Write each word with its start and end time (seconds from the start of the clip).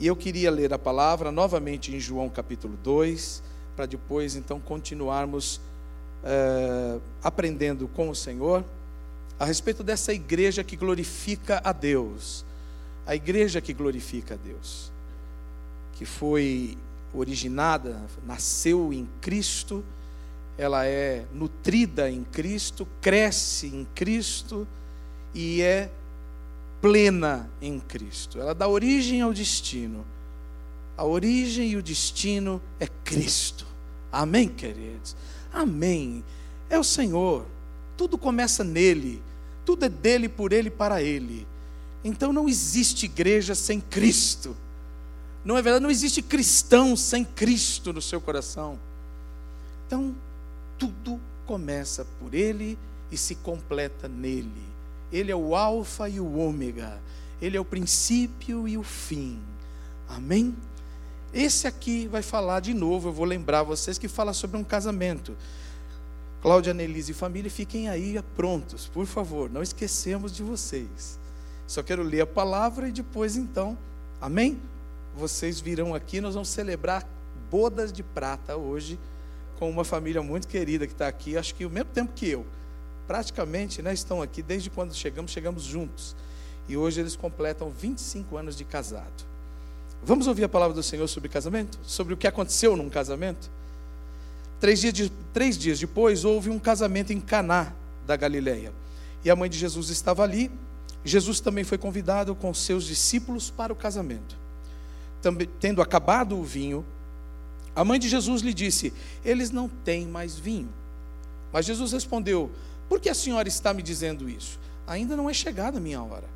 E 0.00 0.06
eu 0.06 0.16
queria 0.16 0.50
ler 0.50 0.72
a 0.72 0.78
palavra 0.78 1.30
novamente 1.30 1.94
em 1.94 2.00
João 2.00 2.30
capítulo 2.30 2.74
2, 2.82 3.42
para 3.76 3.84
depois 3.84 4.34
então 4.34 4.58
continuarmos 4.58 5.60
é, 6.24 6.98
aprendendo 7.22 7.86
com 7.86 8.08
o 8.08 8.14
Senhor 8.14 8.64
a 9.38 9.44
respeito 9.44 9.84
dessa 9.84 10.10
igreja 10.14 10.64
que 10.64 10.74
glorifica 10.74 11.60
a 11.62 11.70
Deus. 11.70 12.46
A 13.06 13.14
igreja 13.14 13.60
que 13.60 13.74
glorifica 13.74 14.36
a 14.36 14.38
Deus, 14.38 14.90
que 15.92 16.06
foi 16.06 16.78
originada, 17.12 18.00
nasceu 18.26 18.94
em 18.94 19.06
Cristo, 19.20 19.84
ela 20.56 20.86
é 20.86 21.26
nutrida 21.30 22.10
em 22.10 22.24
Cristo, 22.24 22.88
cresce 23.02 23.66
em 23.66 23.86
Cristo 23.94 24.66
e 25.34 25.60
é 25.60 25.90
plena 26.80 27.48
em 27.60 27.78
Cristo. 27.78 28.40
Ela 28.40 28.54
dá 28.54 28.66
origem 28.66 29.20
ao 29.20 29.32
destino. 29.32 30.04
A 30.96 31.04
origem 31.04 31.70
e 31.70 31.76
o 31.76 31.82
destino 31.82 32.60
é 32.78 32.86
Cristo. 33.04 33.66
Amém, 34.12 34.48
queridos? 34.48 35.16
Amém. 35.52 36.24
É 36.68 36.78
o 36.78 36.84
Senhor. 36.84 37.46
Tudo 37.96 38.18
começa 38.18 38.64
nele. 38.64 39.22
Tudo 39.64 39.84
é 39.84 39.88
dele, 39.88 40.28
por 40.28 40.52
ele, 40.52 40.70
para 40.70 41.02
ele. 41.02 41.46
Então 42.02 42.32
não 42.32 42.48
existe 42.48 43.06
igreja 43.06 43.54
sem 43.54 43.80
Cristo. 43.80 44.56
Não 45.44 45.56
é 45.56 45.62
verdade? 45.62 45.82
Não 45.82 45.90
existe 45.90 46.22
cristão 46.22 46.96
sem 46.96 47.24
Cristo 47.24 47.92
no 47.92 48.02
seu 48.02 48.20
coração. 48.20 48.78
Então, 49.86 50.14
tudo 50.78 51.18
começa 51.46 52.06
por 52.18 52.34
ele 52.34 52.78
e 53.10 53.16
se 53.16 53.34
completa 53.34 54.06
nele. 54.06 54.69
Ele 55.12 55.32
é 55.32 55.36
o 55.36 55.54
Alfa 55.54 56.08
e 56.08 56.20
o 56.20 56.38
Ômega. 56.38 57.00
Ele 57.40 57.56
é 57.56 57.60
o 57.60 57.64
princípio 57.64 58.68
e 58.68 58.76
o 58.76 58.82
fim. 58.82 59.38
Amém? 60.08 60.54
Esse 61.32 61.66
aqui 61.66 62.08
vai 62.08 62.22
falar 62.22 62.60
de 62.60 62.74
novo, 62.74 63.08
eu 63.08 63.12
vou 63.12 63.24
lembrar 63.24 63.62
vocês 63.62 63.98
que 63.98 64.08
fala 64.08 64.32
sobre 64.32 64.56
um 64.56 64.64
casamento. 64.64 65.36
Cláudia, 66.42 66.74
Nelise 66.74 67.12
e 67.12 67.14
família, 67.14 67.50
fiquem 67.50 67.88
aí 67.88 68.20
prontos, 68.36 68.88
por 68.88 69.06
favor, 69.06 69.48
não 69.48 69.62
esquecemos 69.62 70.34
de 70.34 70.42
vocês. 70.42 71.18
Só 71.66 71.82
quero 71.82 72.02
ler 72.02 72.22
a 72.22 72.26
palavra 72.26 72.88
e 72.88 72.92
depois 72.92 73.36
então, 73.36 73.78
amém? 74.20 74.58
Vocês 75.16 75.60
virão 75.60 75.94
aqui, 75.94 76.20
nós 76.20 76.34
vamos 76.34 76.48
celebrar 76.48 77.06
bodas 77.48 77.92
de 77.92 78.02
prata 78.02 78.56
hoje 78.56 78.98
com 79.58 79.70
uma 79.70 79.84
família 79.84 80.22
muito 80.22 80.48
querida 80.48 80.86
que 80.86 80.92
está 80.92 81.06
aqui, 81.06 81.36
acho 81.36 81.54
que 81.54 81.64
o 81.64 81.70
mesmo 81.70 81.90
tempo 81.90 82.12
que 82.14 82.28
eu 82.28 82.44
praticamente 83.10 83.82
né, 83.82 83.92
estão 83.92 84.22
aqui 84.22 84.40
desde 84.40 84.70
quando 84.70 84.94
chegamos, 84.94 85.32
chegamos 85.32 85.64
juntos. 85.64 86.14
E 86.68 86.76
hoje 86.76 87.00
eles 87.00 87.16
completam 87.16 87.68
25 87.68 88.36
anos 88.36 88.54
de 88.54 88.64
casado. 88.64 89.26
Vamos 90.00 90.28
ouvir 90.28 90.44
a 90.44 90.48
palavra 90.48 90.76
do 90.76 90.82
Senhor 90.82 91.08
sobre 91.08 91.28
casamento? 91.28 91.76
Sobre 91.82 92.14
o 92.14 92.16
que 92.16 92.28
aconteceu 92.28 92.76
num 92.76 92.88
casamento? 92.88 93.50
Três 94.60 94.80
dias, 94.80 94.94
de, 94.94 95.10
três 95.34 95.58
dias 95.58 95.80
depois, 95.80 96.24
houve 96.24 96.50
um 96.50 96.58
casamento 96.60 97.12
em 97.12 97.20
Caná 97.20 97.72
da 98.06 98.14
Galileia. 98.14 98.72
E 99.24 99.30
a 99.30 99.34
mãe 99.34 99.50
de 99.50 99.58
Jesus 99.58 99.90
estava 99.90 100.22
ali. 100.22 100.48
Jesus 101.04 101.40
também 101.40 101.64
foi 101.64 101.78
convidado 101.78 102.32
com 102.36 102.54
seus 102.54 102.84
discípulos 102.84 103.50
para 103.50 103.72
o 103.72 103.76
casamento. 103.76 104.36
Também, 105.20 105.48
tendo 105.58 105.82
acabado 105.82 106.38
o 106.38 106.44
vinho, 106.44 106.86
a 107.74 107.84
mãe 107.84 107.98
de 107.98 108.08
Jesus 108.08 108.40
lhe 108.40 108.54
disse: 108.54 108.92
Eles 109.24 109.50
não 109.50 109.68
têm 109.68 110.06
mais 110.06 110.38
vinho. 110.38 110.68
Mas 111.52 111.66
Jesus 111.66 111.90
respondeu: 111.90 112.52
por 112.90 112.98
que 112.98 113.08
a 113.08 113.14
senhora 113.14 113.46
está 113.46 113.72
me 113.72 113.84
dizendo 113.84 114.28
isso? 114.28 114.58
Ainda 114.84 115.16
não 115.16 115.30
é 115.30 115.32
chegada 115.32 115.78
a 115.78 115.80
minha 115.80 116.02
hora. 116.02 116.28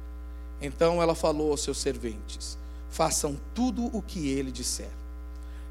Então 0.63 1.03
ela 1.03 1.13
falou 1.13 1.51
aos 1.51 1.65
seus 1.65 1.79
serventes: 1.79 2.57
Façam 2.89 3.37
tudo 3.53 3.87
o 3.87 4.01
que 4.01 4.29
ele 4.29 4.53
disser. 4.53 4.89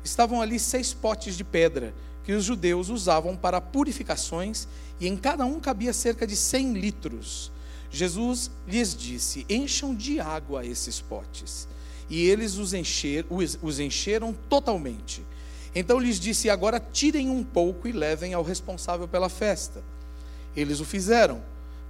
Estavam 0.03 0.41
ali 0.41 0.59
seis 0.59 0.93
potes 0.93 1.37
de 1.37 1.43
pedra 1.45 1.93
que 2.25 2.33
os 2.33 2.43
judeus 2.43 2.89
usavam 2.89 3.33
para 3.33 3.61
purificações, 3.61 4.67
e 4.99 5.07
em 5.07 5.15
cada 5.15 5.45
um 5.45 5.57
cabia 5.57 5.93
cerca 5.93 6.27
de 6.27 6.35
cem 6.35 6.73
litros. 6.73 7.49
Jesus 7.89 8.51
lhes 8.67 8.93
disse: 8.93 9.45
Encham 9.49 9.95
de 9.95 10.19
água 10.19 10.65
esses 10.65 10.99
potes. 10.99 11.65
E 12.09 12.27
eles 12.27 12.57
os, 12.57 12.73
encher, 12.73 13.25
os, 13.29 13.57
os 13.61 13.79
encheram 13.79 14.35
totalmente. 14.49 15.23
Então 15.73 15.97
lhes 15.97 16.19
disse: 16.19 16.49
Agora 16.49 16.77
tirem 16.77 17.29
um 17.29 17.41
pouco 17.41 17.87
e 17.87 17.93
levem 17.93 18.33
ao 18.33 18.43
responsável 18.43 19.07
pela 19.07 19.29
festa. 19.29 19.81
Eles 20.55 20.79
o 20.79 20.85
fizeram. 20.85 21.41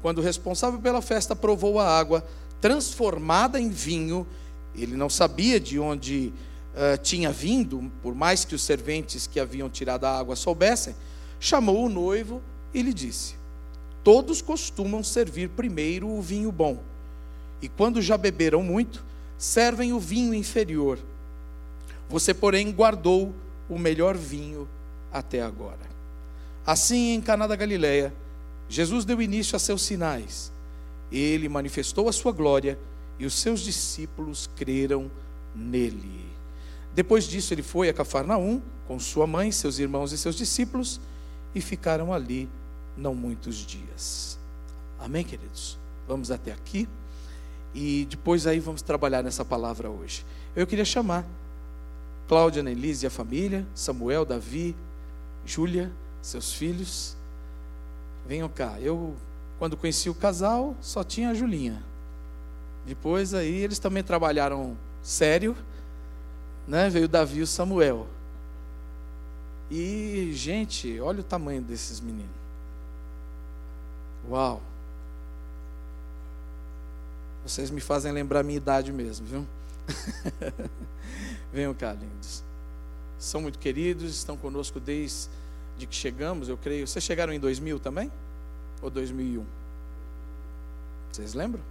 Quando 0.02 0.20
o 0.20 0.22
responsável 0.22 0.80
pela 0.80 1.02
festa 1.02 1.36
provou 1.36 1.80
a 1.80 1.88
água 1.88 2.26
transformada 2.60 3.60
em 3.60 3.70
vinho, 3.70 4.26
ele 4.76 4.96
não 4.96 5.10
sabia 5.10 5.60
de 5.60 5.80
onde 5.80 6.34
uh, 6.74 6.98
tinha 7.02 7.32
vindo, 7.32 7.92
por 8.02 8.16
mais 8.16 8.46
que 8.46 8.56
os 8.56 8.62
serventes 8.62 9.28
que 9.28 9.40
haviam 9.40 9.70
tirado 9.70 10.06
a 10.06 10.18
água 10.18 10.36
soubessem, 10.36 10.96
chamou 11.40 11.86
o 11.86 11.90
noivo 11.90 12.42
e 12.74 12.82
lhe 12.82 12.94
disse: 12.94 13.36
Todos 14.04 14.42
costumam 14.42 15.04
servir 15.04 15.50
primeiro 15.50 16.08
o 16.08 16.22
vinho 16.22 16.52
bom, 16.52 16.80
e 17.62 17.68
quando 17.68 18.02
já 18.02 18.18
beberam 18.18 18.64
muito, 18.64 19.04
servem 19.38 19.94
o 19.94 20.00
vinho 20.00 20.34
inferior. 20.34 21.00
Você, 22.10 22.34
porém, 22.34 22.72
guardou 22.72 23.34
o 23.70 23.78
melhor 23.78 24.16
vinho 24.16 24.68
até 25.12 25.42
agora. 25.42 25.94
Assim, 26.66 27.14
em 27.14 27.22
Caná 27.22 27.48
da 27.48 27.56
Galileia, 27.56 28.14
Jesus 28.74 29.06
deu 29.06 29.22
início 29.22 29.56
a 29.56 29.60
seus 29.60 29.84
sinais. 29.84 30.52
Ele 31.12 31.48
manifestou 31.48 32.10
a 32.10 32.12
sua 32.12 32.32
glória 32.32 32.80
e 33.20 33.26
os 33.26 33.36
seus 33.36 33.60
discípulos 33.62 34.50
creram 34.56 35.12
nele. 35.56 36.26
Depois 36.96 37.26
disso, 37.26 37.54
ele 37.54 37.62
foi 37.62 37.88
a 37.88 37.94
Cafarnaum 37.94 38.60
com 38.88 39.00
sua 39.00 39.28
mãe, 39.28 39.52
seus 39.52 39.78
irmãos 39.78 40.12
e 40.12 40.18
seus 40.18 40.36
discípulos 40.36 41.00
e 41.54 41.62
ficaram 41.62 42.12
ali 42.12 42.50
não 42.98 43.14
muitos 43.14 43.58
dias. 43.58 44.40
Amém, 45.00 45.24
queridos? 45.24 45.78
Vamos 46.08 46.32
até 46.32 46.52
aqui 46.52 46.90
e 47.76 48.08
depois 48.10 48.48
aí 48.48 48.60
vamos 48.60 48.82
trabalhar 48.82 49.22
nessa 49.22 49.46
palavra 49.46 49.88
hoje. 49.88 50.26
Eu 50.56 50.66
queria 50.66 50.84
chamar 50.84 51.24
Cláudia, 52.28 52.64
Nelise 52.64 53.06
e 53.06 53.08
a 53.08 53.12
família, 53.12 53.68
Samuel, 53.76 54.26
Davi, 54.26 54.76
Júlia, 55.46 55.92
seus 56.24 56.54
filhos 56.54 57.16
venham 58.28 58.50
cá. 58.50 58.80
Eu, 58.80 59.16
quando 59.60 59.78
conheci 59.78 60.10
o 60.10 60.16
casal, 60.16 60.76
só 60.82 61.04
tinha 61.04 61.30
a 61.30 61.34
Julinha. 61.34 61.82
Depois 62.86 63.34
aí 63.34 63.56
eles 63.56 63.80
também 63.80 64.04
trabalharam 64.04 64.76
sério, 65.02 65.56
né? 66.68 66.90
Veio 66.90 67.06
o 67.06 67.08
Davi 67.08 67.40
e 67.40 67.44
o 67.44 67.48
Samuel. 67.48 68.08
E, 69.72 70.32
gente, 70.34 71.00
olha 71.00 71.22
o 71.22 71.24
tamanho 71.24 71.62
desses 71.62 72.00
meninos. 72.00 72.30
Uau! 74.30 74.62
Vocês 77.46 77.70
me 77.70 77.82
fazem 77.82 78.12
lembrar 78.12 78.40
a 78.40 78.44
minha 78.44 78.58
idade 78.58 78.92
mesmo, 78.94 79.26
viu? 79.26 79.48
Venham 81.52 81.74
cá, 81.74 81.94
lindos. 81.94 82.42
São 83.20 83.42
muito 83.42 83.60
queridos, 83.60 84.16
estão 84.16 84.38
conosco 84.38 84.80
desde 84.80 85.28
de 85.78 85.88
que 85.88 85.96
chegamos, 85.96 86.50
eu 86.50 86.58
creio. 86.58 86.88
Vocês 86.88 87.04
chegaram 87.04 87.34
em 87.34 87.40
2000 87.40 87.80
também? 87.80 88.12
Ou 88.82 88.90
2001? 88.90 89.46
Vocês 91.12 91.34
lembram? 91.34 91.62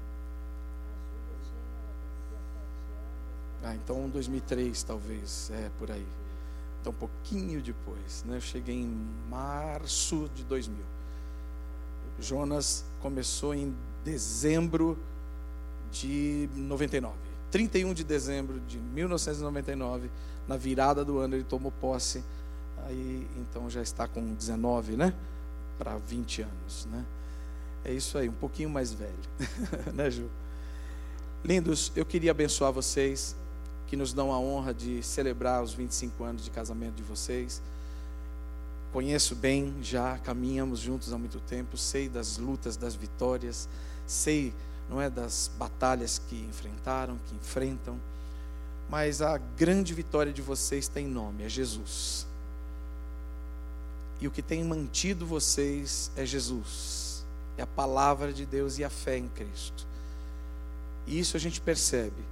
Ah, 3.65 3.75
então 3.75 4.09
2003 4.09 4.83
talvez, 4.83 5.51
é 5.53 5.71
por 5.79 5.91
aí. 5.91 6.07
Então 6.81 6.93
um 6.93 6.97
pouquinho 6.97 7.63
depois, 7.63 8.25
né? 8.27 8.37
Eu 8.37 8.41
cheguei 8.41 8.75
em 8.75 9.07
março 9.31 10.29
de 10.35 10.43
2000. 10.45 10.77
Jonas 12.21 12.85
começou 13.01 13.55
em 13.55 13.75
dezembro 14.05 14.99
de 15.93 16.49
99. 16.55 17.15
31 17.51 17.93
de 17.93 18.03
dezembro 18.03 18.59
de 18.61 18.79
1999, 18.79 20.11
na 20.49 20.57
virada 20.57 21.05
do 21.05 21.19
ano 21.19 21.37
ele 21.37 21.45
tomou 21.45 21.71
posse 21.71 22.25
aí 22.87 23.27
então 23.37 23.69
já 23.69 23.83
está 23.83 24.07
com 24.07 24.35
19, 24.35 24.97
né? 24.97 25.15
Para 25.79 25.97
20 25.99 26.43
anos, 26.43 26.87
né? 26.91 27.05
É 27.85 27.93
isso 27.93 28.17
aí, 28.17 28.29
um 28.29 28.35
pouquinho 28.35 28.71
mais 28.71 28.93
velho, 28.93 29.13
né, 29.93 30.11
Ju? 30.11 30.29
Lindos, 31.45 31.91
eu 31.97 32.07
queria 32.07 32.31
abençoar 32.31 32.73
vocês 32.73 33.35
que 33.89 33.97
nos 33.97 34.13
dão 34.13 34.33
a 34.33 34.39
honra 34.39 34.73
de 34.73 35.03
celebrar 35.03 35.63
os 35.63 35.75
25 35.75 36.23
anos 36.23 36.45
de 36.45 36.51
casamento 36.51 36.95
de 36.95 37.03
vocês. 37.03 37.61
Conheço 38.93 39.35
bem, 39.35 39.75
já 39.83 40.17
caminhamos 40.19 40.79
juntos 40.79 41.13
há 41.13 41.19
muito 41.19 41.41
tempo, 41.41 41.77
sei 41.77 42.09
das 42.09 42.39
lutas, 42.39 42.77
das 42.77 42.95
vitórias, 42.95 43.69
sei, 44.07 44.55
não 44.89 45.01
é, 45.01 45.11
das 45.11 45.51
batalhas 45.59 46.21
que 46.29 46.37
enfrentaram, 46.37 47.19
que 47.27 47.35
enfrentam, 47.35 47.99
mas 48.89 49.21
a 49.21 49.39
grande 49.39 49.95
vitória 49.95 50.33
de 50.33 50.43
vocês 50.43 50.87
tem 50.87 51.07
nome, 51.07 51.45
é 51.45 51.49
Jesus. 51.49 52.27
E 54.23 54.29
o 54.29 54.31
que 54.31 54.41
tem 54.41 54.63
mantido 54.63 55.27
vocês 55.27 56.09
é 56.15 56.25
Jesus, 56.25 57.25
é 57.59 57.63
a 57.63 57.67
palavra 57.67 58.33
de 58.33 58.47
Deus 58.47 58.79
e 58.79 58.85
a 58.85 58.89
fé 58.89 59.19
em 59.19 59.27
Cristo. 59.27 59.85
E 61.09 61.19
isso 61.19 61.37
a 61.37 61.41
gente 61.41 61.61
percebe 61.61 62.23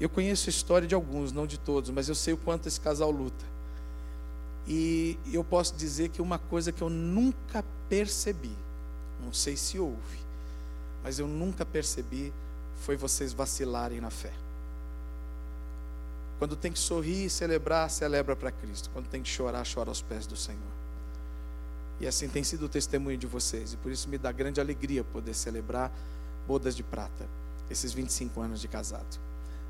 Eu 0.00 0.08
conheço 0.08 0.48
a 0.48 0.50
história 0.50 0.88
de 0.88 0.94
alguns, 0.94 1.30
não 1.30 1.46
de 1.46 1.56
todos, 1.56 1.88
mas 1.90 2.08
eu 2.08 2.16
sei 2.16 2.34
o 2.34 2.36
quanto 2.36 2.66
esse 2.66 2.80
casal 2.80 3.12
luta. 3.12 3.44
E 4.66 5.16
eu 5.32 5.44
posso 5.44 5.76
dizer 5.76 6.08
que 6.08 6.20
uma 6.20 6.36
coisa 6.36 6.72
que 6.72 6.82
eu 6.82 6.90
nunca 6.90 7.64
percebi, 7.88 8.56
não 9.22 9.32
sei 9.32 9.56
se 9.56 9.78
houve, 9.78 10.18
mas 11.00 11.20
eu 11.20 11.28
nunca 11.28 11.64
percebi 11.64 12.32
foi 12.80 12.96
vocês 12.96 13.32
vacilarem 13.32 14.00
na 14.00 14.10
fé. 14.10 14.32
Quando 16.40 16.56
tem 16.56 16.72
que 16.72 16.78
sorrir 16.80 17.26
e 17.26 17.30
celebrar, 17.30 17.88
celebra 17.88 18.34
para 18.34 18.50
Cristo. 18.50 18.90
Quando 18.92 19.06
tem 19.06 19.22
que 19.22 19.28
chorar, 19.28 19.64
chora 19.72 19.90
aos 19.90 20.02
pés 20.02 20.26
do 20.26 20.36
Senhor. 20.36 20.79
E 22.00 22.06
assim 22.06 22.28
tem 22.28 22.42
sido 22.42 22.64
o 22.64 22.68
testemunho 22.68 23.18
de 23.18 23.26
vocês. 23.26 23.74
E 23.74 23.76
por 23.76 23.92
isso 23.92 24.08
me 24.08 24.16
dá 24.16 24.32
grande 24.32 24.60
alegria 24.60 25.04
poder 25.04 25.34
celebrar 25.34 25.92
bodas 26.46 26.74
de 26.74 26.82
prata, 26.82 27.26
esses 27.70 27.92
25 27.92 28.40
anos 28.40 28.60
de 28.60 28.68
casado. 28.68 29.20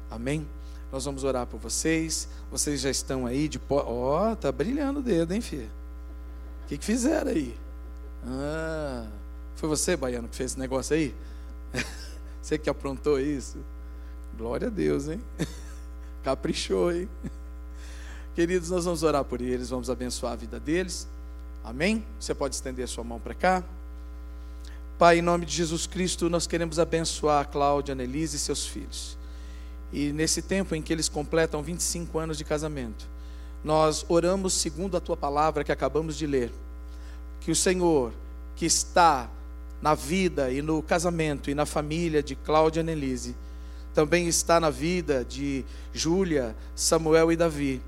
Amém? 0.08 0.46
Nós 0.92 1.04
vamos 1.04 1.24
orar 1.24 1.46
por 1.46 1.58
vocês. 1.58 2.28
Vocês 2.50 2.80
já 2.80 2.90
estão 2.90 3.26
aí 3.26 3.48
de 3.48 3.60
Ó, 3.68 4.32
oh, 4.32 4.36
tá 4.36 4.50
brilhando 4.50 5.00
o 5.00 5.02
dedo, 5.02 5.32
hein, 5.32 5.40
filho? 5.40 5.70
O 6.64 6.68
que, 6.68 6.78
que 6.78 6.84
fizeram 6.84 7.30
aí? 7.30 7.56
Ah, 8.24 9.06
foi 9.56 9.68
você, 9.68 9.96
Baiano, 9.96 10.28
que 10.28 10.36
fez 10.36 10.52
esse 10.52 10.58
negócio 10.58 10.94
aí? 10.94 11.14
Você 12.42 12.56
que 12.56 12.70
aprontou 12.70 13.20
isso? 13.20 13.58
Glória 14.36 14.68
a 14.68 14.70
Deus, 14.70 15.08
hein? 15.08 15.20
Caprichou, 16.24 16.92
hein? 16.92 17.08
Queridos, 18.34 18.70
nós 18.70 18.84
vamos 18.84 19.02
orar 19.02 19.24
por 19.24 19.40
eles, 19.40 19.68
vamos 19.68 19.90
abençoar 19.90 20.32
a 20.32 20.36
vida 20.36 20.58
deles. 20.58 21.06
Amém? 21.64 22.04
Você 22.18 22.34
pode 22.34 22.54
estender 22.54 22.84
a 22.84 22.88
sua 22.88 23.04
mão 23.04 23.20
para 23.20 23.34
cá. 23.34 23.62
Pai, 24.98 25.18
em 25.18 25.22
nome 25.22 25.46
de 25.46 25.54
Jesus 25.54 25.86
Cristo, 25.86 26.28
nós 26.28 26.46
queremos 26.46 26.78
abençoar 26.78 27.42
a 27.42 27.44
Cláudia, 27.44 27.92
a 27.92 27.94
Nelise 27.94 28.36
e 28.36 28.38
seus 28.38 28.66
filhos. 28.66 29.16
E 29.92 30.12
nesse 30.12 30.42
tempo 30.42 30.74
em 30.74 30.82
que 30.82 30.92
eles 30.92 31.08
completam 31.08 31.62
25 31.62 32.18
anos 32.18 32.38
de 32.38 32.44
casamento, 32.44 33.06
nós 33.62 34.04
oramos 34.08 34.54
segundo 34.54 34.96
a 34.96 35.00
tua 35.00 35.16
palavra 35.16 35.64
que 35.64 35.72
acabamos 35.72 36.16
de 36.16 36.26
ler. 36.26 36.52
Que 37.40 37.50
o 37.50 37.56
Senhor, 37.56 38.12
que 38.56 38.66
está 38.66 39.28
na 39.82 39.94
vida 39.94 40.50
e 40.50 40.62
no 40.62 40.82
casamento 40.82 41.50
e 41.50 41.54
na 41.54 41.66
família 41.66 42.22
de 42.22 42.34
Cláudia 42.34 42.80
e 42.80 42.84
Nelise, 42.84 43.34
também 43.94 44.28
está 44.28 44.60
na 44.60 44.70
vida 44.70 45.24
de 45.24 45.64
Júlia, 45.92 46.54
Samuel 46.74 47.32
e 47.32 47.36
Davi. 47.36 47.82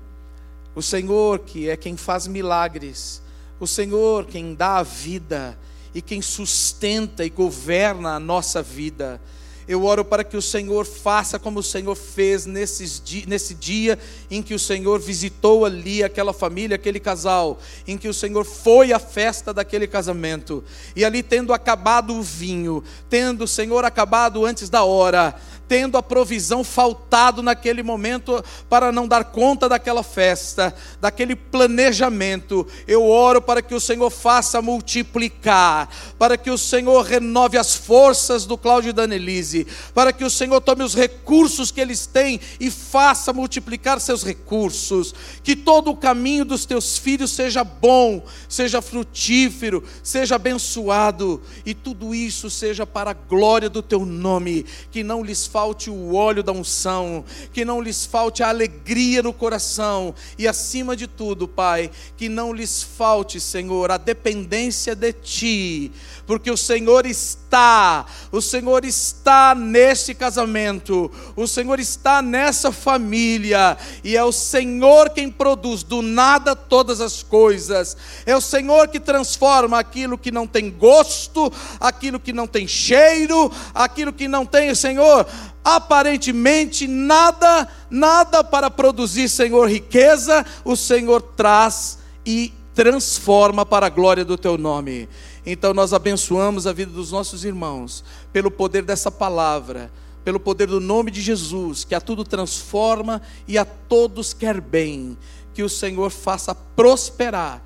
O 0.75 0.81
Senhor, 0.81 1.39
que 1.39 1.69
é 1.69 1.77
quem 1.77 1.95
faz 1.95 2.27
milagres, 2.27 3.21
o 3.63 3.67
Senhor, 3.67 4.25
quem 4.25 4.53
dá 4.53 4.77
a 4.77 4.83
vida 4.83 5.57
e 5.95 6.01
quem 6.01 6.21
sustenta 6.21 7.25
e 7.25 7.29
governa 7.29 8.15
a 8.15 8.19
nossa 8.19 8.61
vida. 8.61 9.21
Eu 9.65 9.85
oro 9.85 10.03
para 10.03 10.25
que 10.25 10.35
o 10.35 10.41
Senhor 10.41 10.85
faça 10.85 11.39
como 11.39 11.59
o 11.59 11.63
Senhor 11.63 11.95
fez 11.95 12.45
nesses, 12.45 13.01
nesse 13.25 13.53
dia 13.53 13.97
em 14.29 14.41
que 14.41 14.53
o 14.53 14.59
Senhor 14.59 14.99
visitou 14.99 15.63
ali 15.63 16.03
aquela 16.03 16.33
família, 16.33 16.75
aquele 16.75 16.99
casal, 16.99 17.57
em 17.87 17.97
que 17.97 18.09
o 18.09 18.13
Senhor 18.13 18.43
foi 18.43 18.91
à 18.91 18.99
festa 18.99 19.53
daquele 19.53 19.87
casamento, 19.87 20.63
e 20.95 21.05
ali 21.05 21.23
tendo 21.23 21.53
acabado 21.53 22.13
o 22.13 22.21
vinho, 22.21 22.83
tendo 23.09 23.45
o 23.45 23.47
Senhor 23.47 23.85
acabado 23.85 24.45
antes 24.45 24.69
da 24.69 24.83
hora, 24.83 25.33
tendo 25.67 25.97
a 25.97 26.03
provisão 26.03 26.63
faltado 26.63 27.41
naquele 27.41 27.81
momento 27.81 28.43
para 28.69 28.91
não 28.91 29.07
dar 29.07 29.25
conta 29.25 29.67
daquela 29.67 30.03
festa, 30.03 30.73
daquele 30.99 31.35
planejamento. 31.35 32.67
Eu 32.87 33.05
oro 33.05 33.41
para 33.41 33.61
que 33.61 33.73
o 33.73 33.79
Senhor 33.79 34.09
faça 34.09 34.61
multiplicar, 34.61 35.89
para 36.17 36.37
que 36.37 36.49
o 36.49 36.57
Senhor 36.57 37.03
renove 37.03 37.57
as 37.57 37.75
forças 37.75 38.45
do 38.45 38.57
Cláudio 38.57 38.89
e 38.89 38.93
da 38.93 39.03
Annelise, 39.03 39.67
para 39.93 40.13
que 40.13 40.23
o 40.23 40.29
Senhor 40.29 40.59
tome 40.61 40.83
os 40.83 40.93
recursos 40.93 41.71
que 41.71 41.81
eles 41.81 42.05
têm 42.05 42.39
e 42.59 42.69
faça 42.69 43.33
multiplicar 43.33 43.99
seus 43.99 44.23
recursos, 44.23 45.13
que 45.43 45.55
todo 45.55 45.91
o 45.91 45.97
caminho 45.97 46.45
dos 46.45 46.65
teus 46.65 46.97
filhos 46.97 47.31
seja 47.31 47.63
bom, 47.63 48.23
seja 48.47 48.81
frutífero, 48.81 49.83
seja 50.01 50.35
abençoado 50.35 51.41
e 51.65 51.73
tudo 51.73 52.13
isso 52.13 52.49
seja 52.49 52.85
para 52.85 53.11
a 53.11 53.13
glória 53.13 53.69
do 53.69 53.81
teu 53.81 54.05
nome, 54.05 54.65
que 54.91 55.03
não 55.03 55.23
lhes 55.23 55.47
falte 55.53 55.87
o 55.91 56.15
óleo 56.15 56.41
da 56.41 56.51
unção, 56.51 57.23
que 57.53 57.63
não 57.63 57.79
lhes 57.79 58.07
falte 58.07 58.41
a 58.41 58.49
alegria 58.49 59.21
no 59.21 59.31
coração 59.31 60.15
e, 60.35 60.47
acima 60.47 60.95
de 60.95 61.05
tudo, 61.05 61.47
Pai, 61.47 61.91
que 62.17 62.27
não 62.27 62.51
lhes 62.51 62.81
falte, 62.81 63.39
Senhor, 63.39 63.91
a 63.91 63.97
dependência 63.97 64.95
de 64.95 65.13
Ti, 65.13 65.91
porque 66.25 66.49
o 66.49 66.57
Senhor 66.57 67.05
está, 67.05 68.05
o 68.31 68.41
Senhor 68.41 68.85
está 68.85 69.53
neste 69.53 70.13
casamento, 70.13 71.11
o 71.35 71.47
Senhor 71.47 71.79
está 71.79 72.21
nessa 72.21 72.71
família, 72.71 73.77
e 74.03 74.15
é 74.15 74.23
o 74.23 74.31
Senhor 74.31 75.09
quem 75.09 75.29
produz 75.29 75.83
do 75.83 76.01
nada 76.01 76.55
todas 76.55 77.01
as 77.01 77.21
coisas, 77.21 77.97
é 78.25 78.35
o 78.35 78.41
Senhor 78.41 78.87
que 78.87 78.99
transforma 78.99 79.77
aquilo 79.77 80.17
que 80.17 80.31
não 80.31 80.47
tem 80.47 80.71
gosto, 80.71 81.51
aquilo 81.79 82.19
que 82.19 82.31
não 82.31 82.47
tem 82.47 82.67
cheiro, 82.67 83.51
aquilo 83.73 84.13
que 84.13 84.27
não 84.27 84.45
tem, 84.45 84.73
Senhor, 84.73 85.27
aparentemente 85.63 86.87
nada, 86.87 87.67
nada 87.89 88.43
para 88.43 88.69
produzir, 88.69 89.29
Senhor, 89.29 89.69
riqueza, 89.69 90.45
o 90.63 90.75
Senhor 90.75 91.21
traz 91.21 91.97
e 92.25 92.53
transforma 92.73 93.65
para 93.65 93.85
a 93.85 93.89
glória 93.89 94.25
do 94.25 94.37
teu 94.37 94.57
nome. 94.57 95.07
Então 95.45 95.73
nós 95.73 95.93
abençoamos 95.93 96.65
a 96.65 96.73
vida 96.73 96.91
dos 96.91 97.11
nossos 97.11 97.43
irmãos, 97.43 98.03
pelo 98.31 98.49
poder 98.49 98.83
dessa 98.83 99.11
palavra, 99.11 99.91
pelo 100.23 100.39
poder 100.39 100.67
do 100.67 100.79
nome 100.79 101.11
de 101.11 101.21
Jesus, 101.21 101.83
que 101.83 101.93
a 101.93 102.01
tudo 102.01 102.23
transforma 102.23 103.21
e 103.47 103.57
a 103.57 103.65
todos 103.65 104.33
quer 104.33 104.61
bem. 104.61 105.17
Que 105.53 105.63
o 105.63 105.69
Senhor 105.69 106.09
faça 106.09 106.55
prosperar 106.55 107.61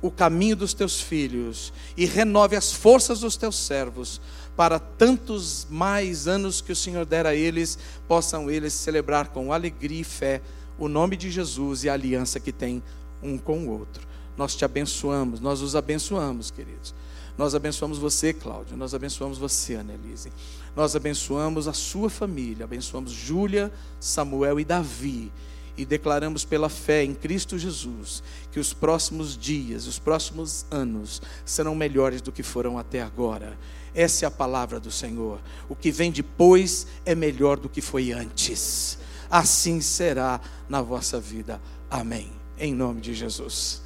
o 0.00 0.10
caminho 0.10 0.56
dos 0.56 0.72
teus 0.72 1.00
filhos 1.00 1.72
e 1.96 2.04
renove 2.06 2.54
as 2.54 2.72
forças 2.72 3.20
dos 3.20 3.36
teus 3.36 3.56
servos, 3.56 4.20
para 4.56 4.78
tantos 4.78 5.66
mais 5.68 6.26
anos 6.28 6.60
que 6.60 6.72
o 6.72 6.76
Senhor 6.76 7.04
der 7.04 7.26
a 7.26 7.34
eles, 7.34 7.78
possam 8.06 8.50
eles 8.50 8.72
celebrar 8.72 9.28
com 9.28 9.52
alegria 9.52 10.00
e 10.00 10.04
fé 10.04 10.40
o 10.78 10.88
nome 10.88 11.16
de 11.16 11.30
Jesus 11.30 11.84
e 11.84 11.88
a 11.88 11.94
aliança 11.94 12.38
que 12.38 12.52
tem 12.52 12.82
um 13.22 13.36
com 13.36 13.66
o 13.66 13.70
outro. 13.70 14.06
Nós 14.36 14.54
te 14.54 14.64
abençoamos, 14.64 15.40
nós 15.40 15.62
os 15.62 15.74
abençoamos, 15.74 16.50
queridos. 16.50 16.94
Nós 17.36 17.54
abençoamos 17.54 17.98
você, 17.98 18.32
Cláudio. 18.32 18.76
Nós 18.76 18.94
abençoamos 18.94 19.36
você, 19.36 19.74
Annelise. 19.74 20.32
Nós 20.74 20.96
abençoamos 20.96 21.68
a 21.68 21.72
sua 21.72 22.08
família. 22.08 22.64
Abençoamos 22.64 23.12
Júlia, 23.12 23.70
Samuel 24.00 24.58
e 24.58 24.64
Davi. 24.64 25.30
E 25.76 25.84
declaramos 25.84 26.46
pela 26.46 26.70
fé 26.70 27.04
em 27.04 27.14
Cristo 27.14 27.58
Jesus 27.58 28.22
que 28.50 28.58
os 28.58 28.72
próximos 28.72 29.36
dias, 29.36 29.86
os 29.86 29.98
próximos 29.98 30.64
anos 30.70 31.20
serão 31.44 31.74
melhores 31.74 32.22
do 32.22 32.32
que 32.32 32.42
foram 32.42 32.78
até 32.78 33.02
agora. 33.02 33.58
Essa 33.94 34.24
é 34.24 34.28
a 34.28 34.30
palavra 34.30 34.80
do 34.80 34.90
Senhor. 34.90 35.38
O 35.68 35.76
que 35.76 35.90
vem 35.90 36.10
depois 36.10 36.86
é 37.04 37.14
melhor 37.14 37.58
do 37.58 37.68
que 37.68 37.82
foi 37.82 38.12
antes. 38.12 38.98
Assim 39.30 39.82
será 39.82 40.40
na 40.66 40.80
vossa 40.80 41.20
vida. 41.20 41.60
Amém. 41.90 42.30
Em 42.58 42.74
nome 42.74 43.02
de 43.02 43.12
Jesus. 43.12 43.85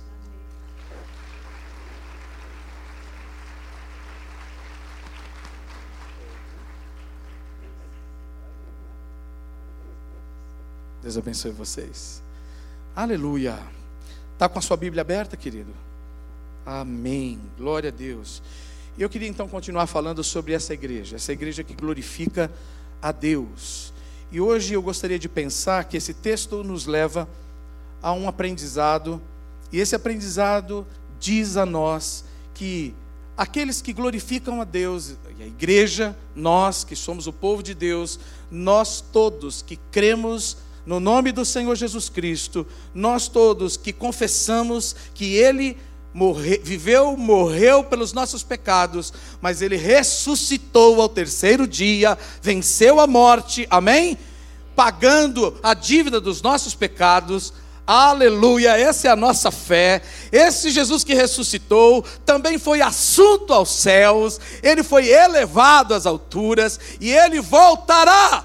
Deus 11.03 11.17
abençoe 11.17 11.51
vocês. 11.51 12.23
Aleluia. 12.95 13.59
Está 14.35 14.49
com 14.49 14.59
a 14.59 14.63
sua 14.63 14.77
Bíblia 14.77 15.01
aberta, 15.01 15.35
querido? 15.35 15.73
Amém. 16.65 17.41
Glória 17.57 17.89
a 17.89 17.93
Deus. 17.93 18.43
Eu 18.99 19.09
queria 19.09 19.29
então 19.29 19.49
continuar 19.49 19.87
falando 19.87 20.23
sobre 20.23 20.53
essa 20.53 20.75
igreja, 20.75 21.17
essa 21.17 21.33
igreja 21.33 21.65
que 21.65 21.75
glorifica 21.75 22.51
a 23.01 23.13
Deus. 23.13 23.95
E 24.31 24.41
hoje 24.41 24.75
eu 24.75 24.83
gostaria 24.83 25.19
de 25.19 25.29
pensar 25.29 25.85
que 25.85 25.97
esse 25.97 26.13
texto 26.13 26.63
nos 26.63 26.85
leva 26.85 27.27
a 28.03 28.13
um 28.13 28.29
aprendizado, 28.29 29.21
e 29.73 29.81
esse 29.81 29.95
aprendizado 29.95 30.87
diz 31.19 31.57
a 31.57 31.65
nós 31.65 32.25
que 32.53 32.95
aqueles 33.37 33.81
que 33.81 33.95
glorificam 33.95 34.61
a 34.61 34.65
Deus, 34.65 35.17
a 35.41 35.47
igreja, 35.47 36.15
nós 36.35 36.85
que 36.85 36.95
somos 36.95 37.27
o 37.27 37.33
povo 37.33 37.63
de 37.63 37.73
Deus, 37.73 38.21
nós 38.51 39.01
todos 39.01 39.63
que 39.63 39.77
cremos 39.91 40.59
no 40.87 40.99
nome 40.99 41.33
do 41.33 41.45
Senhor 41.45 41.75
Jesus 41.77 42.09
Cristo, 42.09 42.67
nós 42.95 43.29
todos 43.29 43.77
que 43.77 43.93
confessamos 43.93 44.97
que 45.15 45.35
Ele 45.35 45.77
viveu, 46.63 47.17
morreu 47.17 47.85
pelos 47.85 48.13
nossos 48.13 48.43
pecados, 48.43 49.13
mas 49.41 49.63
Ele 49.63 49.77
ressuscitou 49.77 51.01
ao 51.01 51.09
terceiro 51.09 51.67
dia, 51.67 52.19
venceu 52.43 52.99
a 52.99 53.07
morte, 53.07 53.67
amém? 53.71 54.19
Pagando 54.75 55.57
a 55.63 55.75
dívida 55.75 56.21
dos 56.21 56.43
nossos 56.43 56.75
pecados, 56.75 57.53
Aleluia, 57.93 58.79
essa 58.79 59.09
é 59.09 59.11
a 59.11 59.17
nossa 59.17 59.51
fé. 59.51 60.01
Esse 60.31 60.71
Jesus 60.71 61.03
que 61.03 61.13
ressuscitou 61.13 62.05
também 62.25 62.57
foi 62.57 62.81
assunto 62.81 63.53
aos 63.53 63.69
céus, 63.71 64.39
ele 64.63 64.85
foi 64.85 65.09
elevado 65.09 65.93
às 65.93 66.07
alturas 66.07 66.79
e 67.01 67.11
ele 67.11 67.41
voltará 67.41 68.45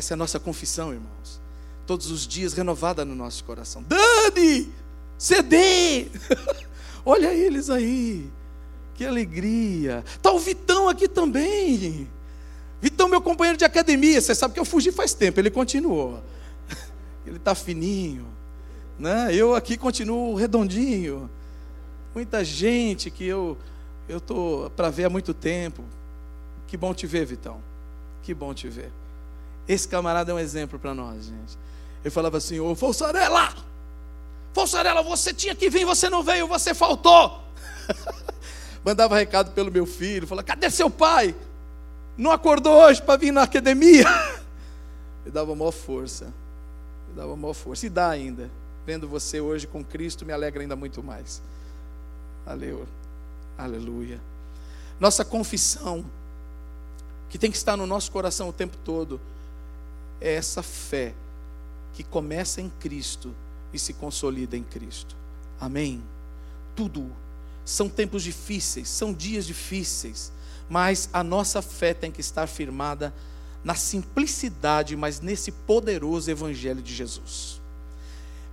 Essa 0.00 0.14
é 0.14 0.16
a 0.16 0.16
nossa 0.16 0.40
confissão, 0.40 0.94
irmãos. 0.94 1.38
Todos 1.86 2.10
os 2.10 2.26
dias 2.26 2.54
renovada 2.54 3.04
no 3.04 3.14
nosso 3.14 3.44
coração. 3.44 3.84
Dani! 3.86 4.72
CD! 5.18 6.06
Olha 7.04 7.34
eles 7.34 7.68
aí. 7.68 8.26
Que 8.94 9.04
alegria. 9.04 10.02
Tá 10.22 10.32
o 10.32 10.38
Vitão 10.38 10.88
aqui 10.88 11.06
também. 11.06 12.08
Vitão, 12.80 13.10
meu 13.10 13.20
companheiro 13.20 13.58
de 13.58 13.64
academia. 13.66 14.18
Você 14.18 14.34
sabe 14.34 14.54
que 14.54 14.60
eu 14.60 14.64
fugi 14.64 14.90
faz 14.90 15.12
tempo. 15.12 15.38
Ele 15.38 15.50
continuou. 15.50 16.22
Ele 17.26 17.38
tá 17.38 17.54
fininho. 17.54 18.26
Né? 18.98 19.34
Eu 19.34 19.54
aqui 19.54 19.76
continuo 19.76 20.34
redondinho. 20.34 21.28
Muita 22.14 22.42
gente 22.42 23.10
que 23.10 23.26
eu 23.26 23.58
eu 24.08 24.18
tô 24.18 24.72
para 24.74 24.88
ver 24.88 25.04
há 25.04 25.10
muito 25.10 25.34
tempo. 25.34 25.84
Que 26.66 26.78
bom 26.78 26.94
te 26.94 27.06
ver, 27.06 27.26
Vitão. 27.26 27.60
Que 28.22 28.32
bom 28.32 28.54
te 28.54 28.66
ver. 28.66 28.90
Esse 29.68 29.86
camarada 29.86 30.32
é 30.32 30.34
um 30.34 30.38
exemplo 30.38 30.78
para 30.78 30.94
nós, 30.94 31.26
gente. 31.26 31.58
Ele 32.02 32.10
falava 32.10 32.38
assim: 32.38 32.60
Ô 32.60 32.74
Falsarela, 32.74 33.54
Falsarela, 34.52 35.02
você 35.02 35.32
tinha 35.32 35.54
que 35.54 35.70
vir, 35.70 35.84
você 35.84 36.08
não 36.08 36.22
veio, 36.22 36.46
você 36.46 36.74
faltou. 36.74 37.42
Mandava 38.84 39.16
recado 39.16 39.52
pelo 39.52 39.70
meu 39.70 39.86
filho, 39.86 40.26
falava: 40.26 40.46
cadê 40.46 40.70
seu 40.70 40.90
pai? 40.90 41.34
Não 42.16 42.30
acordou 42.30 42.74
hoje 42.82 43.00
para 43.00 43.18
vir 43.18 43.32
na 43.32 43.42
academia? 43.42 44.04
Me 45.24 45.30
dava 45.30 45.54
maior 45.54 45.70
força, 45.70 46.24
me 47.08 47.14
dava 47.14 47.36
maior 47.36 47.52
força, 47.52 47.84
e 47.84 47.90
dá 47.90 48.08
ainda. 48.08 48.50
Vendo 48.86 49.06
você 49.06 49.38
hoje 49.38 49.66
com 49.66 49.84
Cristo, 49.84 50.24
me 50.24 50.32
alegra 50.32 50.62
ainda 50.62 50.74
muito 50.74 51.02
mais. 51.02 51.42
Aleluia. 52.46 52.86
Aleluia. 53.58 54.18
Nossa 54.98 55.22
confissão, 55.22 56.04
que 57.28 57.38
tem 57.38 57.50
que 57.50 57.56
estar 57.58 57.76
no 57.76 57.86
nosso 57.86 58.10
coração 58.10 58.48
o 58.48 58.52
tempo 58.52 58.78
todo, 58.82 59.20
é 60.20 60.34
essa 60.34 60.62
fé 60.62 61.14
que 61.94 62.04
começa 62.04 62.60
em 62.60 62.70
Cristo 62.80 63.34
e 63.72 63.78
se 63.78 63.92
consolida 63.92 64.56
em 64.56 64.62
Cristo. 64.62 65.16
Amém? 65.60 66.02
Tudo. 66.74 67.10
São 67.64 67.88
tempos 67.88 68.22
difíceis, 68.22 68.88
são 68.88 69.12
dias 69.12 69.46
difíceis, 69.46 70.32
mas 70.68 71.08
a 71.12 71.22
nossa 71.22 71.60
fé 71.62 71.94
tem 71.94 72.10
que 72.10 72.20
estar 72.20 72.46
firmada 72.46 73.12
na 73.62 73.74
simplicidade, 73.74 74.96
mas 74.96 75.20
nesse 75.20 75.52
poderoso 75.52 76.30
Evangelho 76.30 76.82
de 76.82 76.94
Jesus. 76.94 77.60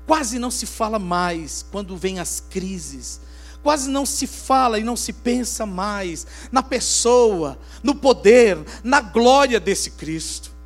Quase 0.06 0.40
não 0.40 0.52
se 0.52 0.66
fala 0.66 1.00
mais 1.00 1.66
quando 1.72 1.98
vem 1.98 2.20
as 2.20 2.44
crises, 2.50 3.22
quase 3.64 3.90
não 3.90 4.06
se 4.06 4.28
fala 4.28 4.80
e 4.80 4.84
não 4.84 4.96
se 4.96 5.12
pensa 5.12 5.66
mais 5.66 6.28
na 6.52 6.64
pessoa, 6.64 7.58
no 7.84 7.96
poder, 7.96 8.58
na 8.84 9.02
glória 9.02 9.60
desse 9.60 9.92
Cristo. 9.92 10.57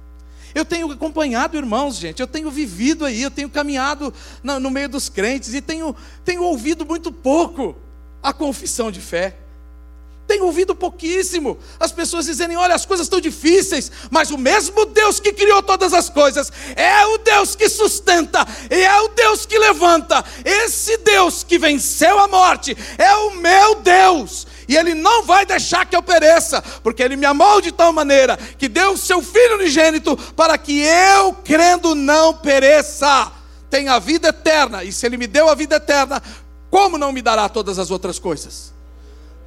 Eu 0.53 0.65
tenho 0.65 0.91
acompanhado 0.91 1.58
irmãos, 1.58 1.96
gente, 1.96 2.20
eu 2.20 2.27
tenho 2.27 2.51
vivido 2.51 3.05
aí, 3.05 3.22
eu 3.22 3.31
tenho 3.31 3.50
caminhado 3.50 4.13
no, 4.43 4.70
meio 4.70 4.89
dos 4.89 5.10
crentes 5.10 5.53
e 5.53 5.62
tenho, 5.62 5.96
tenho 6.25 6.43
ouvido 6.43 6.86
muito 6.86 7.12
pouco 7.12 7.75
a 8.22 8.34
confissão 8.34 8.91
de 8.91 9.01
fé. 9.01 9.38
Tenho 10.31 10.45
ouvido 10.45 10.73
pouquíssimo 10.73 11.59
as 11.77 11.91
pessoas 11.91 12.25
dizerem: 12.25 12.55
olha, 12.55 12.73
as 12.73 12.85
coisas 12.85 13.05
estão 13.05 13.19
difíceis, 13.19 13.91
mas 14.09 14.31
o 14.31 14.38
mesmo 14.38 14.85
Deus 14.85 15.19
que 15.19 15.33
criou 15.33 15.61
todas 15.61 15.93
as 15.93 16.09
coisas 16.09 16.50
é 16.73 17.05
o 17.05 17.17
Deus 17.17 17.53
que 17.53 17.67
sustenta, 17.67 18.47
é 18.69 19.01
o 19.01 19.09
Deus 19.09 19.45
que 19.45 19.59
levanta. 19.59 20.23
Esse 20.45 20.95
Deus 21.00 21.43
que 21.43 21.59
venceu 21.59 22.17
a 22.17 22.29
morte 22.29 22.77
é 22.97 23.13
o 23.13 23.31
meu 23.31 23.75
Deus, 23.75 24.47
e 24.69 24.77
Ele 24.77 24.93
não 24.93 25.23
vai 25.23 25.45
deixar 25.45 25.85
que 25.85 25.97
eu 25.97 26.01
pereça, 26.01 26.63
porque 26.81 27.03
Ele 27.03 27.17
me 27.17 27.25
amou 27.25 27.59
de 27.59 27.73
tal 27.73 27.91
maneira 27.91 28.38
que 28.57 28.69
deu 28.69 28.93
o 28.93 28.97
seu 28.97 29.21
Filho 29.21 29.55
unigênito 29.55 30.15
para 30.15 30.57
que 30.57 30.79
eu, 30.81 31.33
crendo, 31.43 31.93
não 31.93 32.33
pereça, 32.35 33.29
tenha 33.69 33.95
a 33.95 34.00
vida 34.00 34.29
eterna, 34.29 34.81
e 34.81 34.93
se 34.93 35.05
Ele 35.05 35.17
me 35.17 35.27
deu 35.27 35.50
a 35.50 35.55
vida 35.55 35.75
eterna, 35.75 36.23
como 36.69 36.97
não 36.97 37.11
me 37.11 37.21
dará 37.21 37.50
todas 37.50 37.77
as 37.77 37.91
outras 37.91 38.17
coisas? 38.17 38.71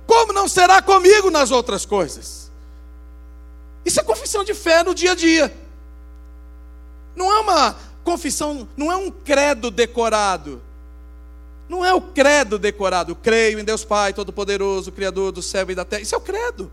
Como 0.07 0.33
não 0.33 0.49
será 0.49 0.83
comigo 0.83 1.31
nas 1.31 1.51
outras 1.51 1.87
coisas? 1.87 2.51
Isso 3.85 4.01
é 4.01 4.03
confissão 4.03 4.45
de 4.45 4.55
fé 4.55 4.83
no 4.83 4.95
dia 4.95 5.13
a 5.13 5.15
dia. 5.15 5.55
Não 7.15 7.33
é 7.33 7.41
uma 7.41 7.77
confissão, 8.03 8.69
não 8.77 8.91
é 8.91 8.97
um 8.97 9.11
credo 9.11 9.71
decorado. 9.71 10.61
Não 11.69 11.85
é 11.85 11.95
o 11.95 12.01
credo 12.01 12.59
decorado. 12.59 13.15
Creio 13.17 13.59
em 13.59 13.65
Deus 13.65 13.85
Pai 13.85 14.13
Todo-Poderoso, 14.13 14.93
Criador 14.93 15.33
do 15.33 15.43
céu 15.43 15.71
e 15.71 15.75
da 15.75 15.85
terra. 15.85 16.03
Isso 16.03 16.15
é 16.15 16.19
o 16.19 16.21
credo. 16.21 16.71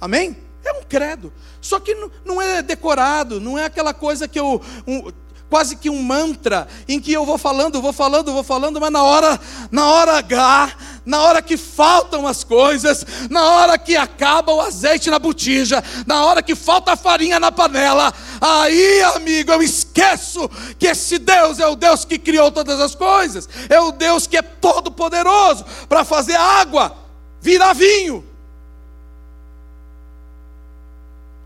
Amém? 0.00 0.36
É 0.64 0.72
um 0.72 0.82
credo. 0.82 1.32
Só 1.60 1.78
que 1.78 1.94
não 2.24 2.40
é 2.40 2.62
decorado, 2.62 3.40
não 3.40 3.58
é 3.58 3.64
aquela 3.64 3.92
coisa 3.92 4.26
que 4.26 4.40
eu. 4.40 4.60
Um, 4.86 5.12
quase 5.50 5.76
que 5.76 5.90
um 5.90 6.02
mantra 6.02 6.66
em 6.88 6.98
que 6.98 7.12
eu 7.12 7.24
vou 7.24 7.38
falando, 7.38 7.80
vou 7.80 7.92
falando, 7.92 8.32
vou 8.32 8.42
falando, 8.42 8.80
mas 8.80 8.90
na 8.90 9.02
hora, 9.02 9.40
na 9.70 9.88
hora 9.88 10.18
H, 10.18 10.76
na 11.04 11.22
hora 11.22 11.42
que 11.42 11.56
faltam 11.56 12.26
as 12.26 12.42
coisas, 12.42 13.04
na 13.28 13.44
hora 13.50 13.78
que 13.78 13.96
acaba 13.96 14.52
o 14.52 14.60
azeite 14.60 15.10
na 15.10 15.18
botija, 15.18 15.82
na 16.06 16.24
hora 16.24 16.42
que 16.42 16.54
falta 16.54 16.92
a 16.92 16.96
farinha 16.96 17.38
na 17.38 17.52
panela, 17.52 18.12
aí, 18.40 19.02
amigo, 19.14 19.52
eu 19.52 19.62
esqueço 19.62 20.48
que 20.78 20.86
esse 20.86 21.18
Deus 21.18 21.58
é 21.58 21.66
o 21.66 21.76
Deus 21.76 22.04
que 22.04 22.18
criou 22.18 22.50
todas 22.50 22.80
as 22.80 22.94
coisas, 22.94 23.48
é 23.68 23.78
o 23.78 23.92
Deus 23.92 24.26
que 24.26 24.36
é 24.36 24.42
todo 24.42 24.90
poderoso 24.90 25.64
para 25.88 26.04
fazer 26.04 26.36
água 26.36 26.96
virar 27.40 27.74
vinho. 27.74 28.24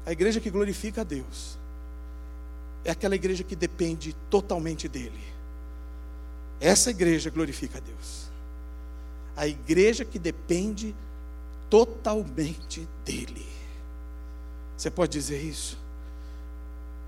A 0.06 0.12
igreja 0.12 0.40
que 0.40 0.48
glorifica 0.48 1.00
a 1.00 1.04
Deus 1.04 1.58
é 2.84 2.90
aquela 2.90 3.16
igreja 3.16 3.42
que 3.42 3.56
depende 3.56 4.14
totalmente 4.30 4.88
dele. 4.88 5.20
Essa 6.60 6.90
igreja 6.90 7.28
glorifica 7.30 7.78
a 7.78 7.80
Deus. 7.80 8.27
A 9.38 9.47
igreja 9.47 10.04
que 10.04 10.18
depende 10.18 10.95
totalmente 11.71 12.88
dele. 13.04 13.47
Você 14.76 14.90
pode 14.90 15.12
dizer 15.12 15.42
isso? 15.42 15.78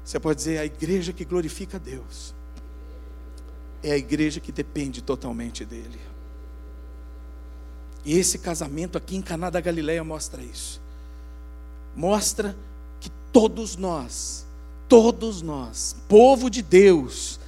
Você 0.05 0.19
pode 0.19 0.39
dizer 0.39 0.59
a 0.59 0.65
igreja 0.65 1.13
que 1.13 1.25
glorifica 1.25 1.77
a 1.77 1.81
Deus. 1.81 2.35
É 3.83 3.93
a 3.93 3.97
igreja 3.97 4.41
que 4.41 4.53
depende 4.53 5.03
totalmente 5.03 5.65
dele. 5.65 6.01
E 8.05 8.19
esse 8.19 8.39
casamento 8.39 8.97
aqui 8.97 9.17
em 9.17 9.23
Caná 9.23 9.51
da 9.51 9.61
Galileia 9.61 10.03
mostra 10.05 10.43
isso. 10.43 10.81
Mostra 11.95 12.57
que 13.01 13.11
todos 13.33 13.77
nós 13.77 14.47
todos 14.91 15.41
nós, 15.41 15.95
povo 16.09 16.51
de 16.51 16.63
Deus, 16.63 17.39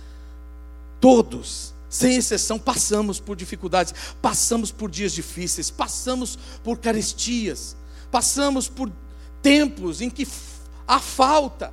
todos, 1.01 1.72
sem 1.93 2.17
exceção, 2.17 2.59
passamos 2.59 3.21
por 3.21 3.37
dificuldades, 3.37 3.93
passamos 4.23 4.73
por 4.73 4.91
dias 4.91 5.13
difíceis, 5.13 5.71
passamos 5.71 6.39
por 6.65 6.79
carestias, 6.79 7.77
passamos 8.11 8.67
por 8.67 8.91
tempos 9.43 10.01
em 10.01 10.09
que 10.09 10.27
há 10.89 10.99
falta. 10.99 11.71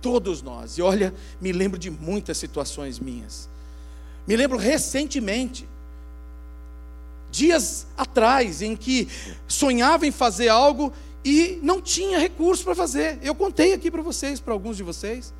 Todos 0.00 0.42
nós, 0.42 0.78
e 0.78 0.82
olha, 0.82 1.12
me 1.40 1.50
lembro 1.50 1.76
de 1.76 1.90
muitas 1.90 2.38
situações 2.38 3.00
minhas. 3.00 3.48
Me 4.28 4.36
lembro 4.36 4.56
recentemente, 4.56 5.68
dias 7.32 7.84
atrás, 7.96 8.62
em 8.62 8.76
que 8.76 9.08
sonhava 9.48 10.06
em 10.06 10.12
fazer 10.12 10.50
algo 10.50 10.92
e 11.24 11.58
não 11.64 11.82
tinha 11.82 12.16
recurso 12.16 12.62
para 12.62 12.76
fazer. 12.76 13.18
Eu 13.22 13.34
contei 13.34 13.72
aqui 13.72 13.90
para 13.90 14.02
vocês, 14.02 14.38
para 14.38 14.52
alguns 14.52 14.76
de 14.76 14.84
vocês. 14.84 15.34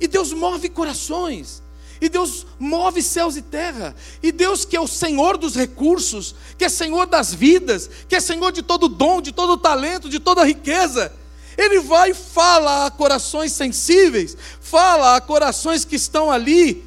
E 0.00 0.06
Deus 0.08 0.32
move 0.32 0.68
corações. 0.68 1.62
E 2.00 2.08
Deus 2.08 2.44
move 2.58 3.00
céus 3.00 3.36
e 3.36 3.42
terra. 3.42 3.94
E 4.20 4.32
Deus, 4.32 4.64
que 4.64 4.76
é 4.76 4.80
o 4.80 4.88
Senhor 4.88 5.38
dos 5.38 5.54
recursos, 5.54 6.34
que 6.58 6.64
é 6.64 6.68
Senhor 6.68 7.06
das 7.06 7.32
vidas, 7.32 7.88
que 8.08 8.16
é 8.16 8.20
Senhor 8.20 8.50
de 8.50 8.60
todo 8.60 8.88
dom, 8.88 9.22
de 9.22 9.30
todo 9.30 9.56
talento, 9.56 10.08
de 10.08 10.18
toda 10.18 10.44
riqueza, 10.44 11.12
Ele 11.56 11.78
vai 11.78 12.10
e 12.10 12.14
fala 12.14 12.86
a 12.86 12.90
corações 12.90 13.52
sensíveis, 13.52 14.36
fala 14.60 15.14
a 15.14 15.20
corações 15.20 15.84
que 15.84 15.94
estão 15.94 16.28
ali, 16.28 16.84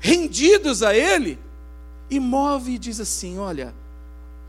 rendidos 0.00 0.82
a 0.82 0.96
Ele, 0.96 1.38
e 2.08 2.18
move 2.18 2.72
e 2.72 2.78
diz 2.78 2.98
assim: 2.98 3.38
Olha, 3.38 3.74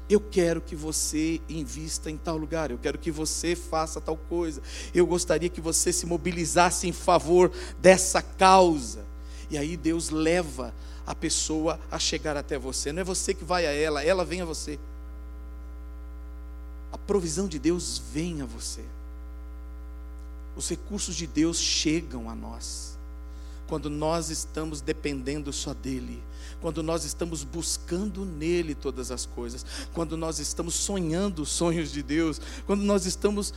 eu 0.10 0.20
quero 0.20 0.62
que 0.62 0.76
você 0.76 1.42
invista 1.48 2.12
em 2.12 2.18
tal 2.18 2.38
lugar, 2.38 2.72
eu 2.72 2.78
quero 2.78 2.98
que 2.98 3.12
você 3.12 3.56
faça 3.56 4.02
tal 4.02 4.18
coisa, 4.18 4.62
eu 4.94 5.06
gostaria 5.08 5.50
que 5.50 5.62
você 5.62 5.94
se 5.94 6.06
mobilizasse 6.06 6.88
em 6.88 6.92
favor 6.92 7.52
dessa 7.82 8.22
causa. 8.22 9.06
E 9.50 9.58
aí 9.58 9.78
Deus 9.78 10.10
leva 10.10 10.74
a 11.06 11.16
pessoa 11.16 11.80
a 11.90 11.98
chegar 12.00 12.36
até 12.36 12.58
você, 12.58 12.92
não 12.92 13.02
é 13.02 13.04
você 13.04 13.34
que 13.34 13.44
vai 13.44 13.66
a 13.66 13.72
ela, 13.72 14.04
ela 14.04 14.26
vem 14.26 14.42
a 14.42 14.46
você. 14.46 14.80
A 16.92 16.98
provisão 16.98 17.48
de 17.48 17.58
Deus 17.58 18.02
vem 18.12 18.42
a 18.42 18.46
você, 18.46 18.84
os 20.56 20.70
recursos 20.70 21.16
de 21.16 21.26
Deus 21.26 21.58
chegam 21.58 22.30
a 22.30 22.36
nós, 22.36 22.98
quando 23.68 23.90
nós 23.90 24.30
estamos 24.30 24.82
dependendo 24.82 25.52
só 25.52 25.74
dEle 25.74 26.22
quando 26.64 26.82
nós 26.82 27.04
estamos 27.04 27.44
buscando 27.44 28.24
nele 28.24 28.74
todas 28.74 29.12
as 29.12 29.26
coisas, 29.26 29.66
quando 29.94 30.16
nós 30.16 30.40
estamos 30.40 30.74
sonhando 30.74 31.42
os 31.42 31.50
sonhos 31.50 31.92
de 31.92 32.02
Deus, 32.02 32.40
quando 32.66 32.84
nós 32.84 33.06
estamos 33.06 33.54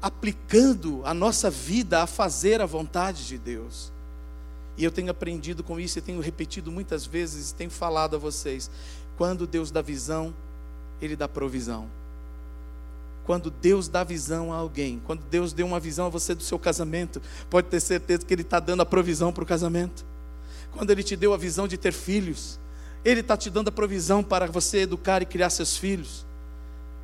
aplicando 0.00 1.02
a 1.04 1.12
nossa 1.12 1.50
vida 1.50 2.02
a 2.02 2.06
fazer 2.06 2.62
a 2.62 2.64
vontade 2.64 3.26
de 3.26 3.36
Deus. 3.36 3.92
E 4.78 4.84
eu 4.84 4.90
tenho 4.90 5.10
aprendido 5.10 5.62
com 5.62 5.78
isso 5.78 5.98
e 5.98 6.00
tenho 6.00 6.22
repetido 6.22 6.72
muitas 6.72 7.04
vezes, 7.04 7.52
tenho 7.52 7.70
falado 7.70 8.16
a 8.16 8.18
vocês: 8.18 8.70
quando 9.18 9.46
Deus 9.46 9.70
dá 9.70 9.82
visão, 9.82 10.32
Ele 11.02 11.14
dá 11.14 11.28
provisão. 11.28 11.86
Quando 13.26 13.50
Deus 13.50 13.88
dá 13.88 14.02
visão 14.02 14.54
a 14.54 14.56
alguém, 14.56 15.02
quando 15.04 15.20
Deus 15.30 15.52
deu 15.52 15.66
uma 15.66 15.78
visão 15.78 16.06
a 16.06 16.08
você 16.08 16.34
do 16.34 16.42
seu 16.42 16.58
casamento, 16.58 17.20
pode 17.50 17.68
ter 17.68 17.78
certeza 17.78 18.24
que 18.24 18.32
Ele 18.32 18.40
está 18.40 18.58
dando 18.58 18.80
a 18.80 18.86
provisão 18.86 19.30
para 19.34 19.44
o 19.44 19.46
casamento. 19.46 20.02
Quando 20.72 20.90
Ele 20.90 21.02
te 21.02 21.16
deu 21.16 21.34
a 21.34 21.36
visão 21.36 21.66
de 21.66 21.76
ter 21.76 21.92
filhos, 21.92 22.58
Ele 23.04 23.20
está 23.20 23.36
te 23.36 23.50
dando 23.50 23.68
a 23.68 23.72
provisão 23.72 24.22
para 24.22 24.46
você 24.46 24.78
educar 24.78 25.22
e 25.22 25.26
criar 25.26 25.50
seus 25.50 25.76
filhos. 25.76 26.24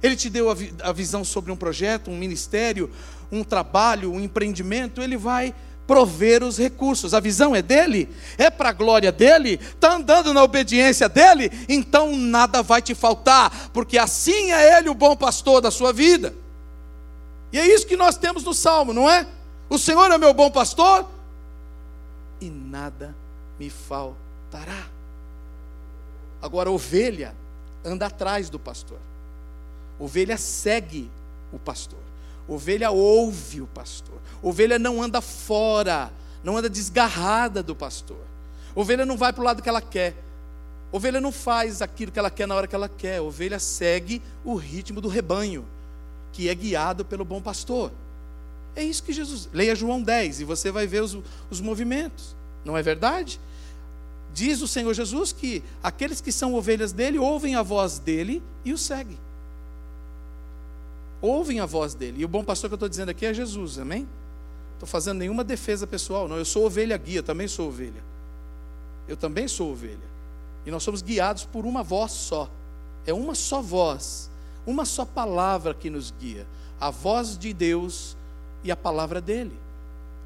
Ele 0.03 0.17
te 0.17 0.29
deu 0.29 0.51
a, 0.51 0.55
vi 0.55 0.75
a 0.83 0.93
visão 0.93 1.25
sobre 1.25 1.51
um 1.51 1.57
projeto, 1.57 2.11
um 2.11 2.17
ministério, 2.17 2.91
um 3.31 3.43
trabalho, 3.43 4.13
um 4.13 4.21
empreendimento, 4.21 5.01
Ele 5.01 5.17
vai 5.17 5.55
prover 5.87 6.43
os 6.43 6.59
recursos. 6.59 7.15
A 7.15 7.21
visão 7.21 7.55
é 7.55 7.63
dele, 7.63 8.09
é 8.37 8.51
para 8.51 8.71
a 8.71 8.73
glória 8.73 9.13
dele, 9.13 9.61
está 9.63 9.95
andando 9.95 10.35
na 10.35 10.43
obediência 10.43 11.09
dele, 11.09 11.51
então 11.69 12.15
nada 12.17 12.63
vai 12.63 12.83
te 12.83 12.95
faltar, 12.95 13.71
porque 13.73 13.97
assim 13.97 14.53
é 14.53 14.79
ele 14.79 14.89
o 14.89 14.95
bom 14.95 15.17
pastor 15.17 15.61
da 15.61 15.71
sua 15.71 15.93
vida. 15.93 16.35
E 17.53 17.59
é 17.59 17.67
isso 17.67 17.87
que 17.87 17.97
nós 17.97 18.19
temos 18.19 18.43
no 18.43 18.53
salmo, 18.53 18.93
não 18.93 19.09
é? 19.09 19.27
O 19.69 19.79
Senhor 19.79 20.11
é 20.11 20.19
meu 20.19 20.35
bom 20.35 20.51
pastor 20.51 21.09
e 22.41 22.51
nada 22.51 23.15
me 23.59 23.71
faltará. 23.71 24.87
Agora, 26.41 26.71
ovelha 26.71 27.35
anda 27.85 28.07
atrás 28.07 28.51
do 28.51 28.59
pastor, 28.59 28.99
ovelha 29.99 30.37
segue 30.37 31.11
o 31.53 31.59
pastor. 31.59 31.99
Ovelha 32.49 32.91
ouve 32.91 33.61
o 33.61 33.67
pastor. 33.67 34.19
Ovelha 34.43 34.79
não 34.79 35.03
anda 35.03 35.21
fora, 35.21 36.13
não 36.45 36.57
anda 36.57 36.71
desgarrada 36.71 37.63
do 37.63 37.75
pastor. 37.75 38.21
Ovelha 38.75 39.05
não 39.05 39.17
vai 39.17 39.33
para 39.33 39.43
o 39.43 39.45
lado 39.45 39.63
que 39.63 39.69
ela 39.69 39.81
quer. 39.81 40.15
Ovelha 40.93 41.21
não 41.21 41.33
faz 41.33 41.83
aquilo 41.83 42.13
que 42.13 42.19
ela 42.19 42.31
quer 42.31 42.47
na 42.47 42.55
hora 42.55 42.67
que 42.67 42.75
ela 42.75 42.89
quer. 42.89 43.21
Ovelha 43.21 43.59
segue 43.59 44.23
o 44.45 44.55
ritmo 44.55 45.01
do 45.01 45.09
rebanho, 45.09 45.65
que 46.33 46.49
é 46.49 46.55
guiado 46.55 47.05
pelo 47.05 47.25
bom 47.25 47.41
pastor. 47.41 47.91
É 48.77 48.83
isso 48.85 49.03
que 49.03 49.13
Jesus. 49.13 49.49
Leia 49.53 49.75
João 49.75 50.01
10 50.01 50.41
e 50.41 50.45
você 50.45 50.71
vai 50.71 50.87
ver 50.87 51.03
os, 51.03 51.19
os 51.51 51.61
movimentos. 51.61 52.37
Não 52.67 52.77
é 52.77 52.83
verdade? 52.83 53.41
Diz 54.35 54.61
o 54.61 54.69
Senhor 54.69 54.93
Jesus 54.93 55.33
que 55.33 55.63
aqueles 55.83 56.21
que 56.21 56.31
são 56.31 56.55
ovelhas 56.55 56.93
dele 56.93 57.19
ouvem 57.19 57.55
a 57.55 57.63
voz 57.63 57.99
dele 57.99 58.43
e 58.63 58.75
o 58.75 58.79
seguem 58.79 59.17
ouvem 61.21 61.61
a 61.61 61.67
voz 61.67 61.95
dele. 61.95 62.21
E 62.21 62.25
o 62.25 62.29
bom 62.29 62.45
pastor 62.45 62.69
que 62.69 62.75
eu 62.75 62.77
estou 62.77 62.89
dizendo 62.89 63.11
aqui 63.11 63.27
é 63.27 63.35
Jesus, 63.35 63.79
amém? 63.79 64.07
Estou 64.75 64.89
fazendo 64.89 65.19
nenhuma 65.19 65.43
defesa 65.43 65.87
pessoal, 65.87 66.29
não. 66.29 66.37
Eu 66.37 66.45
sou 66.45 66.67
ovelha 66.67 66.97
guia, 66.97 67.23
também 67.23 67.49
sou 67.49 67.69
ovelha. 67.69 68.03
Eu 69.09 69.17
também 69.17 69.49
sou 69.49 69.73
ovelha. 69.73 70.17
E 70.65 70.71
nós 70.71 70.83
somos 70.83 71.03
guiados 71.03 71.45
por 71.45 71.65
uma 71.65 71.83
voz 71.83 72.13
só. 72.13 72.51
É 73.07 73.13
uma 73.13 73.35
só 73.35 73.63
voz, 73.63 74.29
uma 74.67 74.85
só 74.85 75.05
palavra 75.05 75.73
que 75.73 75.89
nos 75.89 76.11
guia. 76.11 76.47
A 76.81 76.91
voz 76.91 77.39
de 77.39 77.53
Deus 77.53 78.17
e 78.63 78.71
a 78.71 78.77
palavra 78.77 79.21
dele. 79.21 79.57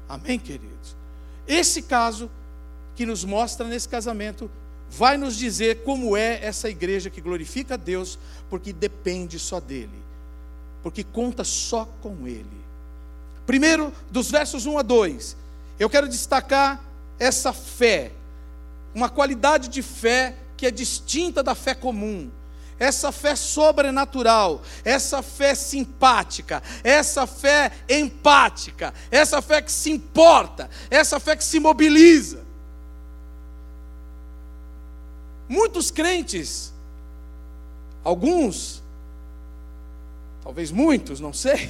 Amém, 0.09 0.37
queridos? 0.37 0.95
Esse 1.47 1.81
caso 1.81 2.29
que 2.95 3.05
nos 3.05 3.23
mostra 3.23 3.67
nesse 3.67 3.87
casamento 3.87 4.49
vai 4.89 5.17
nos 5.17 5.35
dizer 5.35 5.83
como 5.83 6.17
é 6.17 6.43
essa 6.43 6.69
igreja 6.69 7.09
que 7.09 7.21
glorifica 7.21 7.75
a 7.75 7.77
Deus, 7.77 8.19
porque 8.49 8.73
depende 8.73 9.39
só 9.39 9.59
dele 9.59 10.01
porque 10.83 11.03
conta 11.03 11.43
só 11.43 11.87
com 12.01 12.27
Ele. 12.27 12.61
Primeiro, 13.45 13.93
dos 14.09 14.29
versos 14.29 14.65
1 14.65 14.77
a 14.77 14.81
2, 14.81 15.37
eu 15.79 15.89
quero 15.89 16.07
destacar 16.07 16.83
essa 17.19 17.53
fé, 17.53 18.11
uma 18.93 19.09
qualidade 19.09 19.67
de 19.67 19.81
fé 19.81 20.35
que 20.57 20.65
é 20.65 20.71
distinta 20.71 21.43
da 21.43 21.55
fé 21.55 21.73
comum. 21.73 22.29
Essa 22.81 23.11
fé 23.11 23.35
sobrenatural, 23.35 24.63
essa 24.83 25.21
fé 25.21 25.53
simpática, 25.53 26.63
essa 26.83 27.27
fé 27.27 27.71
empática, 27.87 28.91
essa 29.11 29.39
fé 29.39 29.61
que 29.61 29.71
se 29.71 29.91
importa, 29.91 30.67
essa 30.89 31.19
fé 31.19 31.35
que 31.35 31.43
se 31.43 31.59
mobiliza. 31.59 32.43
Muitos 35.47 35.91
crentes, 35.91 36.73
alguns 38.03 38.81
talvez 40.43 40.71
muitos, 40.71 41.19
não 41.19 41.33
sei. 41.33 41.69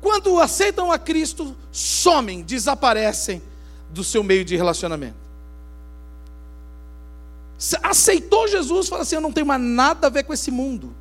Quando 0.00 0.40
aceitam 0.40 0.90
a 0.90 0.98
Cristo, 0.98 1.54
somem, 1.70 2.40
desaparecem 2.40 3.42
do 3.90 4.02
seu 4.02 4.22
meio 4.22 4.46
de 4.46 4.56
relacionamento. 4.56 5.27
Aceitou 7.82 8.46
Jesus, 8.46 8.88
fala 8.88 9.02
assim: 9.02 9.16
Eu 9.16 9.20
não 9.20 9.32
tenho 9.32 9.46
mais 9.46 9.60
nada 9.60 10.06
a 10.06 10.10
ver 10.10 10.24
com 10.24 10.32
esse 10.32 10.50
mundo, 10.50 10.94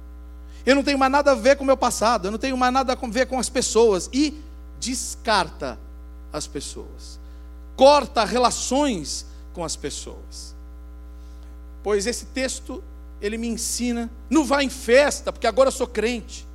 eu 0.66 0.76
não 0.76 0.84
tenho 0.84 0.98
mais 0.98 1.12
nada 1.12 1.32
a 1.32 1.36
ver 1.36 1.56
com 1.56 1.64
o 1.64 1.68
meu 1.68 1.78
passado, 1.78 2.28
eu 2.28 2.32
não 2.32 2.40
tenho 2.40 2.58
mais 2.58 2.74
nada 2.74 2.94
a 2.94 3.08
ver 3.08 3.28
com 3.28 3.40
as 3.40 3.50
pessoas, 3.50 4.10
e 4.12 4.42
descarta 4.80 5.78
as 6.32 6.48
pessoas, 6.48 7.20
corta 7.76 8.26
relações 8.26 9.26
com 9.54 9.64
as 9.64 9.76
pessoas. 9.76 10.56
Pois 11.84 12.06
esse 12.06 12.26
texto 12.26 12.84
ele 13.22 13.38
me 13.38 13.48
ensina. 13.48 14.10
Não 14.30 14.46
vá 14.46 14.64
em 14.64 14.70
festa, 14.70 15.32
porque 15.32 15.48
agora 15.48 15.68
eu 15.68 15.72
sou 15.72 15.88
crente. 15.88 16.46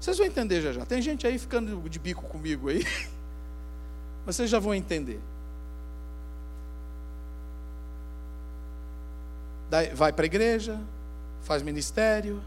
Vocês 0.00 0.18
vão 0.18 0.26
entender 0.26 0.60
já 0.60 0.72
já. 0.72 0.86
Tem 0.86 1.02
gente 1.02 1.26
aí 1.26 1.38
ficando 1.38 1.88
de 1.88 1.98
bico 1.98 2.22
comigo 2.22 2.68
aí. 2.68 2.84
Mas 4.24 4.36
vocês 4.36 4.50
já 4.50 4.58
vão 4.58 4.74
entender. 4.74 5.20
Vai 9.94 10.12
para 10.12 10.24
a 10.24 10.26
igreja, 10.26 10.80
faz 11.42 11.62
ministério, 11.62 12.42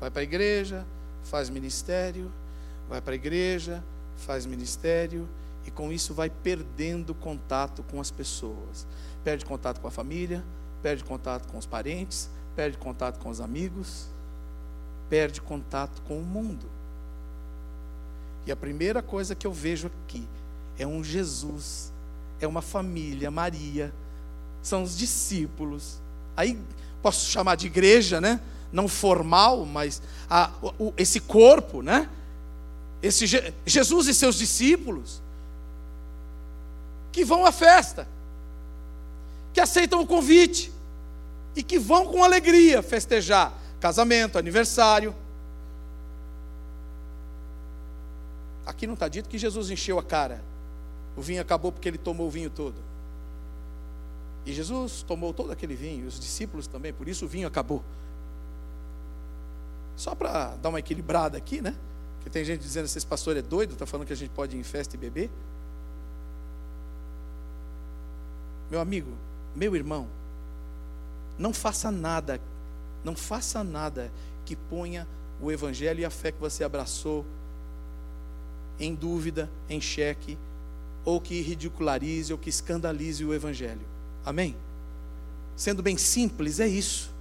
vai 0.00 0.10
para 0.10 0.20
a 0.20 0.24
igreja, 0.24 0.84
faz 1.22 1.50
ministério, 1.50 2.30
vai 2.88 3.00
para 3.00 3.12
a 3.12 3.14
igreja, 3.14 3.82
faz 4.16 4.46
ministério, 4.46 5.28
e 5.66 5.70
com 5.70 5.92
isso 5.92 6.14
vai 6.14 6.30
perdendo 6.30 7.14
contato 7.14 7.82
com 7.84 8.00
as 8.00 8.10
pessoas. 8.10 8.86
Perde 9.22 9.44
contato 9.44 9.80
com 9.80 9.88
a 9.88 9.90
família, 9.90 10.44
perde 10.82 11.04
contato 11.04 11.48
com 11.48 11.58
os 11.58 11.66
parentes, 11.66 12.28
perde 12.54 12.76
contato 12.76 13.18
com 13.18 13.30
os 13.30 13.40
amigos, 13.40 14.06
perde 15.08 15.40
contato 15.40 16.02
com 16.02 16.18
o 16.18 16.22
mundo. 16.22 16.66
E 18.46 18.52
a 18.52 18.56
primeira 18.56 19.02
coisa 19.02 19.34
que 19.34 19.46
eu 19.46 19.52
vejo 19.52 19.86
aqui 19.86 20.26
é 20.78 20.86
um 20.86 21.02
Jesus, 21.02 21.92
é 22.40 22.46
uma 22.46 22.60
família, 22.60 23.30
Maria, 23.30 23.92
são 24.62 24.82
os 24.82 24.96
discípulos. 24.96 26.02
Aí 26.36 26.58
posso 27.02 27.30
chamar 27.30 27.56
de 27.56 27.66
igreja, 27.66 28.20
né? 28.20 28.40
Não 28.72 28.88
formal, 28.88 29.64
mas 29.64 30.02
a, 30.28 30.50
o, 30.78 30.92
esse 30.96 31.20
corpo, 31.20 31.82
né? 31.82 32.08
Esse 33.02 33.26
Jesus 33.66 34.08
e 34.08 34.14
seus 34.14 34.36
discípulos 34.36 35.22
que 37.12 37.24
vão 37.24 37.46
à 37.46 37.52
festa, 37.52 38.08
que 39.52 39.60
aceitam 39.60 40.00
o 40.00 40.06
convite, 40.06 40.72
e 41.56 41.62
que 41.62 41.78
vão 41.78 42.06
com 42.06 42.24
alegria 42.24 42.82
festejar 42.82 43.52
casamento, 43.80 44.38
aniversário. 44.38 45.14
Aqui 48.64 48.86
não 48.86 48.94
está 48.94 49.08
dito 49.08 49.28
que 49.28 49.38
Jesus 49.38 49.70
encheu 49.70 49.98
a 49.98 50.02
cara. 50.02 50.42
O 51.16 51.22
vinho 51.22 51.40
acabou 51.40 51.70
porque 51.70 51.88
ele 51.88 51.98
tomou 51.98 52.26
o 52.26 52.30
vinho 52.30 52.50
todo. 52.50 52.74
E 54.46 54.52
Jesus 54.52 55.02
tomou 55.02 55.32
todo 55.32 55.50
aquele 55.52 55.74
vinho, 55.74 56.04
e 56.04 56.06
os 56.06 56.20
discípulos 56.20 56.66
também, 56.66 56.92
por 56.92 57.08
isso 57.08 57.24
o 57.24 57.28
vinho 57.28 57.48
acabou. 57.48 57.82
Só 59.96 60.14
para 60.14 60.56
dar 60.56 60.68
uma 60.68 60.78
equilibrada 60.78 61.38
aqui, 61.38 61.60
né? 61.60 61.74
Porque 62.16 62.30
tem 62.30 62.44
gente 62.44 62.60
dizendo 62.60 62.84
que 62.84 62.96
esse 62.96 63.06
pastor 63.06 63.36
é 63.36 63.42
doido, 63.42 63.72
está 63.72 63.86
falando 63.86 64.06
que 64.06 64.12
a 64.12 64.16
gente 64.16 64.30
pode 64.30 64.56
ir 64.56 64.60
em 64.60 64.64
festa 64.64 64.96
e 64.96 64.98
beber. 64.98 65.30
Meu 68.70 68.80
amigo, 68.80 69.12
meu 69.54 69.76
irmão, 69.76 70.08
não 71.38 71.52
faça 71.52 71.90
nada, 71.90 72.40
não 73.04 73.14
faça 73.14 73.62
nada 73.62 74.10
que 74.44 74.56
ponha 74.56 75.06
o 75.40 75.50
evangelho 75.50 76.00
e 76.00 76.04
a 76.04 76.10
fé 76.10 76.32
que 76.32 76.40
você 76.40 76.64
abraçou 76.64 77.24
em 78.78 78.94
dúvida, 78.94 79.48
em 79.68 79.80
xeque, 79.80 80.38
ou 81.04 81.20
que 81.20 81.40
ridicularize 81.40 82.32
ou 82.32 82.38
que 82.38 82.48
escandalize 82.48 83.24
o 83.24 83.34
evangelho. 83.34 83.93
Amém? 84.24 84.56
Sendo 85.56 85.82
bem 85.82 85.96
simples, 85.96 86.60
é 86.60 86.66
isso. 86.66 87.12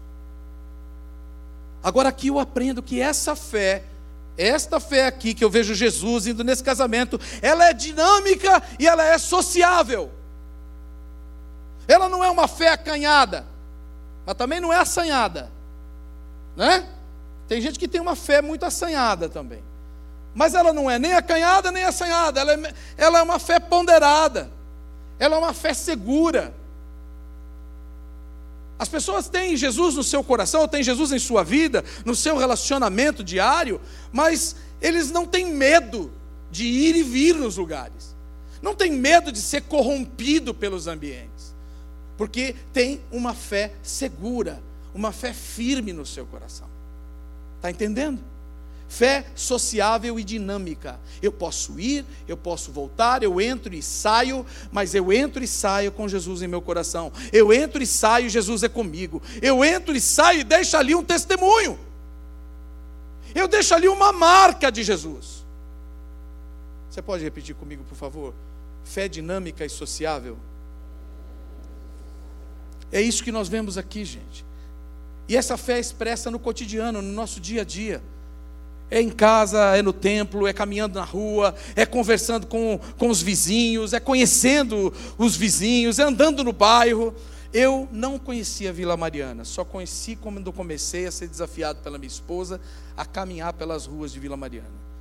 Agora 1.83 2.09
aqui 2.09 2.27
eu 2.27 2.39
aprendo 2.39 2.81
que 2.81 3.01
essa 3.01 3.35
fé, 3.35 3.83
esta 4.37 4.79
fé 4.79 5.05
aqui 5.05 5.33
que 5.33 5.43
eu 5.43 5.49
vejo 5.49 5.75
Jesus 5.75 6.27
indo 6.27 6.43
nesse 6.43 6.63
casamento, 6.63 7.19
ela 7.41 7.69
é 7.69 7.73
dinâmica 7.73 8.63
e 8.79 8.87
ela 8.87 9.03
é 9.03 9.17
sociável. 9.17 10.09
Ela 11.87 12.07
não 12.07 12.23
é 12.23 12.29
uma 12.29 12.47
fé 12.47 12.69
acanhada 12.69 13.53
mas 14.25 14.35
também 14.35 14.59
não 14.59 14.71
é 14.71 14.77
assanhada, 14.77 15.51
né? 16.55 16.87
Tem 17.47 17.59
gente 17.61 17.77
que 17.77 17.87
tem 17.87 17.99
uma 17.99 18.15
fé 18.15 18.41
muito 18.41 18.65
assanhada 18.65 19.27
também. 19.27 19.63
Mas 20.33 20.55
ela 20.55 20.73
não 20.73 20.89
é 20.89 20.97
nem 20.97 21.13
acanhada 21.13 21.71
nem 21.71 21.83
assanhada, 21.83 22.39
ela 22.39 22.53
é, 22.53 22.73
ela 22.97 23.19
é 23.19 23.21
uma 23.21 23.37
fé 23.37 23.59
ponderada, 23.59 24.49
ela 25.19 25.35
é 25.35 25.39
uma 25.39 25.53
fé 25.53 25.73
segura. 25.73 26.53
As 28.77 28.89
pessoas 28.89 29.29
têm 29.29 29.55
Jesus 29.55 29.95
no 29.95 30.03
seu 30.03 30.23
coração, 30.23 30.67
têm 30.67 30.83
Jesus 30.83 31.11
em 31.11 31.19
sua 31.19 31.43
vida, 31.43 31.83
no 32.05 32.15
seu 32.15 32.37
relacionamento 32.37 33.23
diário, 33.23 33.79
mas 34.11 34.55
eles 34.81 35.11
não 35.11 35.25
têm 35.25 35.45
medo 35.53 36.11
de 36.51 36.65
ir 36.65 36.95
e 36.95 37.03
vir 37.03 37.35
nos 37.35 37.57
lugares, 37.57 38.15
não 38.61 38.75
têm 38.75 38.91
medo 38.91 39.31
de 39.31 39.39
ser 39.39 39.61
corrompido 39.63 40.53
pelos 40.53 40.87
ambientes, 40.87 41.53
porque 42.17 42.55
tem 42.71 43.01
uma 43.11 43.33
fé 43.33 43.73
segura, 43.81 44.61
uma 44.93 45.11
fé 45.11 45.33
firme 45.33 45.93
no 45.93 46.05
seu 46.05 46.25
coração. 46.25 46.67
Está 47.57 47.71
entendendo? 47.71 48.19
Fé 48.93 49.25
sociável 49.33 50.19
e 50.19 50.23
dinâmica. 50.23 50.99
Eu 51.19 51.31
posso 51.31 51.79
ir, 51.79 52.05
eu 52.27 52.37
posso 52.37 52.71
voltar, 52.71 53.23
eu 53.23 53.41
entro 53.41 53.73
e 53.73 53.81
saio, 53.81 54.45
mas 54.71 54.93
eu 54.93 55.11
entro 55.11 55.43
e 55.43 55.47
saio 55.47 55.91
com 55.91 56.07
Jesus 56.07 56.43
em 56.43 56.47
meu 56.47 56.61
coração. 56.61 57.11
Eu 57.31 57.51
entro 57.51 57.81
e 57.81 57.87
saio, 57.87 58.29
Jesus 58.29 58.61
é 58.61 58.69
comigo. 58.69 59.19
Eu 59.41 59.65
entro 59.65 59.95
e 59.95 59.99
saio 59.99 60.41
e 60.41 60.43
deixo 60.43 60.77
ali 60.77 60.93
um 60.93 61.03
testemunho. 61.03 61.79
Eu 63.33 63.47
deixo 63.47 63.73
ali 63.73 63.87
uma 63.87 64.13
marca 64.13 64.71
de 64.71 64.83
Jesus. 64.83 65.43
Você 66.87 67.01
pode 67.01 67.23
repetir 67.23 67.55
comigo, 67.55 67.83
por 67.85 67.95
favor? 67.95 68.31
Fé 68.83 69.07
dinâmica 69.07 69.65
e 69.65 69.69
sociável. 69.69 70.37
É 72.91 73.01
isso 73.01 73.23
que 73.23 73.31
nós 73.31 73.49
vemos 73.49 73.75
aqui, 73.75 74.05
gente. 74.05 74.45
E 75.27 75.35
essa 75.35 75.57
fé 75.57 75.77
é 75.77 75.79
expressa 75.79 76.29
no 76.29 76.37
cotidiano, 76.37 77.01
no 77.01 77.11
nosso 77.11 77.39
dia 77.39 77.63
a 77.63 77.65
dia. 77.65 78.03
É 78.93 79.01
em 79.01 79.09
casa, 79.09 79.75
é 79.75 79.81
no 79.81 79.91
templo, 79.91 80.45
é 80.45 80.53
caminhando 80.53 80.99
na 80.99 81.03
rua, 81.03 81.55
é 81.75 81.83
conversando 81.83 82.45
com, 82.45 82.79
com 82.95 83.09
os 83.09 83.23
vizinhos, 83.23 83.91
é 83.91 83.99
conhecendo 83.99 84.93
os 85.17 85.35
vizinhos, 85.35 85.97
é 85.97 86.03
andando 86.03 86.43
no 86.43 86.53
bairro. 86.53 87.11
Eu 87.51 87.89
não 87.91 88.19
conhecia 88.19 88.71
Vila 88.71 88.95
Mariana, 88.95 89.45
só 89.45 89.65
conheci 89.65 90.15
quando 90.15 90.53
comecei 90.53 91.07
a 91.07 91.11
ser 91.11 91.27
desafiado 91.27 91.79
pela 91.79 91.97
minha 91.97 92.07
esposa 92.07 92.61
a 92.95 93.03
caminhar 93.03 93.53
pelas 93.53 93.87
ruas 93.87 94.13
de 94.13 94.19
Vila 94.19 94.37
Mariana. 94.37 94.92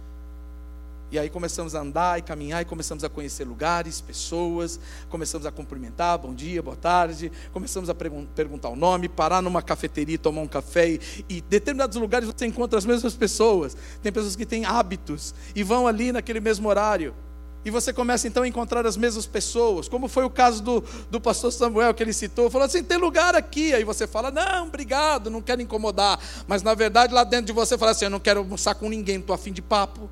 E 1.12 1.18
aí 1.18 1.28
começamos 1.28 1.74
a 1.74 1.80
andar 1.80 2.18
e 2.18 2.22
caminhar 2.22 2.62
e 2.62 2.64
começamos 2.64 3.04
a 3.04 3.08
conhecer 3.10 3.44
lugares, 3.44 4.00
pessoas, 4.00 4.80
começamos 5.10 5.46
a 5.46 5.52
cumprimentar, 5.52 6.16
bom 6.16 6.32
dia, 6.32 6.62
boa 6.62 6.74
tarde, 6.74 7.30
começamos 7.52 7.90
a 7.90 7.94
perguntar 7.94 8.70
o 8.70 8.76
nome, 8.76 9.10
parar 9.10 9.42
numa 9.42 9.60
cafeteria, 9.60 10.16
tomar 10.16 10.40
um 10.40 10.48
café 10.48 10.88
e, 10.88 11.00
e 11.28 11.40
determinados 11.42 11.98
lugares 11.98 12.26
você 12.26 12.46
encontra 12.46 12.78
as 12.78 12.86
mesmas 12.86 13.14
pessoas. 13.14 13.76
Tem 14.02 14.10
pessoas 14.10 14.34
que 14.34 14.46
têm 14.46 14.64
hábitos 14.64 15.34
e 15.54 15.62
vão 15.62 15.86
ali 15.86 16.12
naquele 16.12 16.40
mesmo 16.40 16.66
horário. 16.66 17.14
E 17.62 17.70
você 17.70 17.92
começa 17.92 18.26
então 18.26 18.42
a 18.42 18.48
encontrar 18.48 18.86
as 18.86 18.96
mesmas 18.96 19.26
pessoas, 19.26 19.90
como 19.90 20.08
foi 20.08 20.24
o 20.24 20.30
caso 20.30 20.62
do, 20.62 20.82
do 21.10 21.20
pastor 21.20 21.52
Samuel 21.52 21.92
que 21.92 22.02
ele 22.02 22.14
citou, 22.14 22.48
falou 22.48 22.64
assim: 22.64 22.82
tem 22.82 22.96
lugar 22.96 23.34
aqui. 23.34 23.74
Aí 23.74 23.84
você 23.84 24.06
fala: 24.06 24.30
não, 24.30 24.66
obrigado, 24.66 25.28
não 25.28 25.42
quero 25.42 25.60
incomodar. 25.60 26.18
Mas 26.48 26.62
na 26.62 26.74
verdade 26.74 27.12
lá 27.12 27.22
dentro 27.22 27.46
de 27.46 27.52
você 27.52 27.76
fala 27.76 27.90
assim: 27.90 28.06
eu 28.06 28.10
não 28.10 28.18
quero 28.18 28.40
almoçar 28.40 28.74
com 28.74 28.88
ninguém, 28.88 29.18
estou 29.18 29.34
afim 29.34 29.52
de 29.52 29.60
papo 29.60 30.10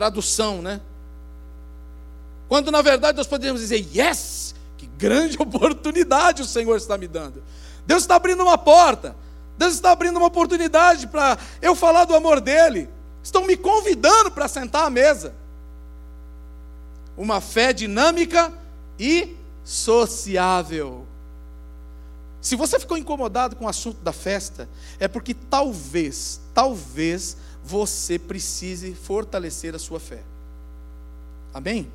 tradução, 0.00 0.62
né? 0.62 0.80
Quando 2.48 2.70
na 2.70 2.80
verdade 2.80 3.18
nós 3.18 3.26
poderíamos 3.26 3.60
dizer, 3.60 3.86
yes, 3.94 4.54
que 4.78 4.86
grande 4.86 5.36
oportunidade 5.38 6.40
o 6.40 6.46
Senhor 6.46 6.74
está 6.78 6.96
me 6.96 7.06
dando. 7.06 7.42
Deus 7.86 8.04
está 8.04 8.14
abrindo 8.14 8.42
uma 8.42 8.56
porta, 8.56 9.14
Deus 9.58 9.74
está 9.74 9.90
abrindo 9.90 10.16
uma 10.16 10.28
oportunidade 10.28 11.06
para 11.06 11.36
eu 11.60 11.74
falar 11.74 12.06
do 12.06 12.14
amor 12.14 12.40
dEle. 12.40 12.88
Estão 13.22 13.44
me 13.44 13.58
convidando 13.58 14.30
para 14.30 14.48
sentar 14.48 14.86
à 14.86 14.90
mesa. 14.90 15.34
Uma 17.14 17.42
fé 17.42 17.70
dinâmica 17.70 18.50
e 18.98 19.36
sociável. 19.62 21.06
Se 22.40 22.56
você 22.56 22.80
ficou 22.80 22.96
incomodado 22.96 23.54
com 23.54 23.66
o 23.66 23.68
assunto 23.68 24.00
da 24.00 24.14
festa, 24.14 24.66
é 24.98 25.06
porque 25.06 25.34
talvez, 25.34 26.40
talvez 26.54 27.36
você 27.64 28.18
precise 28.18 28.94
fortalecer 28.94 29.74
a 29.74 29.78
sua 29.78 30.00
fé. 30.00 30.22
Amém? 31.52 31.90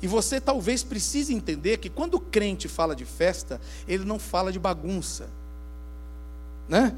E 0.00 0.06
você 0.06 0.40
talvez 0.40 0.82
precise 0.82 1.32
entender 1.32 1.78
que 1.78 1.88
quando 1.88 2.14
o 2.14 2.20
crente 2.20 2.68
fala 2.68 2.94
de 2.94 3.04
festa, 3.04 3.60
ele 3.88 4.04
não 4.04 4.18
fala 4.18 4.52
de 4.52 4.58
bagunça. 4.58 5.28
Né? 6.68 6.94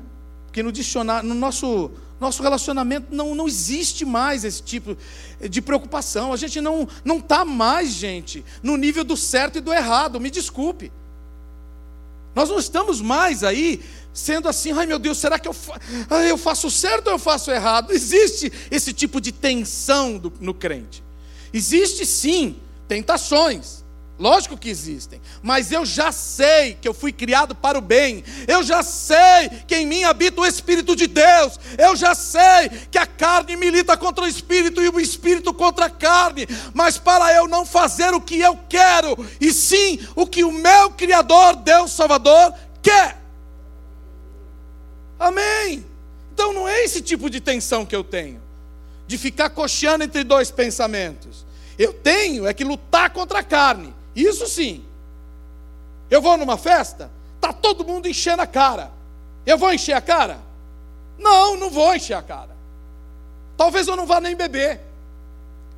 Porque 0.46 0.62
no 0.62 0.72
dicionário, 0.72 1.28
no 1.28 1.34
nosso, 1.34 1.90
nosso 2.18 2.42
relacionamento 2.42 3.14
não, 3.14 3.34
não 3.34 3.46
existe 3.46 4.04
mais 4.04 4.44
esse 4.44 4.62
tipo 4.62 4.96
de 5.48 5.62
preocupação. 5.62 6.32
A 6.32 6.36
gente 6.36 6.60
não 6.60 6.88
não 7.04 7.18
está 7.18 7.44
mais, 7.44 7.90
gente, 7.90 8.44
no 8.62 8.76
nível 8.76 9.04
do 9.04 9.16
certo 9.16 9.58
e 9.58 9.60
do 9.60 9.72
errado. 9.72 10.18
Me 10.18 10.30
desculpe. 10.30 10.90
Nós 12.34 12.48
não 12.48 12.58
estamos 12.58 13.00
mais 13.00 13.44
aí 13.44 13.82
sendo 14.18 14.48
assim, 14.48 14.72
ai 14.72 14.85
meu 14.85 14.98
Deus, 14.98 15.18
será 15.18 15.38
que 15.38 15.46
eu, 15.46 15.52
fa 15.52 15.81
eu 16.28 16.37
faço 16.37 16.70
certo 16.70 17.07
ou 17.07 17.12
eu 17.12 17.18
faço 17.18 17.50
errado? 17.50 17.92
Existe 17.92 18.52
esse 18.70 18.92
tipo 18.92 19.20
de 19.20 19.31
tensão 19.31 20.18
do, 20.18 20.33
no 20.40 20.52
crente. 20.52 21.04
Existe 21.52 22.04
sim 22.04 22.57
tentações. 22.88 23.85
Lógico 24.18 24.57
que 24.57 24.68
existem, 24.68 25.20
mas 25.40 25.70
eu 25.70 25.87
já 25.87 26.11
sei 26.11 26.74
que 26.74 26.88
eu 26.88 26.92
fui 26.92 27.12
criado 27.12 27.54
para 27.54 27.78
o 27.78 27.81
bem, 27.81 28.24
eu 28.48 28.64
já 28.64 28.83
sei 28.83 29.48
que 29.64 29.76
em 29.76 29.87
mim 29.87 30.02
habita 30.02 30.40
o 30.40 30.46
Espírito 30.46 30.96
de 30.96 31.07
Deus, 31.07 31.61
eu 31.78 31.94
já 31.94 32.16
sei 32.16 32.68
que 32.90 32.98
a 32.98 33.07
carne 33.07 33.54
milita 33.54 33.96
contra 33.96 34.24
o 34.24 34.26
Espírito 34.26 34.83
e 34.83 34.88
o 34.88 34.98
Espírito 34.98 35.54
contra 35.54 35.85
a 35.85 35.90
carne, 35.90 36.48
mas 36.74 36.98
para 36.98 37.33
eu 37.33 37.46
não 37.46 37.64
fazer 37.64 38.12
o 38.12 38.20
que 38.20 38.40
eu 38.40 38.59
quero, 38.68 39.16
e 39.40 39.52
sim 39.52 40.00
o 40.16 40.26
que 40.26 40.42
o 40.42 40.50
meu 40.50 40.90
Criador, 40.90 41.54
Deus 41.54 41.92
Salvador, 41.92 42.52
quer. 42.83 43.17
Amém. 45.18 45.85
Então 46.33 46.52
não 46.52 46.68
é 46.68 46.85
esse 46.85 47.02
tipo 47.02 47.28
de 47.28 47.40
tensão 47.40 47.85
que 47.85 47.96
eu 47.96 48.04
tenho, 48.04 48.40
de 49.07 49.18
ficar 49.18 49.50
cocheando 49.50 50.04
entre 50.04 50.22
dois 50.22 50.50
pensamentos. 50.50 51.44
Eu 51.78 51.92
tenho 51.92 52.46
é 52.46 52.54
que 52.54 52.64
lutar 52.64 53.11
contra 53.11 53.40
a 53.40 53.42
carne. 53.42 53.94
Isso 54.14 54.46
sim. 54.46 54.85
Eu 56.11 56.22
vou 56.22 56.37
numa 56.37 56.57
festa, 56.57 57.11
tá 57.40 57.52
todo 57.52 57.85
mundo 57.85 58.09
enchendo 58.09 58.42
a 58.42 58.46
cara. 58.46 58.90
Eu 59.44 59.59
vou 59.59 59.72
encher 59.72 59.94
a 59.94 60.00
cara? 60.00 60.38
Não, 61.18 61.57
não 61.57 61.70
vou 61.70 61.94
encher 61.94 62.14
a 62.14 62.22
cara. 62.22 62.57
Talvez 63.57 63.88
eu 63.88 63.96
não 63.96 64.07
vá 64.07 64.20
nem 64.20 64.37
beber. 64.37 64.81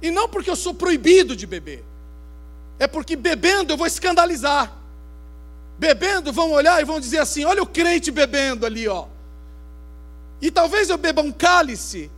E 0.02 0.10
não 0.10 0.28
porque 0.28 0.50
eu 0.50 0.56
sou 0.56 0.74
proibido 0.74 1.34
de 1.34 1.46
beber. 1.46 1.84
É 2.78 2.86
porque 2.86 3.16
bebendo 3.16 3.72
eu 3.72 3.76
vou 3.76 3.86
escandalizar. 3.86 4.72
Bebendo 5.78 6.32
vão 6.32 6.50
olhar 6.50 6.80
e 6.80 6.84
vão 6.84 7.00
dizer 7.00 7.18
assim: 7.18 7.44
olha 7.44 7.62
o 7.62 7.66
crente 7.66 8.10
bebendo 8.10 8.66
ali, 8.66 8.86
ó. 8.86 9.06
E 10.40 10.50
talvez 10.50 10.88
eu 10.88 10.96
beba 10.96 11.22
um 11.22 11.32
cálice, 11.32 12.10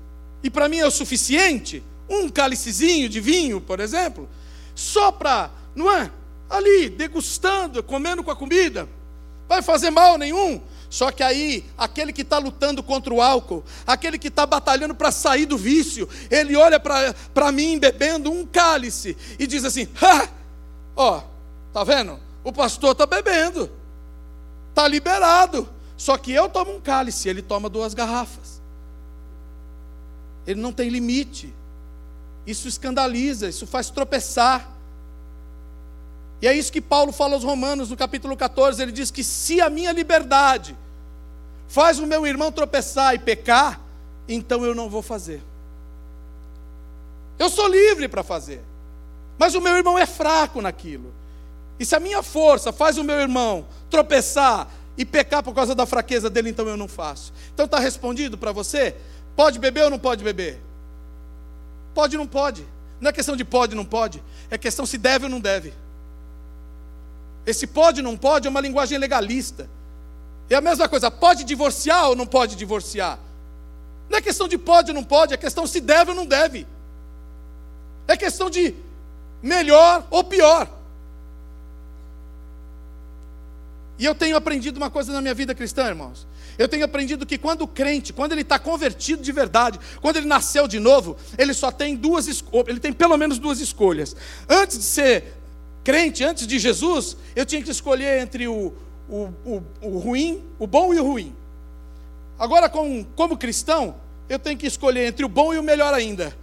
e 0.42 0.50
para 0.50 0.68
mim 0.68 0.78
é 0.78 0.86
o 0.86 0.90
suficiente, 0.90 1.82
um 2.08 2.28
cálicezinho 2.28 3.08
de 3.08 3.20
vinho, 3.20 3.60
por 3.60 3.80
exemplo, 3.80 4.28
só 4.74 5.10
para, 5.10 5.50
não 5.74 5.90
é? 5.90 6.10
Ali, 6.48 6.88
degustando, 6.88 7.82
comendo 7.82 8.22
com 8.22 8.30
a 8.30 8.36
comida, 8.36 8.88
vai 9.48 9.62
fazer 9.62 9.90
mal 9.90 10.18
nenhum. 10.18 10.60
Só 10.90 11.10
que 11.10 11.22
aí, 11.22 11.64
aquele 11.78 12.12
que 12.12 12.20
está 12.20 12.36
lutando 12.36 12.82
contra 12.82 13.14
o 13.14 13.22
álcool, 13.22 13.64
aquele 13.86 14.18
que 14.18 14.28
está 14.28 14.44
batalhando 14.44 14.94
para 14.94 15.10
sair 15.10 15.46
do 15.46 15.56
vício, 15.56 16.06
ele 16.30 16.54
olha 16.54 16.78
para 16.78 17.50
mim 17.50 17.78
bebendo 17.78 18.30
um 18.30 18.44
cálice 18.44 19.16
e 19.38 19.46
diz 19.46 19.64
assim: 19.64 19.88
ha! 20.02 20.28
Ó, 20.94 21.22
tá 21.72 21.82
vendo? 21.82 22.20
O 22.44 22.52
pastor 22.52 22.92
está 22.92 23.06
bebendo, 23.06 23.70
está 24.68 24.86
liberado. 24.86 25.66
Só 25.96 26.16
que 26.16 26.32
eu 26.32 26.48
tomo 26.48 26.74
um 26.74 26.80
cálice, 26.80 27.28
ele 27.28 27.42
toma 27.42 27.68
duas 27.68 27.94
garrafas. 27.94 28.60
Ele 30.46 30.60
não 30.60 30.72
tem 30.72 30.88
limite. 30.88 31.54
Isso 32.46 32.66
escandaliza, 32.66 33.48
isso 33.48 33.66
faz 33.66 33.90
tropeçar. 33.90 34.68
E 36.40 36.48
é 36.48 36.52
isso 36.52 36.72
que 36.72 36.80
Paulo 36.80 37.12
fala 37.12 37.34
aos 37.34 37.44
Romanos 37.44 37.90
no 37.90 37.96
capítulo 37.96 38.36
14. 38.36 38.82
Ele 38.82 38.92
diz 38.92 39.10
que 39.10 39.22
se 39.22 39.60
a 39.60 39.70
minha 39.70 39.92
liberdade 39.92 40.76
faz 41.68 41.98
o 41.98 42.06
meu 42.06 42.26
irmão 42.26 42.50
tropeçar 42.50 43.14
e 43.14 43.18
pecar, 43.18 43.80
então 44.28 44.64
eu 44.64 44.74
não 44.74 44.90
vou 44.90 45.02
fazer. 45.02 45.42
Eu 47.38 47.48
sou 47.48 47.66
livre 47.68 48.08
para 48.08 48.22
fazer, 48.22 48.62
mas 49.38 49.54
o 49.54 49.60
meu 49.60 49.76
irmão 49.76 49.98
é 49.98 50.04
fraco 50.04 50.60
naquilo. 50.60 51.14
E 51.78 51.84
se 51.84 51.96
a 51.96 52.00
minha 52.00 52.22
força 52.22 52.72
faz 52.72 52.98
o 52.98 53.04
meu 53.04 53.18
irmão 53.18 53.66
tropeçar 53.88 54.68
e 54.96 55.04
pecar 55.04 55.42
por 55.42 55.54
causa 55.54 55.74
da 55.74 55.86
fraqueza 55.86 56.28
dele, 56.28 56.50
então 56.50 56.68
eu 56.68 56.76
não 56.76 56.88
faço. 56.88 57.32
Então 57.52 57.66
está 57.66 57.78
respondido 57.78 58.36
para 58.36 58.52
você? 58.52 58.96
Pode 59.34 59.58
beber 59.58 59.84
ou 59.84 59.90
não 59.90 59.98
pode 59.98 60.22
beber? 60.22 60.60
Pode 61.94 62.16
ou 62.16 62.22
não 62.22 62.28
pode? 62.28 62.66
Não 63.00 63.08
é 63.08 63.12
questão 63.12 63.34
de 63.34 63.44
pode 63.44 63.72
ou 63.72 63.76
não 63.76 63.84
pode, 63.84 64.22
é 64.50 64.56
questão 64.56 64.86
se 64.86 64.96
deve 64.96 65.24
ou 65.24 65.30
não 65.30 65.40
deve. 65.40 65.72
Esse 67.44 67.66
pode 67.66 68.00
ou 68.00 68.04
não 68.04 68.16
pode 68.16 68.46
é 68.46 68.50
uma 68.50 68.60
linguagem 68.60 68.98
legalista. 68.98 69.68
É 70.48 70.54
a 70.54 70.60
mesma 70.60 70.88
coisa, 70.88 71.10
pode 71.10 71.44
divorciar 71.44 72.10
ou 72.10 72.16
não 72.16 72.26
pode 72.26 72.56
divorciar? 72.56 73.18
Não 74.08 74.18
é 74.18 74.20
questão 74.20 74.46
de 74.46 74.58
pode 74.58 74.90
ou 74.90 74.94
não 74.94 75.02
pode, 75.02 75.32
é 75.32 75.36
questão 75.36 75.66
se 75.66 75.80
deve 75.80 76.10
ou 76.10 76.16
não 76.16 76.26
deve. 76.26 76.66
É 78.06 78.16
questão 78.16 78.50
de 78.50 78.74
melhor 79.42 80.06
ou 80.10 80.22
pior. 80.22 80.68
E 84.02 84.04
eu 84.04 84.16
tenho 84.16 84.36
aprendido 84.36 84.78
uma 84.78 84.90
coisa 84.90 85.12
na 85.12 85.20
minha 85.20 85.32
vida 85.32 85.54
cristã, 85.54 85.86
irmãos. 85.86 86.26
Eu 86.58 86.66
tenho 86.66 86.84
aprendido 86.84 87.24
que 87.24 87.38
quando 87.38 87.62
o 87.62 87.68
crente, 87.68 88.12
quando 88.12 88.32
ele 88.32 88.40
está 88.40 88.58
convertido 88.58 89.22
de 89.22 89.30
verdade, 89.30 89.78
quando 90.00 90.16
ele 90.16 90.26
nasceu 90.26 90.66
de 90.66 90.80
novo, 90.80 91.16
ele 91.38 91.54
só 91.54 91.70
tem 91.70 91.94
duas 91.94 92.26
ele 92.66 92.80
tem 92.80 92.92
pelo 92.92 93.16
menos 93.16 93.38
duas 93.38 93.60
escolhas. 93.60 94.16
Antes 94.48 94.76
de 94.78 94.82
ser 94.82 95.34
crente, 95.84 96.24
antes 96.24 96.48
de 96.48 96.58
Jesus, 96.58 97.16
eu 97.36 97.46
tinha 97.46 97.62
que 97.62 97.70
escolher 97.70 98.20
entre 98.20 98.48
o, 98.48 98.72
o, 99.08 99.30
o, 99.46 99.62
o 99.80 99.98
ruim, 99.98 100.42
o 100.58 100.66
bom 100.66 100.92
e 100.92 100.98
o 100.98 101.04
ruim. 101.04 101.32
Agora, 102.40 102.68
como, 102.68 103.04
como 103.14 103.36
cristão, 103.36 103.94
eu 104.28 104.36
tenho 104.40 104.58
que 104.58 104.66
escolher 104.66 105.06
entre 105.06 105.24
o 105.24 105.28
bom 105.28 105.54
e 105.54 105.58
o 105.58 105.62
melhor 105.62 105.94
ainda. 105.94 106.36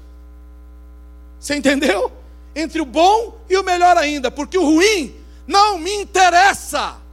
Você 1.37 1.57
entendeu? 1.57 2.09
Entre 2.55 2.79
o 2.79 2.85
bom 2.85 3.37
e 3.49 3.57
o 3.57 3.63
melhor 3.65 3.97
ainda, 3.97 4.31
porque 4.31 4.57
o 4.57 4.63
ruim 4.63 5.13
não 5.45 5.77
me 5.77 5.93
interessa. 5.93 7.08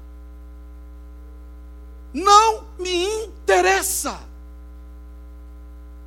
Não 2.17 2.65
me 2.79 3.05
interessa. 3.27 4.19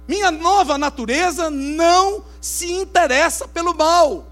Minha 0.07 0.31
nova 0.31 0.75
natureza 0.75 1.51
não 1.51 2.25
se 2.41 2.71
interessa 2.71 3.47
pelo 3.47 3.75
mal. 3.75 4.25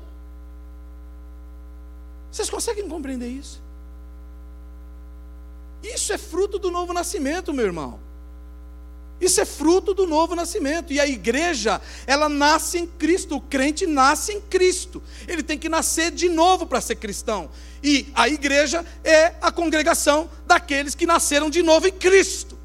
Vocês 2.32 2.50
conseguem 2.50 2.90
compreender 2.90 3.28
isso? 3.28 3.62
Isso 5.84 6.12
é 6.12 6.18
fruto 6.18 6.58
do 6.58 6.72
novo 6.72 6.94
nascimento, 6.94 7.54
meu 7.54 7.66
irmão. 7.66 8.00
Isso 9.20 9.42
é 9.42 9.46
fruto 9.46 9.94
do 9.94 10.06
novo 10.06 10.36
nascimento. 10.36 10.94
E 10.94 11.00
a 11.00 11.08
igreja, 11.08 11.82
ela 12.06 12.30
nasce 12.30 12.78
em 12.78 12.86
Cristo. 12.86 13.38
O 13.38 13.42
crente 13.42 13.88
nasce 13.88 14.34
em 14.34 14.42
Cristo. 14.42 15.02
Ele 15.28 15.42
tem 15.42 15.58
que 15.58 15.70
nascer 15.70 16.12
de 16.12 16.30
novo 16.30 16.66
para 16.68 16.82
ser 16.82 16.96
cristão. 16.96 17.50
E 17.84 18.08
a 18.14 18.28
igreja 18.30 18.86
é 19.04 19.34
a 19.42 19.52
congregação 19.52 20.30
daqueles 20.46 20.96
que 20.96 21.06
nasceram 21.06 21.50
de 21.50 21.64
novo 21.64 21.88
em 21.88 21.92
Cristo. 21.92 22.58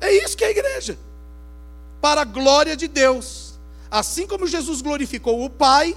É 0.00 0.12
isso 0.12 0.36
que 0.36 0.44
é 0.44 0.48
a 0.48 0.50
igreja. 0.50 0.98
Para 2.00 2.22
a 2.22 2.24
glória 2.24 2.76
de 2.76 2.88
Deus. 2.88 3.54
Assim 3.90 4.26
como 4.26 4.46
Jesus 4.46 4.80
glorificou 4.80 5.44
o 5.44 5.50
Pai, 5.50 5.96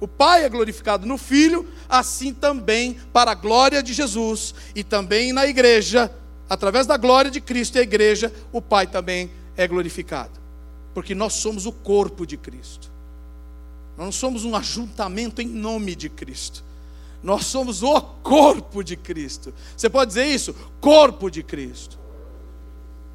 o 0.00 0.06
Pai 0.06 0.44
é 0.44 0.48
glorificado 0.48 1.06
no 1.06 1.18
Filho, 1.18 1.68
assim 1.88 2.32
também 2.32 2.98
para 3.12 3.32
a 3.32 3.34
glória 3.34 3.82
de 3.82 3.92
Jesus 3.92 4.54
e 4.74 4.84
também 4.84 5.32
na 5.32 5.46
igreja 5.46 6.10
através 6.48 6.86
da 6.86 6.96
glória 6.96 7.30
de 7.30 7.40
Cristo 7.40 7.76
e 7.76 7.80
a 7.80 7.82
igreja, 7.82 8.32
o 8.52 8.62
Pai 8.62 8.86
também 8.86 9.30
é 9.56 9.66
glorificado. 9.66 10.38
Porque 10.94 11.14
nós 11.14 11.34
somos 11.34 11.66
o 11.66 11.72
corpo 11.72 12.26
de 12.26 12.36
Cristo. 12.36 12.90
Nós 13.96 14.06
não 14.06 14.12
somos 14.12 14.44
um 14.44 14.54
ajuntamento 14.54 15.42
em 15.42 15.46
nome 15.46 15.94
de 15.94 16.08
Cristo. 16.08 16.64
Nós 17.22 17.46
somos 17.46 17.82
o 17.82 18.00
corpo 18.00 18.82
de 18.82 18.96
Cristo. 18.96 19.52
Você 19.76 19.90
pode 19.90 20.08
dizer 20.08 20.26
isso? 20.26 20.54
Corpo 20.80 21.30
de 21.30 21.42
Cristo. 21.42 21.98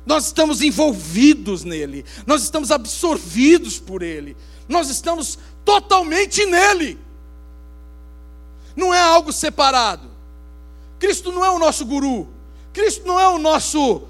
Nós 0.05 0.25
estamos 0.25 0.61
envolvidos 0.61 1.63
nele, 1.63 2.03
nós 2.27 2.43
estamos 2.43 2.71
absorvidos 2.71 3.79
por 3.79 4.01
ele, 4.01 4.35
nós 4.67 4.89
estamos 4.89 5.39
totalmente 5.63 6.45
nele. 6.45 6.99
Não 8.75 8.93
é 8.93 8.99
algo 8.99 9.31
separado. 9.31 10.09
Cristo 10.99 11.31
não 11.31 11.43
é 11.45 11.49
o 11.49 11.59
nosso 11.59 11.85
guru, 11.85 12.27
Cristo 12.73 13.05
não 13.07 13.19
é 13.19 13.27
o 13.29 13.37
nosso 13.37 14.01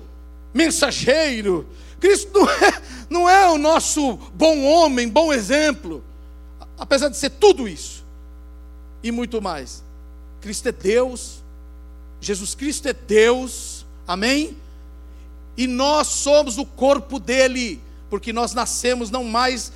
mensageiro, 0.54 1.68
Cristo 2.00 2.32
não 2.34 2.50
é, 2.50 2.82
não 3.10 3.30
é 3.30 3.50
o 3.50 3.58
nosso 3.58 4.16
bom 4.34 4.64
homem, 4.64 5.08
bom 5.10 5.34
exemplo, 5.34 6.02
apesar 6.78 7.10
de 7.10 7.18
ser 7.18 7.30
tudo 7.32 7.68
isso 7.68 8.04
e 9.04 9.12
muito 9.12 9.42
mais. 9.42 9.84
Cristo 10.40 10.70
é 10.70 10.72
Deus, 10.72 11.44
Jesus 12.22 12.56
Cristo 12.56 12.88
é 12.88 12.94
Deus, 12.94 13.86
amém? 14.08 14.58
E 15.58 15.68
nós 15.68 16.08
somos 16.08 16.58
o 16.58 16.66
corpo 16.66 17.20
dele, 17.20 17.82
porque 18.10 18.32
nós 18.32 18.54
nascemos 18.54 19.12
não 19.12 19.26
mais 19.26 19.74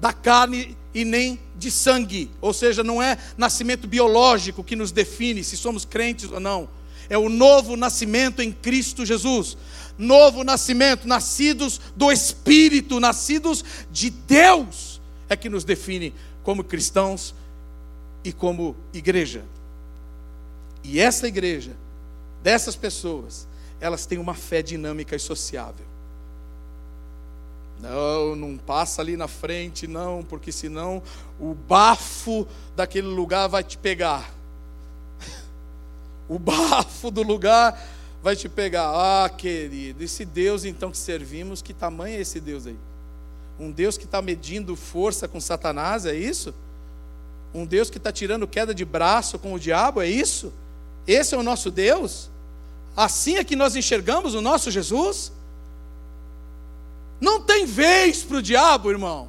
da 0.00 0.12
carne 0.12 0.76
e 0.92 1.04
nem 1.04 1.38
de 1.56 1.70
sangue, 1.70 2.30
ou 2.40 2.52
seja, 2.52 2.82
não 2.82 3.00
é 3.00 3.16
nascimento 3.38 3.86
biológico 3.86 4.64
que 4.64 4.74
nos 4.74 4.90
define 4.90 5.44
se 5.44 5.56
somos 5.56 5.84
crentes 5.84 6.30
ou 6.30 6.40
não 6.40 6.68
é 7.08 7.18
o 7.18 7.28
novo 7.28 7.76
nascimento 7.76 8.42
em 8.42 8.52
Cristo 8.52 9.04
Jesus. 9.04 9.56
Novo 9.96 10.42
nascimento, 10.42 11.06
nascidos 11.06 11.80
do 11.94 12.10
Espírito, 12.10 12.98
nascidos 12.98 13.64
de 13.92 14.10
Deus, 14.10 15.00
é 15.28 15.36
que 15.36 15.48
nos 15.48 15.64
define 15.64 16.12
como 16.42 16.64
cristãos 16.64 17.34
e 18.24 18.32
como 18.32 18.74
igreja. 18.92 19.44
E 20.82 20.98
essa 20.98 21.28
igreja, 21.28 21.72
dessas 22.42 22.74
pessoas, 22.74 23.46
elas 23.80 24.04
têm 24.04 24.18
uma 24.18 24.34
fé 24.34 24.62
dinâmica 24.62 25.14
e 25.14 25.20
sociável. 25.20 25.86
Não, 27.80 28.34
não 28.34 28.56
passa 28.56 29.02
ali 29.02 29.16
na 29.16 29.28
frente, 29.28 29.86
não, 29.86 30.22
porque 30.22 30.50
senão 30.50 31.02
o 31.38 31.54
bafo 31.54 32.46
daquele 32.74 33.08
lugar 33.08 33.46
vai 33.48 33.62
te 33.62 33.76
pegar 33.76 34.33
o 36.28 36.38
bafo 36.38 37.10
do 37.10 37.22
lugar 37.22 37.80
vai 38.22 38.34
te 38.34 38.48
pegar. 38.48 38.90
Ah, 38.90 39.28
querido, 39.28 40.02
esse 40.02 40.24
Deus 40.24 40.64
então 40.64 40.90
que 40.90 40.98
servimos, 40.98 41.60
que 41.60 41.74
tamanho 41.74 42.16
é 42.16 42.20
esse 42.20 42.40
Deus 42.40 42.66
aí? 42.66 42.76
Um 43.58 43.70
Deus 43.70 43.96
que 43.96 44.04
está 44.04 44.20
medindo 44.20 44.74
força 44.74 45.28
com 45.28 45.40
Satanás, 45.40 46.06
é 46.06 46.14
isso? 46.14 46.54
Um 47.52 47.64
Deus 47.64 47.88
que 47.88 47.98
está 47.98 48.10
tirando 48.10 48.48
queda 48.48 48.74
de 48.74 48.84
braço 48.84 49.38
com 49.38 49.52
o 49.52 49.58
diabo, 49.58 50.00
é 50.00 50.08
isso? 50.08 50.52
Esse 51.06 51.34
é 51.34 51.38
o 51.38 51.42
nosso 51.42 51.70
Deus? 51.70 52.30
Assim 52.96 53.36
é 53.36 53.44
que 53.44 53.54
nós 53.54 53.76
enxergamos 53.76 54.34
o 54.34 54.40
nosso 54.40 54.70
Jesus? 54.70 55.30
Não 57.20 57.40
tem 57.40 57.64
vez 57.64 58.22
para 58.22 58.38
o 58.38 58.42
diabo, 58.42 58.90
irmão. 58.90 59.28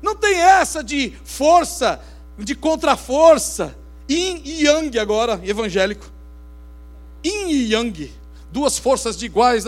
Não 0.00 0.16
tem 0.16 0.36
essa 0.36 0.82
de 0.82 1.14
força, 1.24 2.00
de 2.38 2.54
contra-força. 2.54 3.76
Yin 4.08 4.42
e 4.44 4.64
Yang 4.64 4.98
agora, 4.98 5.40
evangélico. 5.44 6.10
Yin 7.24 7.48
e 7.48 7.72
Yang, 7.72 8.12
duas 8.50 8.78
forças 8.78 9.16
de 9.16 9.26
iguais, 9.26 9.64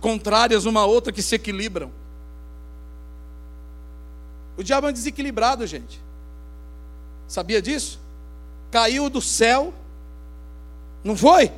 contrárias 0.00 0.64
uma 0.64 0.80
à 0.80 0.86
outra 0.86 1.12
que 1.12 1.22
se 1.22 1.34
equilibram. 1.34 1.90
O 4.56 4.62
diabo 4.62 4.88
é 4.88 4.92
desequilibrado, 4.92 5.66
gente. 5.66 6.00
Sabia 7.28 7.60
disso? 7.60 8.00
Caiu 8.70 9.10
do 9.10 9.20
céu, 9.20 9.74
não 11.04 11.16
foi? 11.16 11.52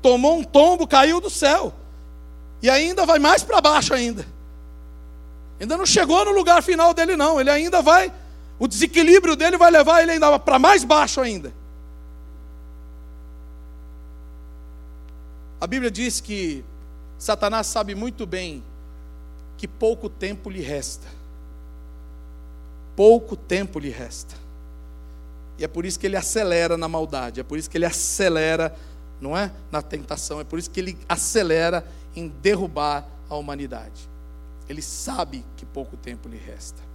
Tomou 0.00 0.38
um 0.38 0.44
tombo, 0.44 0.86
caiu 0.86 1.20
do 1.20 1.28
céu. 1.28 1.74
E 2.62 2.70
ainda 2.70 3.04
vai 3.04 3.18
mais 3.18 3.42
para 3.42 3.60
baixo 3.60 3.92
ainda. 3.92 4.26
Ainda 5.60 5.76
não 5.76 5.86
chegou 5.86 6.24
no 6.24 6.32
lugar 6.32 6.62
final 6.62 6.94
dele 6.94 7.16
não, 7.16 7.40
ele 7.40 7.50
ainda 7.50 7.82
vai 7.82 8.12
o 8.58 8.66
desequilíbrio 8.66 9.36
dele 9.36 9.56
vai 9.56 9.70
levar 9.70 10.02
ele 10.02 10.12
ainda 10.12 10.38
para 10.38 10.58
mais 10.58 10.84
baixo 10.84 11.20
ainda. 11.20 11.52
A 15.60 15.66
Bíblia 15.66 15.90
diz 15.90 16.20
que 16.20 16.64
Satanás 17.18 17.66
sabe 17.66 17.94
muito 17.94 18.26
bem 18.26 18.62
que 19.56 19.66
pouco 19.66 20.08
tempo 20.08 20.50
lhe 20.50 20.60
resta. 20.60 21.06
Pouco 22.94 23.36
tempo 23.36 23.78
lhe 23.78 23.90
resta. 23.90 24.34
E 25.58 25.64
é 25.64 25.68
por 25.68 25.86
isso 25.86 25.98
que 25.98 26.06
ele 26.06 26.16
acelera 26.16 26.76
na 26.76 26.88
maldade, 26.88 27.40
é 27.40 27.42
por 27.42 27.56
isso 27.58 27.68
que 27.70 27.78
ele 27.78 27.86
acelera, 27.86 28.76
não 29.20 29.36
é? 29.36 29.50
Na 29.70 29.80
tentação, 29.80 30.40
é 30.40 30.44
por 30.44 30.58
isso 30.58 30.70
que 30.70 30.80
ele 30.80 30.98
acelera 31.08 31.86
em 32.14 32.28
derrubar 32.28 33.06
a 33.28 33.36
humanidade. 33.36 34.08
Ele 34.68 34.82
sabe 34.82 35.44
que 35.56 35.64
pouco 35.64 35.96
tempo 35.96 36.28
lhe 36.28 36.36
resta. 36.36 36.85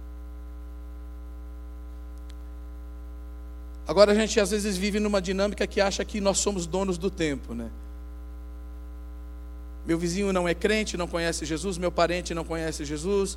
Agora 3.92 4.12
a 4.12 4.14
gente 4.14 4.40
às 4.40 4.50
vezes 4.50 4.78
vive 4.78 4.98
numa 4.98 5.20
dinâmica 5.20 5.66
que 5.66 5.78
acha 5.78 6.02
que 6.02 6.18
nós 6.18 6.38
somos 6.38 6.66
donos 6.66 6.96
do 6.96 7.10
tempo, 7.10 7.52
né? 7.52 7.68
Meu 9.84 9.98
vizinho 9.98 10.32
não 10.32 10.48
é 10.48 10.54
crente, 10.54 10.96
não 10.96 11.06
conhece 11.06 11.44
Jesus, 11.44 11.76
meu 11.76 11.92
parente 11.92 12.32
não 12.32 12.42
conhece 12.42 12.86
Jesus. 12.86 13.36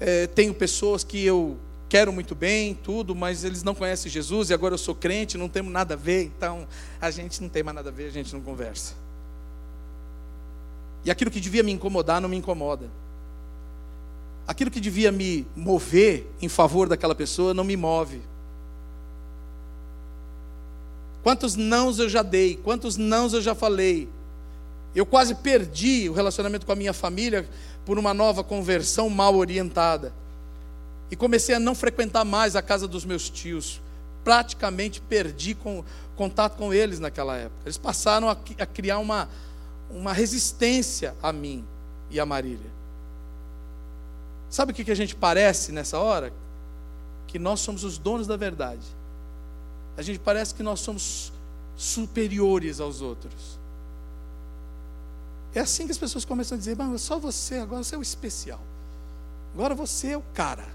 É, 0.00 0.26
tenho 0.26 0.52
pessoas 0.52 1.04
que 1.04 1.24
eu 1.24 1.56
quero 1.88 2.12
muito 2.12 2.34
bem, 2.34 2.74
tudo, 2.74 3.14
mas 3.14 3.44
eles 3.44 3.62
não 3.62 3.76
conhecem 3.76 4.10
Jesus 4.10 4.50
e 4.50 4.54
agora 4.54 4.74
eu 4.74 4.78
sou 4.78 4.92
crente, 4.92 5.38
não 5.38 5.48
temos 5.48 5.72
nada 5.72 5.94
a 5.94 5.96
ver, 5.96 6.24
então 6.24 6.66
a 7.00 7.08
gente 7.08 7.40
não 7.40 7.48
tem 7.48 7.62
mais 7.62 7.76
nada 7.76 7.90
a 7.90 7.92
ver, 7.92 8.08
a 8.08 8.10
gente 8.10 8.34
não 8.34 8.40
conversa. 8.40 8.94
E 11.04 11.12
aquilo 11.12 11.30
que 11.30 11.38
devia 11.38 11.62
me 11.62 11.70
incomodar 11.70 12.20
não 12.20 12.28
me 12.28 12.36
incomoda. 12.36 12.90
Aquilo 14.48 14.68
que 14.68 14.80
devia 14.80 15.12
me 15.12 15.46
mover 15.54 16.26
em 16.42 16.48
favor 16.48 16.88
daquela 16.88 17.14
pessoa 17.14 17.54
não 17.54 17.62
me 17.62 17.76
move. 17.76 18.31
Quantos 21.22 21.54
nãos 21.54 21.98
eu 21.98 22.08
já 22.08 22.22
dei, 22.22 22.56
quantos 22.56 22.96
nãos 22.96 23.32
eu 23.32 23.40
já 23.40 23.54
falei. 23.54 24.08
Eu 24.94 25.06
quase 25.06 25.34
perdi 25.34 26.08
o 26.08 26.12
relacionamento 26.12 26.66
com 26.66 26.72
a 26.72 26.76
minha 26.76 26.92
família 26.92 27.48
por 27.84 27.98
uma 27.98 28.12
nova 28.12 28.42
conversão 28.42 29.08
mal 29.08 29.34
orientada. 29.36 30.12
E 31.10 31.16
comecei 31.16 31.54
a 31.54 31.60
não 31.60 31.74
frequentar 31.74 32.24
mais 32.24 32.56
a 32.56 32.62
casa 32.62 32.88
dos 32.88 33.04
meus 33.04 33.30
tios. 33.30 33.80
Praticamente 34.24 35.00
perdi 35.00 35.54
com, 35.54 35.84
contato 36.16 36.56
com 36.56 36.74
eles 36.74 36.98
naquela 36.98 37.36
época. 37.36 37.62
Eles 37.64 37.78
passaram 37.78 38.28
a, 38.28 38.32
a 38.32 38.66
criar 38.66 38.98
uma, 38.98 39.28
uma 39.90 40.12
resistência 40.12 41.14
a 41.22 41.32
mim 41.32 41.64
e 42.10 42.18
a 42.18 42.26
Marília. 42.26 42.70
Sabe 44.50 44.72
o 44.72 44.74
que, 44.74 44.84
que 44.84 44.90
a 44.90 44.96
gente 44.96 45.14
parece 45.14 45.72
nessa 45.72 45.98
hora? 45.98 46.32
Que 47.26 47.38
nós 47.38 47.60
somos 47.60 47.84
os 47.84 47.96
donos 47.96 48.26
da 48.26 48.36
verdade. 48.36 48.84
A 49.96 50.02
gente 50.02 50.18
parece 50.18 50.54
que 50.54 50.62
nós 50.62 50.80
somos 50.80 51.32
superiores 51.76 52.80
aos 52.80 53.00
outros. 53.00 53.58
É 55.54 55.60
assim 55.60 55.84
que 55.86 55.92
as 55.92 55.98
pessoas 55.98 56.24
começam 56.24 56.56
a 56.56 56.58
dizer: 56.58 56.76
só 56.98 57.18
você, 57.18 57.56
agora 57.56 57.82
você 57.82 57.94
é 57.94 57.98
o 57.98 58.02
especial. 58.02 58.60
Agora 59.54 59.74
você 59.74 60.08
é 60.08 60.16
o 60.16 60.22
cara. 60.34 60.66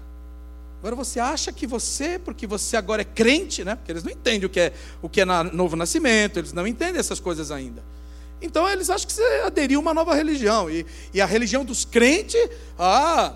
Agora 0.78 0.94
você 0.94 1.18
acha 1.18 1.52
que 1.52 1.66
você, 1.66 2.18
porque 2.18 2.46
você 2.46 2.76
agora 2.76 3.02
é 3.02 3.04
crente, 3.04 3.64
né? 3.64 3.74
Porque 3.74 3.90
eles 3.90 4.04
não 4.04 4.12
entendem 4.12 4.46
o 4.46 4.48
que 4.48 4.60
é 4.60 4.72
o 5.02 5.08
que 5.08 5.20
é 5.20 5.24
novo 5.24 5.74
nascimento, 5.74 6.38
eles 6.38 6.52
não 6.52 6.66
entendem 6.66 7.00
essas 7.00 7.18
coisas 7.18 7.50
ainda. 7.50 7.82
Então 8.40 8.68
eles 8.68 8.88
acham 8.88 9.04
que 9.04 9.12
você 9.12 9.42
aderiu 9.44 9.80
a 9.80 9.82
uma 9.82 9.92
nova 9.92 10.14
religião. 10.14 10.70
E, 10.70 10.86
e 11.12 11.20
a 11.20 11.26
religião 11.26 11.64
dos 11.64 11.84
crentes, 11.84 12.48
ah, 12.78 13.34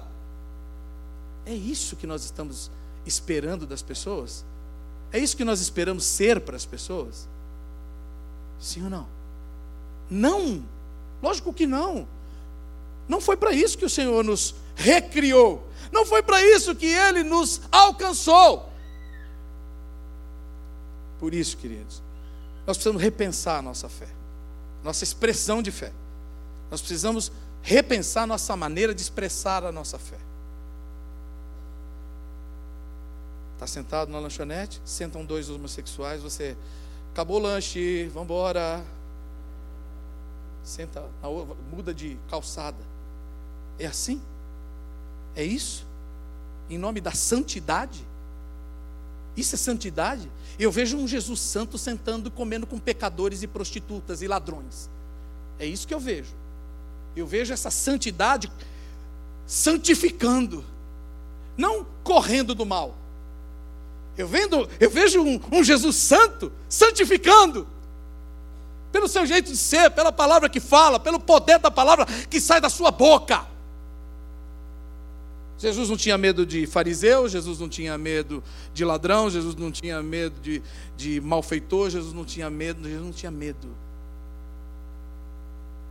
é 1.44 1.52
isso 1.52 1.96
que 1.96 2.06
nós 2.06 2.22
estamos 2.22 2.70
esperando 3.04 3.66
das 3.66 3.82
pessoas? 3.82 4.44
É 5.12 5.18
isso 5.18 5.36
que 5.36 5.44
nós 5.44 5.60
esperamos 5.60 6.04
ser 6.04 6.40
para 6.40 6.56
as 6.56 6.64
pessoas? 6.64 7.28
Sim 8.58 8.84
ou 8.84 8.90
não? 8.90 9.06
Não, 10.08 10.64
lógico 11.22 11.52
que 11.52 11.66
não. 11.66 12.06
Não 13.08 13.20
foi 13.20 13.36
para 13.36 13.52
isso 13.52 13.76
que 13.76 13.84
o 13.84 13.90
Senhor 13.90 14.24
nos 14.24 14.54
recriou. 14.74 15.66
Não 15.90 16.06
foi 16.06 16.22
para 16.22 16.42
isso 16.42 16.74
que 16.74 16.86
Ele 16.86 17.22
nos 17.22 17.60
alcançou. 17.70 18.70
Por 21.18 21.34
isso, 21.34 21.56
queridos, 21.56 22.02
nós 22.66 22.76
precisamos 22.76 23.02
repensar 23.02 23.58
a 23.58 23.62
nossa 23.62 23.88
fé, 23.88 24.08
nossa 24.82 25.04
expressão 25.04 25.62
de 25.62 25.70
fé. 25.70 25.92
Nós 26.70 26.80
precisamos 26.80 27.30
repensar 27.62 28.26
nossa 28.26 28.56
maneira 28.56 28.94
de 28.94 29.02
expressar 29.02 29.64
a 29.64 29.70
nossa 29.70 29.98
fé. 29.98 30.18
Está 33.62 33.74
sentado 33.74 34.10
na 34.10 34.18
lanchonete, 34.18 34.82
sentam 34.84 35.24
dois 35.24 35.48
homossexuais, 35.48 36.20
você 36.20 36.56
acabou 37.12 37.36
o 37.36 37.42
lanche, 37.42 38.08
vamos 38.08 38.24
embora. 38.24 38.84
Senta, 40.64 41.08
muda 41.70 41.94
de 41.94 42.18
calçada. 42.28 42.78
É 43.78 43.86
assim? 43.86 44.20
É 45.36 45.44
isso? 45.44 45.86
Em 46.68 46.76
nome 46.76 47.00
da 47.00 47.12
santidade? 47.12 48.04
Isso 49.36 49.54
é 49.54 49.58
santidade? 49.58 50.28
Eu 50.58 50.72
vejo 50.72 50.96
um 50.96 51.06
Jesus 51.06 51.38
santo 51.38 51.78
sentando 51.78 52.32
comendo 52.32 52.66
com 52.66 52.80
pecadores 52.80 53.44
e 53.44 53.46
prostitutas 53.46 54.22
e 54.22 54.26
ladrões. 54.26 54.90
É 55.60 55.64
isso 55.64 55.86
que 55.86 55.94
eu 55.94 56.00
vejo. 56.00 56.34
Eu 57.14 57.28
vejo 57.28 57.52
essa 57.52 57.70
santidade 57.70 58.50
santificando, 59.46 60.64
não 61.56 61.86
correndo 62.02 62.56
do 62.56 62.66
mal. 62.66 63.01
Eu, 64.16 64.28
vendo, 64.28 64.68
eu 64.78 64.90
vejo 64.90 65.22
um, 65.22 65.40
um 65.50 65.64
Jesus 65.64 65.96
santo 65.96 66.52
santificando, 66.68 67.66
pelo 68.92 69.08
seu 69.08 69.24
jeito 69.24 69.50
de 69.50 69.56
ser, 69.56 69.90
pela 69.90 70.12
palavra 70.12 70.48
que 70.48 70.60
fala, 70.60 71.00
pelo 71.00 71.18
poder 71.18 71.58
da 71.58 71.70
palavra 71.70 72.04
que 72.04 72.40
sai 72.40 72.60
da 72.60 72.68
sua 72.68 72.90
boca. 72.90 73.46
Jesus 75.56 75.88
não 75.88 75.96
tinha 75.96 76.18
medo 76.18 76.44
de 76.44 76.66
fariseu, 76.66 77.28
Jesus 77.28 77.60
não 77.60 77.68
tinha 77.68 77.96
medo 77.96 78.42
de 78.74 78.84
ladrão, 78.84 79.30
Jesus 79.30 79.54
não 79.54 79.70
tinha 79.70 80.02
medo 80.02 80.40
de, 80.40 80.60
de 80.96 81.20
malfeitor, 81.20 81.88
Jesus 81.88 82.12
não 82.12 82.24
tinha 82.24 82.50
medo, 82.50 82.82
Jesus 82.86 83.04
não 83.04 83.12
tinha 83.12 83.30
medo. 83.30 83.68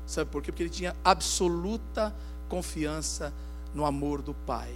Sabe 0.06 0.30
por 0.30 0.44
quê? 0.44 0.52
Porque 0.52 0.64
ele 0.64 0.70
tinha 0.70 0.94
absoluta 1.06 2.14
confiança 2.50 3.34
no 3.74 3.86
amor 3.86 4.22
do 4.22 4.34
Pai. 4.34 4.74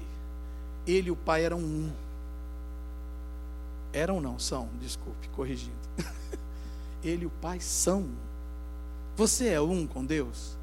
Ele 0.88 1.10
e 1.10 1.12
o 1.12 1.16
Pai 1.16 1.44
eram 1.44 1.60
um. 1.60 1.92
Eram 3.96 4.20
não, 4.20 4.38
são, 4.38 4.68
desculpe, 4.82 5.30
corrigindo. 5.30 5.72
Ele 7.02 7.24
e 7.24 7.26
o 7.26 7.30
Pai 7.30 7.62
são. 7.62 8.06
Você 9.16 9.48
é 9.48 9.62
um 9.62 9.88
com 9.88 10.04
Deus? 10.04 10.58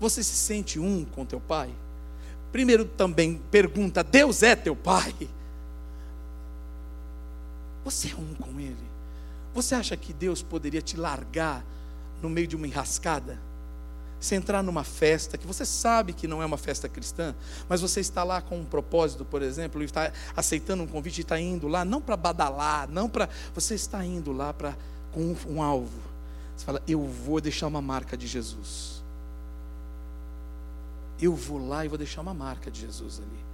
Você 0.00 0.24
se 0.24 0.34
sente 0.34 0.80
um 0.80 1.04
com 1.04 1.24
teu 1.24 1.38
Pai? 1.38 1.72
Primeiro 2.50 2.84
também 2.84 3.40
pergunta: 3.48 4.02
Deus 4.02 4.42
é 4.42 4.56
teu 4.56 4.74
Pai? 4.74 5.14
Você 7.84 8.08
é 8.08 8.16
um 8.16 8.34
com 8.34 8.58
Ele? 8.58 8.76
Você 9.54 9.76
acha 9.76 9.96
que 9.96 10.12
Deus 10.12 10.42
poderia 10.42 10.82
te 10.82 10.96
largar 10.96 11.64
no 12.20 12.28
meio 12.28 12.48
de 12.48 12.56
uma 12.56 12.66
enrascada? 12.66 13.38
Você 14.24 14.36
entrar 14.36 14.62
numa 14.62 14.84
festa 14.84 15.36
que 15.36 15.46
você 15.46 15.66
sabe 15.66 16.14
que 16.14 16.26
não 16.26 16.40
é 16.40 16.46
uma 16.46 16.56
festa 16.56 16.88
cristã, 16.88 17.34
mas 17.68 17.82
você 17.82 18.00
está 18.00 18.24
lá 18.24 18.40
com 18.40 18.58
um 18.58 18.64
propósito, 18.64 19.22
por 19.22 19.42
exemplo, 19.42 19.82
e 19.82 19.84
está 19.84 20.10
aceitando 20.34 20.82
um 20.82 20.86
convite 20.86 21.18
e 21.18 21.20
está 21.20 21.38
indo 21.38 21.68
lá, 21.68 21.84
não 21.84 22.00
para 22.00 22.16
badalar, 22.16 22.88
não 22.88 23.06
para. 23.06 23.28
Você 23.54 23.74
está 23.74 24.02
indo 24.02 24.32
lá 24.32 24.54
para 24.54 24.78
com 25.12 25.20
um, 25.20 25.36
um 25.46 25.62
alvo. 25.62 26.00
Você 26.56 26.64
fala, 26.64 26.82
eu 26.88 27.06
vou 27.06 27.38
deixar 27.38 27.66
uma 27.66 27.82
marca 27.82 28.16
de 28.16 28.26
Jesus. 28.26 29.04
Eu 31.20 31.34
vou 31.34 31.58
lá 31.58 31.84
e 31.84 31.88
vou 31.88 31.98
deixar 31.98 32.22
uma 32.22 32.32
marca 32.32 32.70
de 32.70 32.80
Jesus 32.80 33.20
ali. 33.20 33.44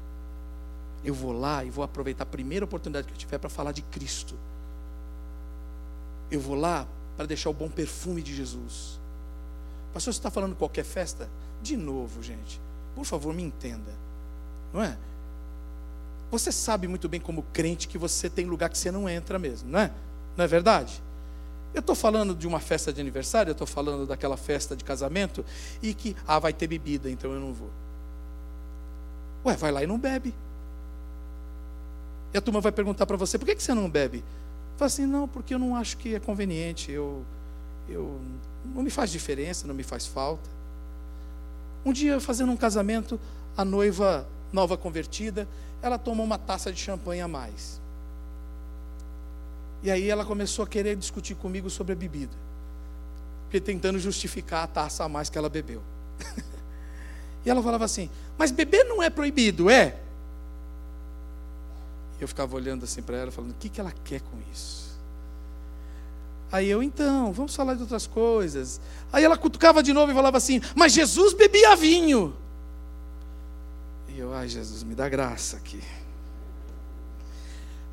Eu 1.05 1.15
vou 1.15 1.33
lá 1.33 1.65
e 1.65 1.71
vou 1.71 1.83
aproveitar 1.83 2.23
a 2.23 2.27
primeira 2.27 2.65
oportunidade 2.65 3.09
que 3.09 3.13
eu 3.13 3.19
tiver 3.19 3.39
para 3.39 3.51
falar 3.51 3.73
de 3.73 3.83
Cristo. 3.83 4.37
Eu 6.31 6.39
vou 6.39 6.55
lá 6.55 6.87
para 7.17 7.27
deixar 7.27 7.51
o 7.51 7.53
bom 7.53 7.69
perfume 7.69 8.23
de 8.23 8.33
Jesus. 8.33 9.00
Pastor, 9.93 10.13
você 10.13 10.19
está 10.19 10.31
falando 10.31 10.55
qualquer 10.55 10.85
festa? 10.85 11.29
De 11.63 11.77
novo, 11.77 12.23
gente, 12.23 12.61
por 12.95 13.05
favor, 13.05 13.35
me 13.35 13.43
entenda. 13.43 13.93
Não 14.73 14.83
é? 14.83 14.97
Você 16.31 16.53
sabe 16.53 16.87
muito 16.87 17.09
bem, 17.09 17.21
como 17.21 17.43
crente, 17.53 17.89
que 17.89 17.99
você 17.99 18.31
tem 18.31 18.47
lugar 18.47 18.71
que 18.71 18.79
você 18.79 18.91
não 18.91 19.09
entra 19.09 19.39
mesmo, 19.39 19.69
não 19.69 19.81
é? 19.81 19.91
Não 20.37 20.45
é 20.45 20.49
verdade? 20.49 21.03
Eu 21.75 21.81
estou 21.81 21.95
falando 21.95 22.35
de 22.35 22.47
uma 22.47 22.61
festa 22.61 22.93
de 22.93 23.01
aniversário, 23.01 23.51
eu 23.51 23.53
estou 23.53 23.67
falando 23.67 24.07
daquela 24.07 24.37
festa 24.37 24.77
de 24.77 24.85
casamento, 24.85 25.45
e 25.83 25.93
que, 25.93 26.17
ah, 26.27 26.39
vai 26.39 26.53
ter 26.53 26.67
bebida, 26.69 27.11
então 27.11 27.33
eu 27.33 27.41
não 27.41 27.53
vou. 27.53 27.71
Ué, 29.45 29.57
vai 29.57 29.73
lá 29.73 29.83
e 29.83 29.87
não 29.87 29.99
bebe. 29.99 30.35
E 32.33 32.39
a 32.39 32.41
turma 32.41 32.61
vai 32.61 32.71
perguntar 32.71 33.07
para 33.07 33.17
você, 33.17 33.37
por 33.39 33.45
que, 33.45 33.57
que 33.57 33.63
você 33.63 33.75
não 33.75 33.91
bebe? 33.91 34.23
Fala 34.77 34.87
assim, 34.87 35.07
não, 35.07 35.27
porque 35.27 35.53
eu 35.53 35.59
não 35.59 35.75
acho 35.75 35.97
que 35.97 36.15
é 36.15 36.21
conveniente, 36.21 36.93
eu, 36.93 37.25
eu 37.89 38.21
não 38.65 38.83
me 38.83 38.91
faz 38.91 39.11
diferença, 39.11 39.67
não 39.67 39.75
me 39.75 39.83
faz 39.83 40.07
falta. 40.07 40.49
Um 41.85 41.93
dia, 41.93 42.21
fazendo 42.21 42.53
um 42.53 42.57
casamento, 42.57 43.19
a 43.57 43.65
noiva 43.65 44.27
nova 44.53 44.77
convertida, 44.77 45.49
ela 45.83 45.99
tomou 45.99 46.25
uma 46.25 46.39
taça 46.39 46.73
de 46.73 46.79
champanhe 46.79 47.21
a 47.21 47.29
mais. 47.29 47.81
E 49.83 49.91
aí 49.91 50.11
ela 50.11 50.25
começou 50.25 50.65
a 50.65 50.69
querer 50.69 50.97
discutir 50.97 51.35
comigo 51.35 51.71
sobre 51.71 51.93
a 51.95 51.97
bebida. 51.97 52.37
Porque 53.45 53.61
tentando 53.61 53.99
justificar 53.99 54.65
a 54.65 54.67
taça 54.67 55.05
a 55.05 55.09
mais 55.09 55.31
que 55.31 55.39
ela 55.39 55.49
bebeu. 55.49 55.83
e 57.45 57.51
ela 57.51 57.63
falava 57.63 57.85
assim: 57.85 58.11
Mas 58.37 58.51
beber 58.51 58.85
não 58.85 59.03
é 59.03 59.09
proibido, 59.09 59.71
é? 59.71 59.99
E 62.19 62.23
eu 62.23 62.29
ficava 62.29 62.55
olhando 62.55 62.85
assim 62.85 63.03
para 63.03 63.17
ela, 63.17 63.31
falando: 63.31 63.53
O 63.53 63.55
que, 63.55 63.69
que 63.69 63.81
ela 63.81 63.93
quer 64.05 64.21
com 64.21 64.39
isso? 64.53 64.90
Aí 66.53 66.69
eu, 66.69 66.83
então, 66.83 67.33
vamos 67.33 67.55
falar 67.55 67.75
de 67.75 67.83
outras 67.83 68.07
coisas. 68.07 68.81
Aí 69.13 69.25
ela 69.25 69.37
cutucava 69.37 69.83
de 69.83 69.93
novo 69.93 70.11
e 70.11 70.15
falava 70.15 70.37
assim: 70.37 70.61
Mas 70.75 70.93
Jesus 70.93 71.33
bebia 71.33 71.77
vinho. 71.77 72.35
E 74.09 74.19
eu, 74.19 74.35
ai, 74.35 74.49
Jesus, 74.49 74.83
me 74.83 74.95
dá 74.95 75.09
graça 75.09 75.57
aqui. 75.57 75.81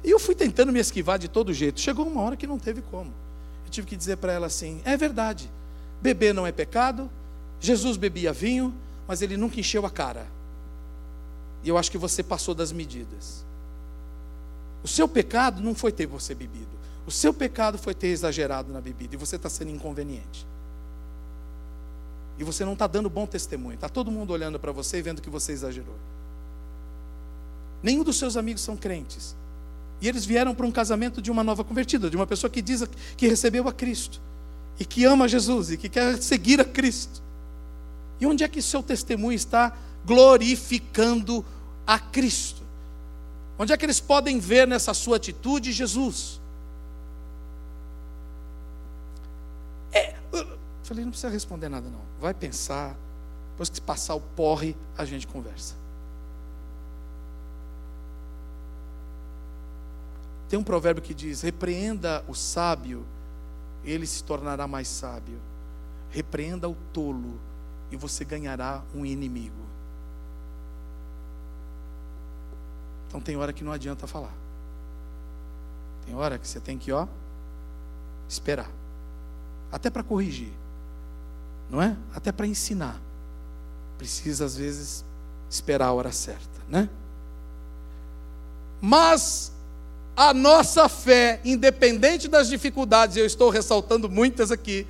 E 0.04 0.10
eu 0.10 0.20
fui 0.20 0.34
tentando 0.34 0.72
me 0.72 0.80
esquivar 0.80 1.20
de 1.20 1.28
todo 1.28 1.54
jeito. 1.54 1.80
Chegou 1.80 2.08
uma 2.08 2.22
hora 2.22 2.36
que 2.36 2.48
não 2.48 2.58
teve 2.58 2.82
como. 2.82 3.14
Eu 3.66 3.70
tive 3.70 3.86
que 3.86 3.96
dizer 3.96 4.18
para 4.18 4.34
ela 4.34 4.48
assim: 4.48 4.82
É 4.84 4.98
verdade, 4.98 5.52
beber 6.02 6.34
não 6.34 6.48
é 6.48 6.52
pecado. 6.52 7.10
Jesus 7.60 7.98
bebia 7.98 8.34
vinho, 8.34 8.74
mas 9.08 9.22
ele 9.22 9.38
nunca 9.38 9.60
encheu 9.60 9.86
a 9.86 9.90
cara. 9.90 10.28
E 11.64 11.70
eu 11.70 11.78
acho 11.78 11.92
que 11.92 11.98
você 11.98 12.24
passou 12.24 12.56
das 12.56 12.72
medidas. 12.72 13.46
O 14.84 14.88
seu 14.88 15.08
pecado 15.08 15.62
não 15.62 15.76
foi 15.76 15.92
ter 15.92 16.06
você 16.06 16.34
bebido. 16.34 16.77
O 17.08 17.12
seu 17.12 17.34
pecado 17.34 17.78
foi 17.78 17.94
ter 17.94 18.08
exagerado 18.08 18.72
na 18.72 18.82
bebida 18.82 19.16
e 19.16 19.18
você 19.18 19.38
está 19.38 19.50
sendo 19.50 19.72
inconveniente. 19.72 20.46
E 22.38 22.44
você 22.44 22.66
não 22.66 22.74
está 22.74 22.86
dando 22.86 23.10
bom 23.10 23.26
testemunho. 23.26 23.76
Está 23.76 23.88
todo 23.88 24.12
mundo 24.12 24.32
olhando 24.32 24.60
para 24.60 24.74
você 24.74 24.98
e 24.98 25.02
vendo 25.02 25.22
que 25.22 25.30
você 25.30 25.54
exagerou. 25.54 25.96
Nenhum 27.82 28.04
dos 28.04 28.18
seus 28.18 28.36
amigos 28.36 28.62
são 28.62 28.76
crentes. 28.76 29.36
E 30.02 30.08
eles 30.08 30.26
vieram 30.26 30.54
para 30.54 30.66
um 30.66 30.72
casamento 30.72 31.22
de 31.22 31.32
uma 31.32 31.44
nova 31.44 31.64
convertida, 31.64 32.10
de 32.10 32.16
uma 32.16 32.28
pessoa 32.28 32.50
que 32.50 32.62
diz 32.62 32.84
que 33.16 33.28
recebeu 33.28 33.68
a 33.68 33.74
Cristo 33.74 34.22
e 34.80 34.86
que 34.86 35.06
ama 35.06 35.28
Jesus 35.28 35.72
e 35.72 35.78
que 35.78 35.90
quer 35.90 36.22
seguir 36.22 36.60
a 36.60 36.66
Cristo. 36.66 37.24
E 38.20 38.26
onde 38.26 38.44
é 38.44 38.48
que 38.48 38.62
seu 38.62 38.84
testemunho 38.84 39.36
está 39.36 39.76
glorificando 40.06 41.44
a 41.86 41.98
Cristo? 41.98 42.62
Onde 43.58 43.74
é 43.74 43.78
que 43.78 43.86
eles 43.86 44.00
podem 44.00 44.40
ver 44.40 44.68
nessa 44.68 44.94
sua 44.94 45.18
atitude 45.18 45.72
Jesus? 45.72 46.40
É, 49.92 50.16
falei, 50.88 51.04
não 51.04 51.12
precisa 51.12 51.32
responder 51.32 51.70
nada 51.70 51.90
não. 51.90 52.02
Vai 52.20 52.34
pensar. 52.34 52.96
Depois 53.52 53.70
que 53.70 53.82
passar 53.82 54.16
o 54.16 54.22
porre, 54.22 54.76
a 54.98 55.04
gente 55.04 55.28
conversa. 55.28 55.76
Tem 60.48 60.58
um 60.58 60.64
provérbio 60.64 61.04
que 61.04 61.14
diz: 61.14 61.42
repreenda 61.42 62.24
o 62.28 62.34
sábio, 62.34 63.06
ele 63.84 64.06
se 64.06 64.24
tornará 64.24 64.68
mais 64.68 64.88
sábio. 64.88 65.40
Repreenda 66.10 66.70
o 66.70 66.76
tolo, 66.94 67.40
e 67.92 67.98
você 67.98 68.24
ganhará 68.24 68.82
um 68.96 69.06
inimigo. 69.06 69.68
Então 73.08 73.20
tem 73.20 73.36
hora 73.36 73.52
que 73.52 73.64
não 73.64 73.72
adianta 73.72 74.08
falar. 74.08 74.34
Tem 76.06 76.16
hora 76.16 76.38
que 76.38 76.48
você 76.48 76.60
tem 76.60 76.78
que, 76.78 76.92
ó, 76.92 77.08
esperar. 78.30 78.70
Até 79.72 79.90
para 79.90 80.04
corrigir. 80.04 80.54
Não 81.70 81.82
é? 81.82 81.96
Até 82.14 82.32
para 82.32 82.48
ensinar. 82.48 83.00
Precisa 83.98 84.46
às 84.46 84.56
vezes 84.58 85.04
esperar 85.50 85.88
a 85.88 85.94
hora 85.94 86.12
certa, 86.12 86.62
né? 86.70 86.90
Mas 88.80 89.52
a 90.16 90.34
nossa 90.34 90.88
fé, 90.90 91.40
independente 91.44 92.28
das 92.28 92.48
dificuldades, 92.48 93.18
eu 93.18 93.26
estou 93.26 93.50
ressaltando 93.50 94.10
muitas 94.10 94.52
aqui, 94.52 94.88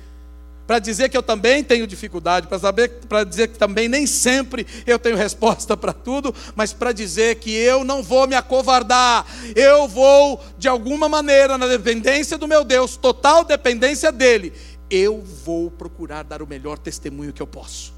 para 0.66 0.78
dizer 0.78 1.08
que 1.08 1.16
eu 1.16 1.22
também 1.22 1.64
tenho 1.64 1.86
dificuldade, 1.86 2.46
para 2.46 2.58
saber, 2.58 3.00
para 3.08 3.24
dizer 3.24 3.48
que 3.48 3.58
também 3.58 3.88
nem 3.88 4.06
sempre 4.06 4.66
eu 4.86 4.98
tenho 4.98 5.16
resposta 5.16 5.74
para 5.74 5.94
tudo, 5.94 6.34
mas 6.54 6.74
para 6.74 6.92
dizer 6.92 7.36
que 7.36 7.50
eu 7.50 7.84
não 7.84 8.02
vou 8.02 8.26
me 8.26 8.34
acovardar, 8.34 9.24
eu 9.56 9.88
vou 9.88 10.44
de 10.58 10.68
alguma 10.68 11.08
maneira 11.08 11.56
na 11.56 11.66
dependência 11.66 12.36
do 12.36 12.46
meu 12.46 12.64
Deus, 12.64 12.98
total 12.98 13.44
dependência 13.44 14.12
dele, 14.12 14.52
eu 14.90 15.22
vou 15.22 15.70
procurar 15.70 16.22
dar 16.22 16.42
o 16.42 16.46
melhor 16.46 16.78
testemunho 16.78 17.32
que 17.32 17.42
eu 17.42 17.46
posso. 17.46 17.92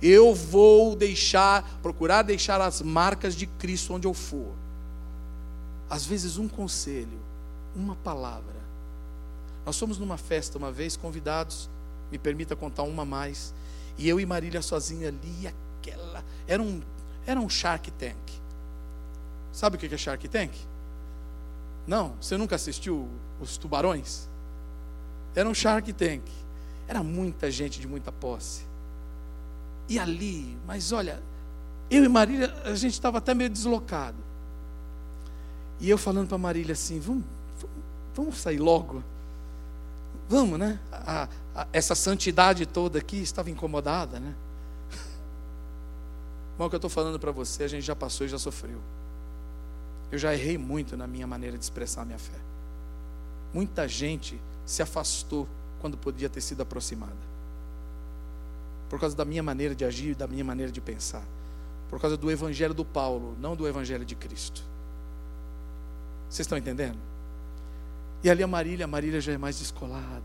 Eu 0.00 0.34
vou 0.34 0.94
deixar, 0.94 1.78
procurar 1.82 2.22
deixar 2.22 2.60
as 2.60 2.82
marcas 2.82 3.34
de 3.34 3.46
Cristo 3.46 3.94
onde 3.94 4.06
eu 4.06 4.14
for. 4.14 4.52
Às 5.90 6.04
vezes 6.04 6.38
um 6.38 6.48
conselho, 6.48 7.18
uma 7.74 7.96
palavra 7.96 8.58
nós 9.68 9.78
fomos 9.78 9.98
numa 9.98 10.16
festa 10.16 10.56
uma 10.56 10.72
vez, 10.72 10.96
convidados, 10.96 11.68
me 12.10 12.16
permita 12.16 12.56
contar 12.56 12.84
uma 12.84 13.04
mais, 13.04 13.52
e 13.98 14.08
eu 14.08 14.18
e 14.18 14.24
Marília 14.24 14.62
sozinha 14.62 15.08
ali, 15.08 15.46
aquela. 15.46 16.24
Era 16.46 16.62
um, 16.62 16.80
era 17.26 17.38
um 17.38 17.50
Shark 17.50 17.90
Tank. 17.90 18.16
Sabe 19.52 19.76
o 19.76 19.78
que 19.78 19.94
é 19.94 19.98
Shark 19.98 20.26
Tank? 20.26 20.54
Não? 21.86 22.14
Você 22.18 22.38
nunca 22.38 22.56
assistiu 22.56 23.10
os 23.38 23.58
tubarões? 23.58 24.26
Era 25.34 25.48
um 25.48 25.54
Shark 25.54 25.92
Tank. 25.92 26.22
Era 26.86 27.02
muita 27.02 27.50
gente 27.50 27.80
de 27.80 27.86
muita 27.86 28.10
posse. 28.10 28.66
E 29.88 29.98
ali, 29.98 30.56
mas 30.66 30.92
olha, 30.92 31.22
eu 31.90 32.04
e 32.04 32.08
Marília, 32.08 32.54
a 32.64 32.74
gente 32.74 32.92
estava 32.92 33.18
até 33.18 33.34
meio 33.34 33.48
deslocado. 33.48 34.16
E 35.80 35.88
eu 35.88 35.96
falando 35.96 36.28
para 36.28 36.38
Marília 36.38 36.72
assim: 36.72 36.98
vamos, 36.98 37.24
vamos 38.14 38.36
sair 38.38 38.58
logo. 38.58 39.02
Vamos, 40.28 40.58
né? 40.58 40.78
A, 40.92 41.28
a, 41.54 41.66
essa 41.72 41.94
santidade 41.94 42.66
toda 42.66 42.98
aqui 42.98 43.16
estava 43.16 43.48
incomodada, 43.50 44.20
né? 44.20 44.34
Mas 46.58 46.66
o 46.66 46.68
que 46.68 46.74
eu 46.74 46.78
estou 46.78 46.90
falando 46.90 47.18
para 47.18 47.32
você, 47.32 47.64
a 47.64 47.68
gente 47.68 47.84
já 47.84 47.96
passou 47.96 48.26
e 48.26 48.28
já 48.28 48.38
sofreu. 48.38 48.80
Eu 50.10 50.18
já 50.18 50.34
errei 50.34 50.58
muito 50.58 50.96
na 50.96 51.06
minha 51.06 51.26
maneira 51.26 51.56
de 51.56 51.64
expressar 51.64 52.02
a 52.02 52.04
minha 52.04 52.18
fé. 52.18 52.38
Muita 53.54 53.88
gente 53.88 54.38
se 54.68 54.82
afastou 54.82 55.48
quando 55.80 55.96
podia 55.96 56.28
ter 56.28 56.42
sido 56.42 56.60
aproximada. 56.60 57.16
Por 58.90 59.00
causa 59.00 59.16
da 59.16 59.24
minha 59.24 59.42
maneira 59.42 59.74
de 59.74 59.82
agir 59.82 60.14
da 60.14 60.26
minha 60.26 60.44
maneira 60.44 60.70
de 60.70 60.78
pensar. 60.78 61.24
Por 61.88 61.98
causa 61.98 62.18
do 62.18 62.30
evangelho 62.30 62.74
do 62.74 62.84
Paulo, 62.84 63.34
não 63.40 63.56
do 63.56 63.66
evangelho 63.66 64.04
de 64.04 64.14
Cristo. 64.14 64.62
Vocês 66.28 66.40
estão 66.40 66.58
entendendo? 66.58 66.98
E 68.22 68.28
ali 68.28 68.42
a 68.42 68.46
Marília, 68.46 68.84
a 68.84 68.88
Marília 68.88 69.22
já 69.22 69.32
é 69.32 69.38
mais 69.38 69.58
descolada. 69.58 70.22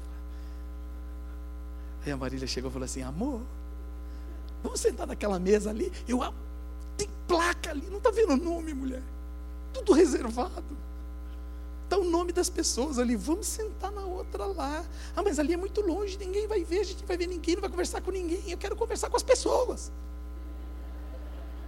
Aí 2.06 2.12
a 2.12 2.18
Marília 2.18 2.46
chegou 2.46 2.70
e 2.70 2.74
falou 2.74 2.86
assim: 2.86 3.02
Amor, 3.02 3.42
vamos 4.62 4.82
sentar 4.82 5.08
naquela 5.08 5.40
mesa 5.40 5.70
ali. 5.70 5.90
Eu 6.06 6.20
tem 6.98 7.08
placa 7.30 7.70
ali, 7.70 7.88
não 7.90 7.98
está 7.98 8.12
vendo 8.12 8.34
o 8.34 8.38
nome, 8.38 8.74
mulher? 8.74 9.04
Tudo 9.72 9.94
reservado. 9.94 10.84
Está 11.94 12.02
o 12.04 12.10
nome 12.10 12.34
das 12.34 12.50
pessoas 12.50 12.98
ali. 12.98 13.16
Vamos 13.16 13.46
sentar 13.46 13.92
na 13.92 14.02
outra 14.02 14.48
lá. 14.48 14.84
Ah, 15.16 15.22
mas 15.22 15.38
ali 15.38 15.54
é 15.54 15.58
muito 15.58 15.80
longe, 15.80 16.18
ninguém 16.18 16.48
vai 16.48 16.64
ver, 16.64 16.80
a 16.80 16.84
gente 16.84 17.02
não 17.02 17.08
vai 17.08 17.18
ver 17.18 17.28
ninguém, 17.28 17.54
não 17.54 17.62
vai 17.62 17.70
conversar 17.70 18.02
com 18.02 18.10
ninguém. 18.10 18.42
Eu 18.50 18.58
quero 18.58 18.76
conversar 18.76 19.12
com 19.12 19.16
as 19.16 19.22
pessoas. 19.22 19.92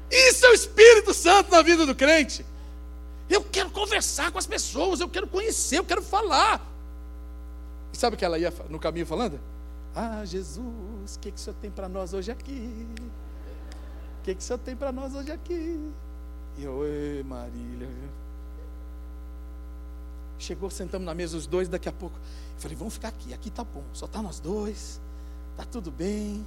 Isso 0.10 0.44
é 0.48 0.50
o 0.50 0.54
Espírito 0.54 1.14
Santo 1.14 1.52
na 1.52 1.62
vida 1.62 1.86
do 1.86 1.94
crente. 1.94 2.44
Eu 3.30 3.44
quero 3.44 3.70
conversar 3.70 4.32
com 4.32 4.40
as 4.40 4.48
pessoas, 4.48 5.00
eu 5.00 5.08
quero 5.08 5.28
conhecer, 5.28 5.78
eu 5.78 5.86
quero 5.86 6.02
falar. 6.02 6.60
E 7.94 7.98
sabe 7.98 8.16
o 8.16 8.18
que 8.18 8.26
ela 8.26 8.40
ia 8.40 8.52
no 8.68 8.80
caminho 8.80 9.06
falando? 9.06 9.40
Ah, 9.94 10.26
Jesus, 10.26 11.18
o 11.18 11.20
que, 11.20 11.30
que 11.30 11.38
o 11.38 11.40
Senhor 11.40 11.56
tem 11.62 11.70
para 11.70 11.88
nós 11.88 12.16
hoje 12.16 12.32
aqui? 12.32 12.88
O 14.22 14.24
que, 14.24 14.34
que 14.34 14.42
o 14.42 14.44
Senhor 14.44 14.58
tem 14.58 14.76
para 14.76 14.92
nós 14.92 15.14
hoje 15.14 15.32
aqui? 15.32 15.80
E 16.58 16.64
eu, 16.64 16.80
Marília. 17.26 17.90
Chegou, 20.38 20.70
sentamos 20.70 21.06
na 21.06 21.14
mesa 21.14 21.38
os 21.38 21.48
dois, 21.48 21.68
daqui 21.68 21.90
a 21.90 21.94
pouco. 21.94 22.18
Eu 22.18 22.62
falei, 22.62 22.78
vamos 22.78 22.96
ficar 22.96 23.10
aqui, 23.10 23.34
aqui 23.34 23.50
tá 23.50 23.64
bom, 23.64 23.84
só 23.94 24.08
tá 24.08 24.22
nós 24.22 24.40
dois, 24.40 25.00
tá 25.56 25.64
tudo 25.66 25.92
bem 25.92 26.46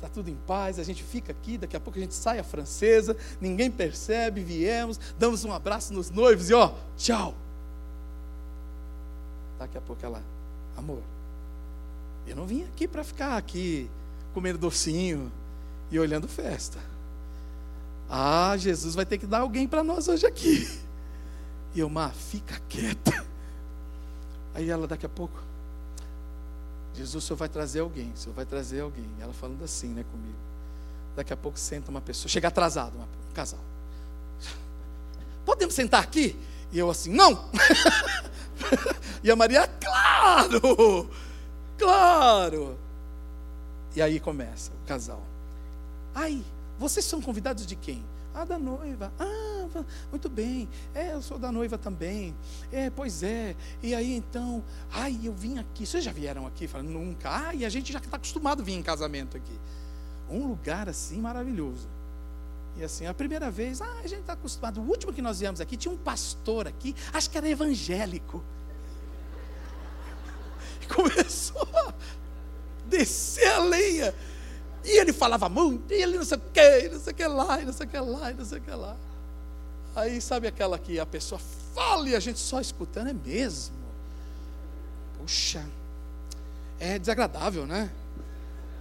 está 0.00 0.08
tudo 0.08 0.30
em 0.30 0.36
paz, 0.46 0.78
a 0.78 0.82
gente 0.82 1.04
fica 1.04 1.30
aqui, 1.30 1.58
daqui 1.58 1.76
a 1.76 1.80
pouco 1.80 1.98
a 1.98 2.02
gente 2.02 2.14
sai 2.14 2.38
a 2.38 2.44
francesa, 2.44 3.14
ninguém 3.38 3.70
percebe, 3.70 4.42
viemos, 4.42 4.98
damos 5.18 5.44
um 5.44 5.52
abraço 5.52 5.92
nos 5.92 6.10
noivos 6.10 6.48
e 6.48 6.54
ó, 6.54 6.72
tchau. 6.96 7.34
Daqui 9.58 9.76
a 9.76 9.80
pouco 9.80 10.04
ela, 10.04 10.22
amor, 10.76 11.02
eu 12.26 12.34
não 12.34 12.46
vim 12.46 12.64
aqui 12.64 12.88
para 12.88 13.04
ficar 13.04 13.36
aqui 13.36 13.90
comendo 14.32 14.58
docinho 14.58 15.30
e 15.90 15.98
olhando 15.98 16.26
festa. 16.26 16.78
Ah, 18.08 18.56
Jesus 18.56 18.94
vai 18.94 19.04
ter 19.04 19.18
que 19.18 19.26
dar 19.26 19.40
alguém 19.40 19.68
para 19.68 19.84
nós 19.84 20.08
hoje 20.08 20.26
aqui. 20.26 20.66
E 21.74 21.78
eu, 21.78 21.88
Má, 21.88 22.08
fica 22.08 22.58
quieta. 22.68 23.19
Aí 24.54 24.68
ela 24.68 24.86
daqui 24.86 25.06
a 25.06 25.08
pouco, 25.08 25.40
Jesus, 26.94 27.24
o 27.24 27.26
Senhor 27.26 27.36
vai 27.36 27.48
trazer 27.48 27.80
alguém, 27.80 28.12
o 28.12 28.16
Senhor 28.16 28.34
vai 28.34 28.44
trazer 28.44 28.80
alguém. 28.80 29.08
Ela 29.20 29.32
falando 29.32 29.62
assim, 29.64 29.88
né, 29.88 30.04
comigo. 30.10 30.38
Daqui 31.16 31.32
a 31.32 31.36
pouco 31.36 31.58
senta 31.58 31.90
uma 31.90 32.00
pessoa, 32.00 32.28
chega 32.28 32.48
atrasado, 32.48 32.96
um 32.98 33.32
casal. 33.32 33.60
Podemos 35.44 35.74
sentar 35.74 36.02
aqui? 36.02 36.38
E 36.72 36.78
eu 36.78 36.90
assim, 36.90 37.12
não! 37.12 37.48
e 39.22 39.30
a 39.30 39.36
Maria, 39.36 39.66
claro! 39.66 41.10
Claro! 41.78 42.78
E 43.94 44.02
aí 44.02 44.20
começa 44.20 44.70
o 44.70 44.86
casal. 44.86 45.22
Ai, 46.14 46.44
vocês 46.78 47.04
são 47.04 47.20
convidados 47.20 47.66
de 47.66 47.74
quem? 47.74 48.04
Ah, 48.34 48.44
da 48.44 48.58
noiva. 48.58 49.12
Ah, 49.18 49.49
muito 50.10 50.28
bem. 50.28 50.68
É, 50.94 51.12
eu 51.12 51.22
sou 51.22 51.38
da 51.38 51.50
noiva 51.50 51.76
também. 51.76 52.34
É, 52.72 52.90
pois 52.90 53.22
é. 53.22 53.56
E 53.82 53.94
aí 53.94 54.14
então, 54.14 54.62
ai, 54.90 55.18
eu 55.22 55.32
vim 55.32 55.58
aqui. 55.58 55.86
Vocês 55.86 56.04
já 56.04 56.12
vieram 56.12 56.46
aqui? 56.46 56.66
Falando, 56.66 56.88
nunca. 56.88 57.48
Ah, 57.48 57.54
e 57.54 57.64
a 57.64 57.68
gente 57.68 57.92
já 57.92 57.98
está 57.98 58.16
acostumado 58.16 58.62
a 58.62 58.64
vir 58.64 58.74
em 58.74 58.82
casamento 58.82 59.36
aqui. 59.36 59.58
Um 60.28 60.46
lugar 60.46 60.88
assim 60.88 61.20
maravilhoso. 61.20 61.88
E 62.76 62.84
assim, 62.84 63.06
a 63.06 63.12
primeira 63.12 63.50
vez, 63.50 63.82
ah, 63.82 64.00
a 64.02 64.06
gente 64.06 64.20
está 64.20 64.34
acostumado. 64.34 64.80
O 64.80 64.84
último 64.88 65.12
que 65.12 65.20
nós 65.20 65.40
viemos 65.40 65.60
aqui, 65.60 65.76
tinha 65.76 65.92
um 65.92 65.98
pastor 65.98 66.66
aqui, 66.66 66.94
acho 67.12 67.28
que 67.28 67.36
era 67.36 67.48
evangélico. 67.48 68.42
E 70.80 70.86
começou 70.86 71.68
a 71.74 71.92
descer 72.86 73.48
a 73.48 73.58
lenha. 73.58 74.14
E 74.84 74.98
ele 74.98 75.12
falava 75.12 75.48
muito, 75.48 75.92
e 75.92 76.02
ele 76.02 76.16
não 76.16 76.24
sei 76.24 76.38
o 76.38 76.40
que, 76.40 76.88
não 76.88 77.00
sei 77.00 77.12
o 77.12 77.16
que 77.16 77.26
lá, 77.26 77.58
não 77.58 77.72
sei 77.72 77.86
o 77.86 77.88
que 77.88 77.98
lá, 77.98 78.32
não 78.32 78.44
sei 78.44 78.58
o 78.58 78.62
que 78.62 78.70
lá. 78.70 78.96
Aí 80.00 80.18
sabe 80.18 80.46
aquela 80.46 80.78
que 80.78 80.98
a 80.98 81.04
pessoa 81.04 81.38
fala 81.74 82.08
e 82.08 82.16
a 82.16 82.20
gente 82.20 82.38
só 82.38 82.58
escutando, 82.58 83.10
é 83.10 83.12
mesmo? 83.12 83.76
Puxa, 85.18 85.62
é 86.78 86.98
desagradável, 86.98 87.66
né? 87.66 87.90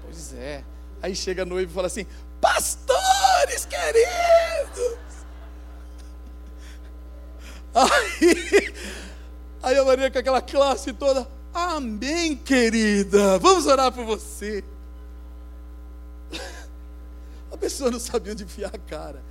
Pois 0.02 0.34
é. 0.34 0.64
Aí 1.02 1.14
chega 1.14 1.42
a 1.42 1.46
noiva 1.46 1.70
e 1.70 1.74
fala 1.74 1.88
assim: 1.88 2.06
Pastores 2.40 3.66
queridos! 3.66 4.98
Aí, 7.72 8.74
aí 9.62 9.78
a 9.78 9.86
Maria 9.86 10.10
com 10.10 10.18
aquela 10.18 10.42
classe 10.42 10.92
toda, 10.92 11.30
Amém, 11.54 12.36
querida, 12.36 13.38
vamos 13.38 13.68
orar 13.68 13.92
por 13.92 14.04
você. 14.06 14.64
pessoas 17.60 17.92
não 17.92 18.00
sabiam 18.00 18.34
onde 18.34 18.44
enfiar 18.44 18.72
a 18.74 18.78
cara. 18.80 19.22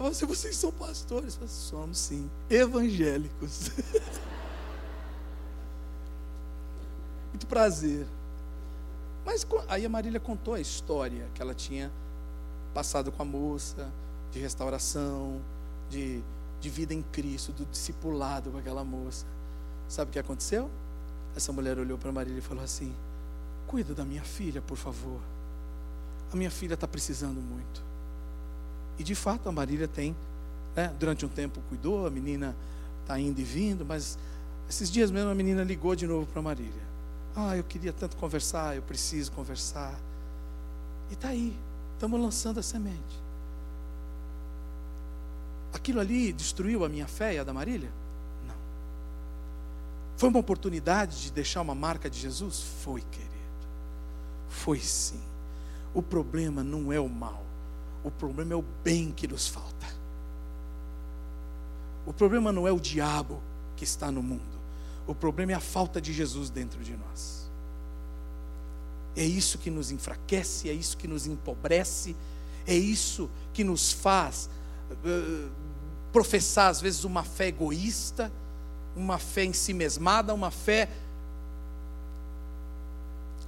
Ela 0.00 0.12
falou, 0.14 0.34
vocês 0.34 0.56
são 0.56 0.72
pastores? 0.72 1.34
Eu 1.34 1.40
falei, 1.40 1.48
somos 1.48 1.98
sim, 1.98 2.30
evangélicos. 2.48 3.70
Muito 7.28 7.46
prazer. 7.46 8.06
Mas 9.26 9.46
aí 9.68 9.84
a 9.84 9.88
Marília 9.90 10.18
contou 10.18 10.54
a 10.54 10.60
história 10.60 11.28
que 11.34 11.42
ela 11.42 11.54
tinha 11.54 11.92
passado 12.72 13.12
com 13.12 13.20
a 13.20 13.26
moça, 13.26 13.92
de 14.32 14.38
restauração, 14.38 15.38
de, 15.90 16.22
de 16.62 16.70
vida 16.70 16.94
em 16.94 17.02
Cristo, 17.02 17.52
do 17.52 17.66
discipulado 17.66 18.50
com 18.50 18.56
aquela 18.56 18.82
moça. 18.82 19.26
Sabe 19.86 20.08
o 20.08 20.12
que 20.12 20.18
aconteceu? 20.18 20.70
Essa 21.36 21.52
mulher 21.52 21.78
olhou 21.78 21.98
para 21.98 22.10
Marília 22.10 22.38
e 22.38 22.42
falou 22.42 22.64
assim: 22.64 22.96
Cuida 23.66 23.94
da 23.94 24.06
minha 24.06 24.24
filha, 24.24 24.62
por 24.62 24.78
favor. 24.78 25.20
A 26.32 26.36
minha 26.36 26.50
filha 26.50 26.72
está 26.72 26.88
precisando 26.88 27.42
muito. 27.42 27.89
E 29.00 29.02
de 29.02 29.14
fato 29.14 29.48
a 29.48 29.52
Marília 29.52 29.88
tem, 29.88 30.14
né, 30.76 30.94
durante 30.98 31.24
um 31.24 31.28
tempo 31.28 31.58
cuidou, 31.70 32.06
a 32.06 32.10
menina 32.10 32.54
está 33.00 33.18
indo 33.18 33.40
e 33.40 33.44
vindo, 33.44 33.82
mas 33.82 34.18
esses 34.68 34.90
dias 34.90 35.10
mesmo 35.10 35.30
a 35.30 35.34
menina 35.34 35.64
ligou 35.64 35.96
de 35.96 36.06
novo 36.06 36.26
para 36.26 36.42
Marília. 36.42 36.82
Ah, 37.34 37.56
eu 37.56 37.64
queria 37.64 37.94
tanto 37.94 38.14
conversar, 38.18 38.76
eu 38.76 38.82
preciso 38.82 39.32
conversar. 39.32 39.98
E 41.08 41.14
está 41.14 41.28
aí, 41.28 41.56
estamos 41.94 42.20
lançando 42.20 42.60
a 42.60 42.62
semente. 42.62 43.22
Aquilo 45.72 45.98
ali 45.98 46.30
destruiu 46.30 46.84
a 46.84 46.88
minha 46.90 47.06
fé 47.06 47.36
e 47.36 47.38
a 47.38 47.44
da 47.44 47.54
Marília? 47.54 47.90
Não. 48.46 48.54
Foi 50.18 50.28
uma 50.28 50.40
oportunidade 50.40 51.22
de 51.22 51.32
deixar 51.32 51.62
uma 51.62 51.74
marca 51.74 52.10
de 52.10 52.20
Jesus? 52.20 52.62
Foi, 52.84 53.00
querido. 53.00 53.30
Foi 54.50 54.78
sim. 54.78 55.22
O 55.94 56.02
problema 56.02 56.62
não 56.62 56.92
é 56.92 57.00
o 57.00 57.08
mal, 57.08 57.42
o 58.02 58.10
problema 58.10 58.52
é 58.52 58.56
o 58.56 58.64
bem 58.82 59.10
que 59.10 59.28
nos 59.28 59.46
falta. 59.48 59.86
O 62.06 62.12
problema 62.12 62.50
não 62.52 62.66
é 62.66 62.72
o 62.72 62.80
diabo 62.80 63.40
que 63.76 63.84
está 63.84 64.10
no 64.10 64.22
mundo, 64.22 64.58
o 65.06 65.14
problema 65.14 65.52
é 65.52 65.54
a 65.54 65.60
falta 65.60 66.00
de 66.00 66.12
Jesus 66.12 66.50
dentro 66.50 66.82
de 66.82 66.96
nós. 66.96 67.50
É 69.16 69.24
isso 69.24 69.58
que 69.58 69.70
nos 69.70 69.90
enfraquece, 69.90 70.68
é 70.68 70.72
isso 70.72 70.96
que 70.96 71.08
nos 71.08 71.26
empobrece, 71.26 72.16
é 72.66 72.74
isso 72.74 73.28
que 73.52 73.64
nos 73.64 73.92
faz 73.92 74.48
uh, 74.90 75.50
professar, 76.12 76.70
às 76.70 76.80
vezes, 76.80 77.04
uma 77.04 77.24
fé 77.24 77.48
egoísta, 77.48 78.32
uma 78.96 79.18
fé 79.18 79.44
em 79.44 79.52
si 79.52 79.72
mesmada, 79.72 80.32
uma 80.32 80.50
fé 80.50 80.88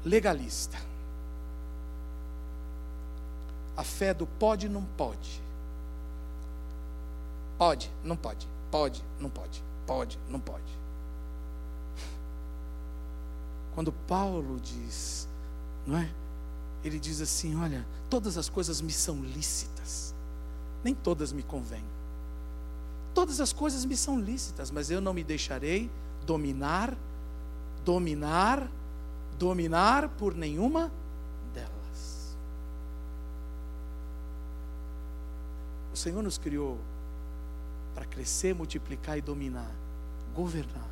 legalista. 0.04 0.78
A 3.76 3.84
fé 3.84 4.12
do 4.12 4.26
pode, 4.26 4.68
não 4.68 4.84
pode. 4.84 5.42
Pode, 7.58 7.90
não 8.04 8.16
pode. 8.16 8.48
Pode, 8.70 9.04
não 9.20 9.30
pode. 9.30 9.62
Pode, 9.86 10.18
não 10.28 10.40
pode. 10.40 10.82
Quando 13.74 13.92
Paulo 13.92 14.60
diz, 14.60 15.28
não 15.86 15.98
é? 15.98 16.10
Ele 16.84 16.98
diz 16.98 17.20
assim: 17.20 17.56
Olha, 17.56 17.86
todas 18.10 18.36
as 18.36 18.48
coisas 18.48 18.80
me 18.80 18.92
são 18.92 19.22
lícitas, 19.22 20.14
nem 20.84 20.94
todas 20.94 21.32
me 21.32 21.42
convêm. 21.42 21.84
Todas 23.14 23.40
as 23.40 23.52
coisas 23.52 23.84
me 23.84 23.96
são 23.96 24.18
lícitas, 24.18 24.70
mas 24.70 24.90
eu 24.90 25.00
não 25.00 25.12
me 25.12 25.22
deixarei 25.22 25.90
dominar, 26.24 26.96
dominar, 27.84 28.68
dominar 29.38 30.08
por 30.08 30.34
nenhuma 30.34 30.90
delas. 31.52 32.36
O 35.91 35.91
Senhor 36.02 36.22
nos 36.22 36.38
criou 36.38 36.78
para 37.94 38.04
crescer, 38.04 38.54
multiplicar 38.54 39.18
e 39.18 39.20
dominar, 39.20 39.70
governar 40.34 40.88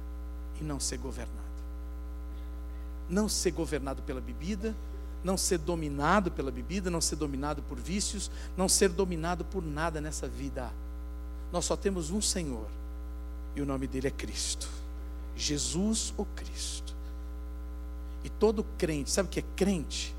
e 0.60 0.64
não 0.64 0.78
ser 0.78 0.98
governado. 0.98 1.38
Não 3.08 3.28
ser 3.28 3.50
governado 3.50 4.02
pela 4.02 4.20
bebida, 4.20 4.74
não 5.24 5.36
ser 5.36 5.58
dominado 5.58 6.30
pela 6.30 6.50
bebida, 6.50 6.90
não 6.90 7.00
ser 7.00 7.16
dominado 7.16 7.62
por 7.62 7.78
vícios, 7.78 8.30
não 8.56 8.68
ser 8.68 8.88
dominado 8.90 9.44
por 9.44 9.64
nada 9.64 10.00
nessa 10.00 10.28
vida 10.28 10.70
nós 11.52 11.64
só 11.64 11.76
temos 11.76 12.10
um 12.10 12.20
Senhor, 12.20 12.66
e 13.54 13.60
o 13.60 13.66
nome 13.66 13.86
dele 13.86 14.08
é 14.08 14.10
Cristo. 14.10 14.68
Jesus 15.36 16.14
o 16.16 16.24
Cristo. 16.24 16.94
E 18.22 18.28
todo 18.28 18.64
crente, 18.78 19.10
sabe 19.10 19.28
o 19.28 19.30
que 19.30 19.40
é 19.40 19.44
crente? 19.56 20.14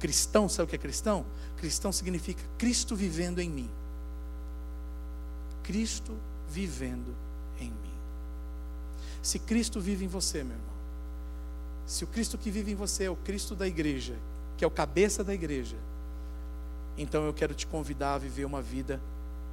Cristão, 0.00 0.48
sabe 0.48 0.66
o 0.66 0.68
que 0.68 0.76
é 0.76 0.78
cristão? 0.78 1.24
Cristão 1.56 1.92
significa 1.92 2.42
Cristo 2.58 2.96
vivendo 2.96 3.38
em 3.38 3.48
mim. 3.48 3.70
Cristo 5.64 6.16
vivendo 6.48 7.14
em 7.58 7.68
mim. 7.68 7.94
Se 9.20 9.38
Cristo 9.38 9.80
vive 9.80 10.04
em 10.04 10.08
você, 10.08 10.44
meu 10.44 10.56
irmão, 10.56 10.74
se 11.86 12.04
o 12.04 12.06
Cristo 12.06 12.38
que 12.38 12.50
vive 12.50 12.70
em 12.70 12.76
você 12.76 13.04
é 13.04 13.10
o 13.10 13.16
Cristo 13.16 13.56
da 13.56 13.66
igreja, 13.66 14.14
que 14.56 14.64
é 14.64 14.66
o 14.66 14.70
cabeça 14.70 15.24
da 15.24 15.34
igreja, 15.34 15.76
então 16.96 17.24
eu 17.24 17.34
quero 17.34 17.54
te 17.54 17.66
convidar 17.66 18.14
a 18.14 18.18
viver 18.18 18.44
uma 18.44 18.62
vida 18.62 19.00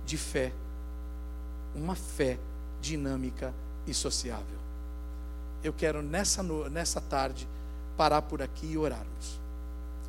de 0.05 0.17
fé 0.17 0.53
uma 1.75 1.95
fé 1.95 2.37
dinâmica 2.81 3.53
e 3.87 3.93
sociável. 3.93 4.59
Eu 5.63 5.73
quero 5.73 6.01
nessa, 6.01 6.43
nessa 6.69 6.99
tarde 6.99 7.47
parar 7.95 8.21
por 8.21 8.41
aqui 8.41 8.67
e 8.67 8.77
orarmos. 8.77 9.39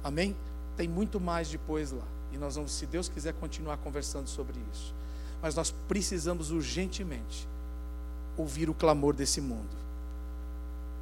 Amém? 0.03 0.35
Tem 0.77 0.89
muito 0.89 1.21
mais 1.21 1.49
depois 1.49 1.93
lá. 1.93 2.05
E 2.33 2.39
nós 2.39 2.55
vamos, 2.55 2.73
se 2.73 2.87
Deus 2.87 3.09
quiser, 3.09 3.35
continuar 3.35 3.77
conversando 3.79 4.29
sobre 4.29 4.59
isso. 4.73 4.95
Mas 5.43 5.55
nós 5.55 5.75
precisamos 5.89 6.51
urgentemente 6.51 7.49
ouvir 8.37 8.71
o 8.71 8.75
clamor 8.75 9.13
desse 9.13 9.41
mundo. 9.41 9.83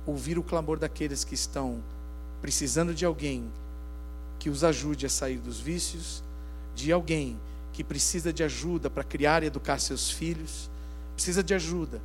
Ouvir 0.07 0.39
o 0.39 0.43
clamor 0.43 0.79
daqueles 0.79 1.23
que 1.23 1.35
estão 1.35 1.81
precisando 2.41 2.95
de 2.95 3.05
alguém 3.05 3.45
que 4.39 4.49
os 4.49 4.65
ajude 4.65 5.05
a 5.05 5.11
sair 5.11 5.39
dos 5.39 5.61
vícios, 5.61 6.23
de 6.75 6.91
alguém 6.91 7.39
que 7.73 7.85
precisa 7.85 8.33
de 8.33 8.43
ajuda 8.43 8.89
para 8.89 9.05
criar 9.05 9.43
e 9.43 9.47
educar 9.47 9.79
seus 9.79 10.11
filhos, 10.11 10.71
precisa 11.15 11.43
de 11.43 11.55
ajuda 11.55 12.01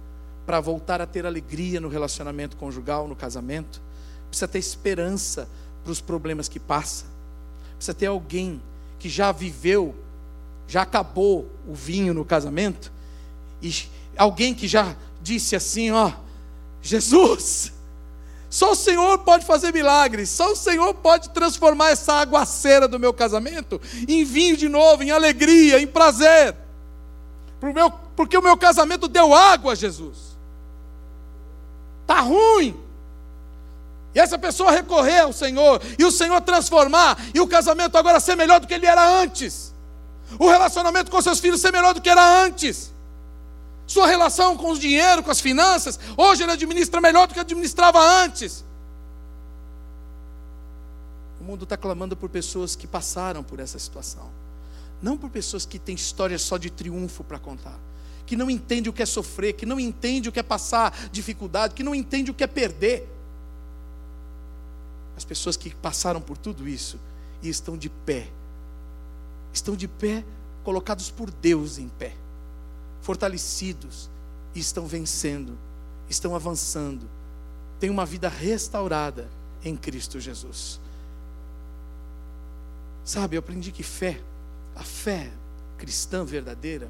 para 0.45 0.59
voltar 0.59 1.01
a 1.01 1.07
ter 1.07 1.25
alegria 1.25 1.79
no 1.79 1.87
relacionamento 1.87 2.57
conjugal, 2.57 3.07
no 3.07 3.15
casamento, 3.15 3.81
precisa 4.27 4.47
ter 4.47 4.59
esperança 4.59 5.47
para 5.83 5.91
os 5.91 6.01
problemas 6.01 6.47
que 6.47 6.59
passa, 6.59 7.05
precisa 7.77 7.93
ter 7.93 8.07
alguém 8.07 8.61
que 8.99 9.09
já 9.09 9.31
viveu, 9.31 9.95
já 10.67 10.81
acabou 10.81 11.49
o 11.67 11.73
vinho 11.73 12.13
no 12.13 12.25
casamento, 12.25 12.91
e 13.61 13.73
alguém 14.17 14.53
que 14.53 14.67
já 14.67 14.95
disse 15.21 15.55
assim: 15.55 15.91
Ó, 15.91 16.11
Jesus, 16.81 17.71
só 18.49 18.71
o 18.71 18.75
Senhor 18.75 19.17
pode 19.19 19.45
fazer 19.45 19.73
milagres, 19.73 20.29
só 20.29 20.53
o 20.53 20.55
Senhor 20.55 20.93
pode 20.93 21.29
transformar 21.31 21.91
essa 21.91 22.13
aguaceira 22.13 22.87
do 22.87 22.97
meu 22.97 23.13
casamento 23.13 23.81
em 24.07 24.23
vinho 24.23 24.55
de 24.55 24.69
novo, 24.69 25.03
em 25.03 25.11
alegria, 25.11 25.79
em 25.79 25.85
prazer. 25.85 26.55
Porque 28.15 28.37
o 28.37 28.41
meu 28.41 28.55
casamento 28.55 29.09
deu 29.09 29.33
água, 29.33 29.75
Jesus. 29.75 30.37
Está 32.03 32.21
ruim. 32.21 32.79
E 34.13 34.19
essa 34.21 34.39
pessoa 34.39 34.71
recorrer 34.71 35.19
ao 35.19 35.33
Senhor, 35.33 35.81
e 35.99 36.05
o 36.05 36.11
Senhor 36.11 36.39
transformar, 36.39 37.21
e 37.33 37.41
o 37.41 37.47
casamento 37.47 37.97
agora 37.97 38.21
ser 38.21 38.37
melhor 38.37 38.61
do 38.61 38.67
que 38.67 38.73
ele 38.73 38.85
era 38.85 39.05
antes. 39.21 39.74
O 40.39 40.49
relacionamento 40.49 41.11
com 41.11 41.21
seus 41.21 41.39
filhos 41.39 41.61
ser 41.61 41.71
melhor 41.71 41.93
do 41.93 42.01
que 42.01 42.09
era 42.09 42.43
antes. 42.43 42.93
Sua 43.87 44.07
relação 44.07 44.57
com 44.57 44.71
o 44.71 44.79
dinheiro, 44.79 45.21
com 45.21 45.29
as 45.29 45.39
finanças, 45.39 45.99
hoje 46.17 46.43
ele 46.43 46.51
administra 46.51 46.99
melhor 46.99 47.27
do 47.27 47.33
que 47.33 47.39
administrava 47.39 47.99
antes. 48.23 48.65
O 51.39 51.43
mundo 51.43 51.63
está 51.63 51.77
clamando 51.77 52.15
por 52.15 52.29
pessoas 52.29 52.75
que 52.75 52.87
passaram 52.87 53.43
por 53.43 53.59
essa 53.59 53.77
situação, 53.77 54.31
não 55.01 55.15
por 55.15 55.29
pessoas 55.29 55.65
que 55.65 55.77
têm 55.77 55.93
histórias 55.93 56.41
só 56.41 56.57
de 56.57 56.71
triunfo 56.71 57.23
para 57.23 57.37
contar, 57.37 57.77
que 58.25 58.35
não 58.35 58.49
entendem 58.49 58.89
o 58.89 58.93
que 58.93 59.03
é 59.03 59.05
sofrer, 59.05 59.53
que 59.53 59.65
não 59.65 59.79
entendem 59.79 60.29
o 60.29 60.31
que 60.31 60.39
é 60.39 60.43
passar 60.43 60.91
dificuldade, 61.11 61.75
que 61.75 61.83
não 61.83 61.93
entendem 61.93 62.31
o 62.31 62.33
que 62.33 62.43
é 62.43 62.47
perder. 62.47 63.07
As 65.15 65.23
pessoas 65.23 65.55
que 65.55 65.73
passaram 65.75 66.19
por 66.19 66.37
tudo 66.37 66.67
isso 66.67 66.99
e 67.43 67.49
estão 67.49 67.77
de 67.77 67.89
pé, 67.89 68.27
estão 69.55 69.75
de 69.75 69.87
pé, 69.87 70.23
colocados 70.63 71.09
por 71.09 71.31
Deus 71.31 71.77
em 71.77 71.87
pé 71.87 72.15
fortalecidos 73.05 74.09
e 74.55 74.59
estão 74.59 74.87
vencendo, 74.87 75.55
estão 76.09 76.35
avançando, 76.35 77.07
têm 77.79 77.91
uma 77.91 78.03
vida 78.03 78.27
restaurada 78.27 79.29
em 79.63 79.77
Cristo 79.77 80.19
Jesus. 80.19 80.79
Sabe, 83.03 83.35
eu 83.35 83.41
aprendi 83.41 83.71
que 83.71 83.83
fé, 83.83 84.19
a 84.75 84.81
fé 84.81 85.31
cristã 85.77 86.25
verdadeira, 86.25 86.89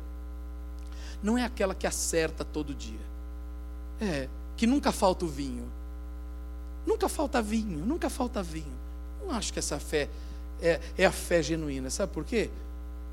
não 1.21 1.37
é 1.37 1.43
aquela 1.43 1.75
que 1.75 1.85
acerta 1.85 2.45
todo 2.45 2.73
dia. 2.73 3.05
É, 3.99 4.29
que 4.55 4.65
nunca 4.65 4.93
falta 4.93 5.25
o 5.25 5.27
vinho. 5.27 5.69
Nunca 6.85 7.09
falta 7.09 7.41
vinho, 7.41 7.85
nunca 7.85 8.09
falta 8.09 8.41
vinho. 8.41 8.77
Não 9.21 9.31
acho 9.31 9.51
que 9.51 9.59
essa 9.59 9.79
fé 9.79 10.07
é, 10.61 10.79
é 10.97 11.05
a 11.05 11.11
fé 11.11 11.41
genuína. 11.41 11.89
Sabe 11.89 12.11
por 12.13 12.23
quê? 12.23 12.49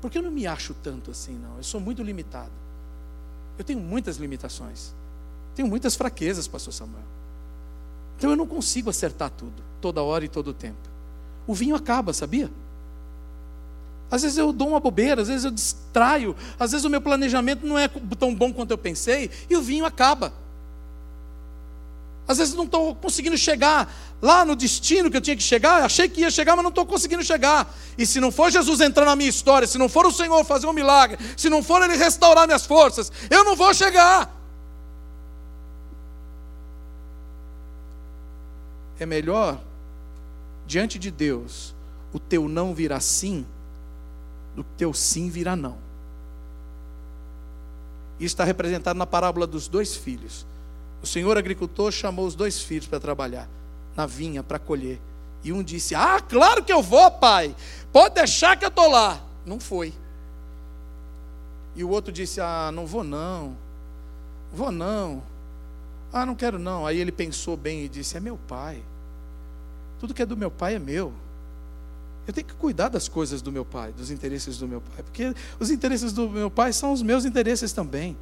Porque 0.01 0.17
eu 0.17 0.21
não 0.21 0.31
me 0.31 0.45
acho 0.45 0.73
tanto 0.73 1.11
assim, 1.11 1.37
não. 1.37 1.57
Eu 1.57 1.63
sou 1.63 1.79
muito 1.79 2.03
limitado. 2.03 2.51
Eu 3.57 3.63
tenho 3.63 3.79
muitas 3.79 4.17
limitações. 4.17 4.93
Tenho 5.55 5.67
muitas 5.67 5.95
fraquezas, 5.95 6.47
pastor 6.47 6.73
Samuel. 6.73 7.03
Então 8.17 8.29
eu 8.29 8.35
não 8.35 8.47
consigo 8.47 8.89
acertar 8.89 9.29
tudo, 9.29 9.63
toda 9.81 10.01
hora 10.01 10.25
e 10.25 10.29
todo 10.29 10.49
o 10.49 10.53
tempo. 10.53 10.89
O 11.45 11.53
vinho 11.53 11.75
acaba, 11.75 12.13
sabia? 12.13 12.49
Às 14.09 14.21
vezes 14.21 14.37
eu 14.37 14.53
dou 14.53 14.69
uma 14.69 14.79
bobeira, 14.79 15.21
às 15.21 15.27
vezes 15.27 15.43
eu 15.43 15.51
distraio, 15.51 16.35
às 16.59 16.71
vezes 16.71 16.85
o 16.85 16.89
meu 16.89 17.01
planejamento 17.01 17.65
não 17.65 17.77
é 17.77 17.87
tão 18.19 18.33
bom 18.33 18.53
quanto 18.53 18.71
eu 18.71 18.77
pensei 18.77 19.29
e 19.49 19.55
o 19.55 19.61
vinho 19.61 19.85
acaba. 19.85 20.33
Às 22.27 22.37
vezes 22.37 22.53
não 22.53 22.63
estou 22.63 22.95
conseguindo 22.95 23.37
chegar 23.37 23.93
lá 24.21 24.45
no 24.45 24.55
destino 24.55 25.11
que 25.11 25.17
eu 25.17 25.21
tinha 25.21 25.35
que 25.35 25.43
chegar, 25.43 25.83
achei 25.83 26.07
que 26.07 26.21
ia 26.21 26.31
chegar, 26.31 26.55
mas 26.55 26.63
não 26.63 26.69
estou 26.69 26.85
conseguindo 26.85 27.23
chegar. 27.23 27.75
E 27.97 28.05
se 28.05 28.21
não 28.21 28.31
for 28.31 28.49
Jesus 28.49 28.79
entrar 28.79 29.05
na 29.05 29.15
minha 29.15 29.29
história, 29.29 29.67
se 29.67 29.77
não 29.77 29.89
for 29.89 30.05
o 30.05 30.11
Senhor 30.11 30.43
fazer 30.45 30.65
um 30.65 30.73
milagre, 30.73 31.17
se 31.35 31.49
não 31.49 31.61
for 31.61 31.81
Ele 31.81 31.97
restaurar 31.97 32.47
minhas 32.47 32.65
forças, 32.65 33.11
eu 33.29 33.43
não 33.43 33.55
vou 33.55 33.73
chegar. 33.73 34.33
É 38.97 39.05
melhor, 39.05 39.59
diante 40.65 40.97
de 40.97 41.11
Deus, 41.11 41.75
o 42.13 42.19
teu 42.19 42.47
não 42.47 42.73
virá 42.73 43.01
sim, 43.01 43.45
do 44.55 44.63
que 44.63 44.69
teu 44.77 44.93
sim 44.93 45.29
virá 45.29 45.57
não. 45.57 45.77
Isso 48.17 48.35
está 48.35 48.45
representado 48.45 48.97
na 48.97 49.05
parábola 49.05 49.45
dos 49.45 49.67
dois 49.67 49.95
filhos. 49.95 50.45
O 51.03 51.05
senhor 51.05 51.37
agricultor 51.37 51.91
chamou 51.91 52.25
os 52.25 52.33
dois 52.33 52.61
filhos 52.61 52.87
para 52.87 52.99
trabalhar 52.99 53.47
na 53.95 54.05
vinha 54.05 54.41
para 54.41 54.57
colher. 54.57 54.99
E 55.43 55.51
um 55.51 55.61
disse: 55.61 55.93
Ah, 55.93 56.19
claro 56.21 56.63
que 56.63 56.71
eu 56.71 56.81
vou, 56.81 57.11
pai. 57.11 57.53
Pode 57.91 58.15
deixar 58.15 58.57
que 58.57 58.63
eu 58.63 58.69
estou 58.69 58.89
lá. 58.89 59.21
Não 59.45 59.59
foi. 59.59 59.93
E 61.75 61.83
o 61.83 61.89
outro 61.89 62.11
disse: 62.11 62.39
Ah, 62.39 62.71
não 62.73 62.87
vou 62.87 63.03
não. 63.03 63.57
Vou 64.53 64.71
não. 64.71 65.21
Ah, 66.11 66.25
não 66.25 66.35
quero 66.35 66.57
não. 66.57 66.87
Aí 66.87 66.97
ele 66.97 67.11
pensou 67.11 67.57
bem 67.57 67.83
e 67.83 67.89
disse: 67.89 68.15
É 68.15 68.21
meu 68.21 68.37
pai. 68.47 68.81
Tudo 69.99 70.13
que 70.13 70.21
é 70.21 70.25
do 70.25 70.37
meu 70.37 70.49
pai 70.49 70.75
é 70.75 70.79
meu. 70.79 71.11
Eu 72.25 72.33
tenho 72.33 72.47
que 72.47 72.53
cuidar 72.53 72.87
das 72.87 73.09
coisas 73.09 73.41
do 73.41 73.51
meu 73.51 73.65
pai, 73.65 73.91
dos 73.91 74.09
interesses 74.09 74.57
do 74.57 74.65
meu 74.65 74.79
pai, 74.79 75.03
porque 75.03 75.33
os 75.59 75.69
interesses 75.69 76.13
do 76.13 76.29
meu 76.29 76.49
pai 76.49 76.71
são 76.71 76.93
os 76.93 77.01
meus 77.01 77.25
interesses 77.25 77.73
também. 77.73 78.15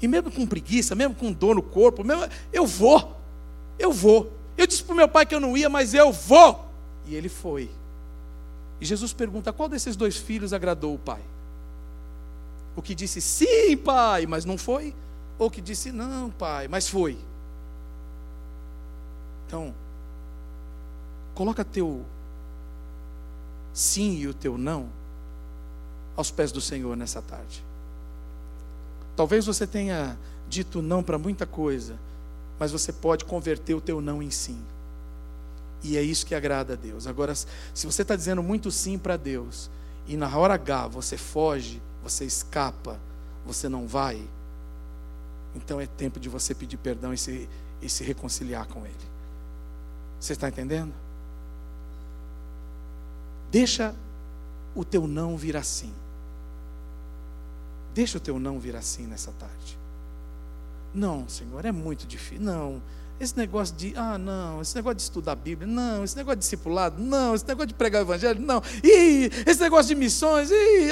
E 0.00 0.08
mesmo 0.08 0.30
com 0.30 0.46
preguiça, 0.46 0.94
mesmo 0.94 1.14
com 1.14 1.32
dor 1.32 1.54
no 1.54 1.62
corpo, 1.62 2.04
mesmo, 2.04 2.26
eu 2.52 2.66
vou. 2.66 3.20
Eu 3.78 3.92
vou. 3.92 4.32
Eu 4.56 4.66
disse 4.66 4.82
para 4.82 4.92
o 4.92 4.96
meu 4.96 5.08
pai 5.08 5.26
que 5.26 5.34
eu 5.34 5.40
não 5.40 5.56
ia, 5.56 5.68
mas 5.68 5.94
eu 5.94 6.12
vou. 6.12 6.66
E 7.06 7.14
ele 7.14 7.28
foi. 7.28 7.70
E 8.80 8.84
Jesus 8.84 9.12
pergunta: 9.12 9.52
qual 9.52 9.68
desses 9.68 9.96
dois 9.96 10.16
filhos 10.16 10.52
agradou 10.52 10.94
o 10.94 10.98
pai? 10.98 11.22
O 12.76 12.82
que 12.82 12.94
disse 12.94 13.20
sim, 13.20 13.76
pai, 13.76 14.26
mas 14.26 14.44
não 14.44 14.58
foi? 14.58 14.94
Ou 15.38 15.46
o 15.46 15.50
que 15.50 15.60
disse 15.60 15.92
não, 15.92 16.30
pai, 16.30 16.68
mas 16.68 16.88
foi? 16.88 17.18
Então, 19.46 19.74
coloca 21.34 21.64
teu 21.64 22.04
sim 23.72 24.16
e 24.16 24.28
o 24.28 24.34
teu 24.34 24.56
não 24.56 24.88
aos 26.16 26.30
pés 26.30 26.52
do 26.52 26.60
Senhor 26.60 26.96
nessa 26.96 27.20
tarde. 27.20 27.62
Talvez 29.16 29.46
você 29.46 29.66
tenha 29.66 30.18
dito 30.48 30.82
não 30.82 31.02
para 31.02 31.18
muita 31.18 31.46
coisa, 31.46 31.96
mas 32.58 32.72
você 32.72 32.92
pode 32.92 33.24
converter 33.24 33.74
o 33.74 33.80
teu 33.80 34.00
não 34.00 34.22
em 34.22 34.30
sim. 34.30 34.60
E 35.82 35.96
é 35.96 36.02
isso 36.02 36.24
que 36.24 36.34
agrada 36.34 36.72
a 36.72 36.76
Deus. 36.76 37.06
Agora, 37.06 37.34
se 37.34 37.48
você 37.74 38.02
está 38.02 38.16
dizendo 38.16 38.42
muito 38.42 38.70
sim 38.70 38.98
para 38.98 39.16
Deus, 39.16 39.70
e 40.06 40.16
na 40.16 40.34
hora 40.36 40.54
H 40.54 40.88
você 40.88 41.16
foge, 41.16 41.80
você 42.02 42.24
escapa, 42.24 42.98
você 43.44 43.68
não 43.68 43.86
vai, 43.86 44.22
então 45.54 45.80
é 45.80 45.86
tempo 45.86 46.18
de 46.18 46.28
você 46.28 46.54
pedir 46.54 46.76
perdão 46.78 47.12
e 47.12 47.18
se, 47.18 47.48
e 47.80 47.88
se 47.88 48.02
reconciliar 48.02 48.66
com 48.66 48.84
Ele. 48.84 48.94
Você 50.18 50.32
está 50.32 50.48
entendendo? 50.48 50.92
Deixa 53.50 53.94
o 54.74 54.84
teu 54.84 55.06
não 55.06 55.36
vir 55.36 55.56
assim. 55.56 55.92
Deixa 57.94 58.18
o 58.18 58.20
teu 58.20 58.38
não 58.38 58.58
vir 58.58 58.74
assim 58.74 59.06
nessa 59.06 59.32
tarde. 59.32 59.78
Não, 60.92 61.28
Senhor, 61.28 61.64
é 61.64 61.72
muito 61.72 62.06
difícil. 62.06 62.44
Não. 62.44 62.82
Esse 63.18 63.36
negócio 63.36 63.74
de, 63.76 63.94
ah, 63.96 64.18
não, 64.18 64.60
esse 64.60 64.74
negócio 64.74 64.96
de 64.96 65.02
estudar 65.02 65.32
a 65.32 65.36
Bíblia, 65.36 65.68
não, 65.68 66.02
esse 66.02 66.16
negócio 66.16 66.36
de 66.36 66.42
discipulado, 66.42 67.00
não, 67.00 67.32
esse 67.34 67.46
negócio 67.46 67.68
de 67.68 67.74
pregar 67.74 68.02
o 68.02 68.04
Evangelho, 68.04 68.40
não, 68.40 68.60
e 68.82 69.30
esse 69.46 69.60
negócio 69.60 69.86
de 69.86 69.94
missões, 69.94 70.50
e 70.50 70.88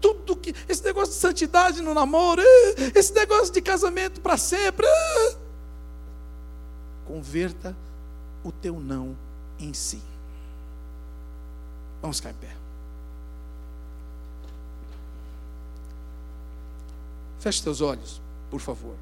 tudo 0.00 0.34
que, 0.34 0.52
esse 0.68 0.82
negócio 0.84 1.14
de 1.14 1.20
santidade 1.20 1.80
no 1.80 1.94
namoro, 1.94 2.42
esse 2.96 3.14
negócio 3.14 3.54
de 3.54 3.62
casamento 3.62 4.20
para 4.20 4.36
sempre. 4.36 4.86
Converta 7.06 7.76
o 8.42 8.50
teu 8.50 8.80
não 8.80 9.16
em 9.56 9.72
si. 9.72 10.02
Vamos 12.02 12.16
ficar 12.16 12.30
em 12.30 12.34
pé. 12.34 12.59
Feche 17.40 17.62
seus 17.62 17.80
olhos, 17.80 18.20
por 18.50 18.60
favor. 18.60 18.94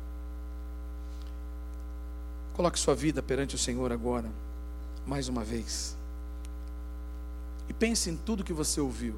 Coloque 2.54 2.78
sua 2.78 2.94
vida 2.94 3.22
perante 3.22 3.54
o 3.56 3.58
Senhor 3.58 3.92
agora, 3.92 4.30
mais 5.06 5.28
uma 5.28 5.44
vez. 5.44 5.96
E 7.68 7.72
pense 7.72 8.08
em 8.08 8.16
tudo 8.16 8.44
que 8.44 8.52
você 8.52 8.80
ouviu. 8.80 9.14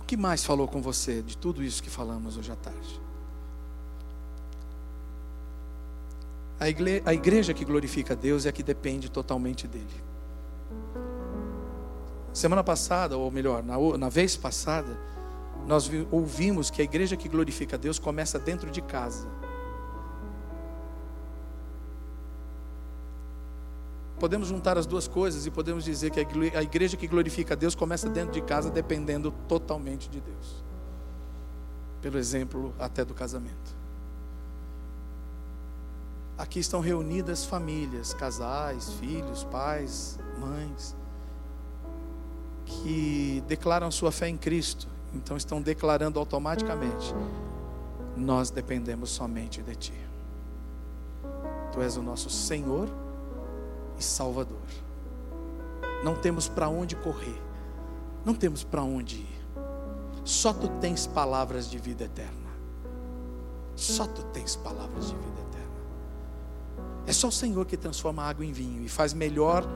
O 0.00 0.04
que 0.04 0.16
mais 0.16 0.44
falou 0.44 0.66
com 0.66 0.82
você 0.82 1.22
de 1.22 1.36
tudo 1.36 1.62
isso 1.62 1.82
que 1.82 1.90
falamos 1.90 2.36
hoje 2.36 2.50
à 2.50 2.56
tarde? 2.56 3.00
A 6.58 7.14
igreja, 7.14 7.54
que 7.54 7.64
glorifica 7.64 8.14
a 8.14 8.16
Deus 8.16 8.44
é 8.44 8.48
a 8.48 8.52
que 8.52 8.64
depende 8.64 9.08
totalmente 9.08 9.68
dEle. 9.68 9.86
Semana 12.38 12.62
passada, 12.62 13.18
ou 13.18 13.32
melhor, 13.32 13.64
na, 13.64 13.76
na 13.98 14.08
vez 14.08 14.36
passada, 14.36 14.96
nós 15.66 15.88
vi, 15.88 16.06
ouvimos 16.08 16.70
que 16.70 16.80
a 16.80 16.84
igreja 16.84 17.16
que 17.16 17.28
glorifica 17.28 17.74
a 17.74 17.78
Deus 17.78 17.98
começa 17.98 18.38
dentro 18.38 18.70
de 18.70 18.80
casa. 18.80 19.26
Podemos 24.20 24.46
juntar 24.46 24.78
as 24.78 24.86
duas 24.86 25.08
coisas 25.08 25.46
e 25.46 25.50
podemos 25.50 25.82
dizer 25.82 26.12
que 26.12 26.20
a 26.56 26.62
igreja 26.62 26.96
que 26.96 27.08
glorifica 27.08 27.54
a 27.54 27.56
Deus 27.56 27.74
começa 27.74 28.08
dentro 28.08 28.30
de 28.30 28.40
casa, 28.40 28.70
dependendo 28.70 29.32
totalmente 29.48 30.08
de 30.08 30.20
Deus. 30.20 30.64
Pelo 32.00 32.18
exemplo 32.18 32.72
até 32.78 33.04
do 33.04 33.14
casamento. 33.14 33.76
Aqui 36.38 36.60
estão 36.60 36.78
reunidas 36.78 37.44
famílias, 37.44 38.14
casais, 38.14 38.92
filhos, 38.92 39.42
pais, 39.42 40.20
mães 40.38 40.96
que 42.68 43.42
declaram 43.48 43.90
sua 43.90 44.12
fé 44.12 44.28
em 44.28 44.36
Cristo, 44.36 44.86
então 45.14 45.36
estão 45.36 45.60
declarando 45.60 46.18
automaticamente: 46.18 47.14
nós 48.16 48.50
dependemos 48.50 49.10
somente 49.10 49.62
de 49.62 49.74
Ti. 49.74 50.08
Tu 51.72 51.80
és 51.80 51.96
o 51.96 52.02
nosso 52.02 52.28
Senhor 52.28 52.88
e 53.98 54.02
Salvador. 54.02 54.56
Não 56.04 56.14
temos 56.14 56.48
para 56.48 56.68
onde 56.68 56.94
correr, 56.96 57.40
não 58.24 58.34
temos 58.34 58.62
para 58.62 58.82
onde 58.82 59.16
ir. 59.16 59.38
Só 60.24 60.52
Tu 60.52 60.68
tens 60.80 61.06
palavras 61.06 61.70
de 61.70 61.78
vida 61.78 62.04
eterna. 62.04 62.48
Só 63.74 64.06
Tu 64.06 64.22
tens 64.24 64.56
palavras 64.56 65.06
de 65.06 65.14
vida 65.14 65.40
eterna. 65.48 65.48
É 67.06 67.12
só 67.12 67.28
o 67.28 67.32
Senhor 67.32 67.64
que 67.64 67.76
transforma 67.76 68.22
água 68.22 68.44
em 68.44 68.52
vinho 68.52 68.84
e 68.84 68.88
faz 68.88 69.14
melhor 69.14 69.66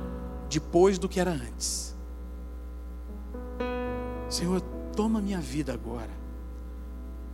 depois 0.51 0.99
do 0.99 1.09
que 1.09 1.18
era 1.18 1.30
antes. 1.30 1.91
Senhor, 4.33 4.62
toma 4.97 5.20
minha 5.20 5.39
vida 5.39 5.74
agora, 5.74 6.09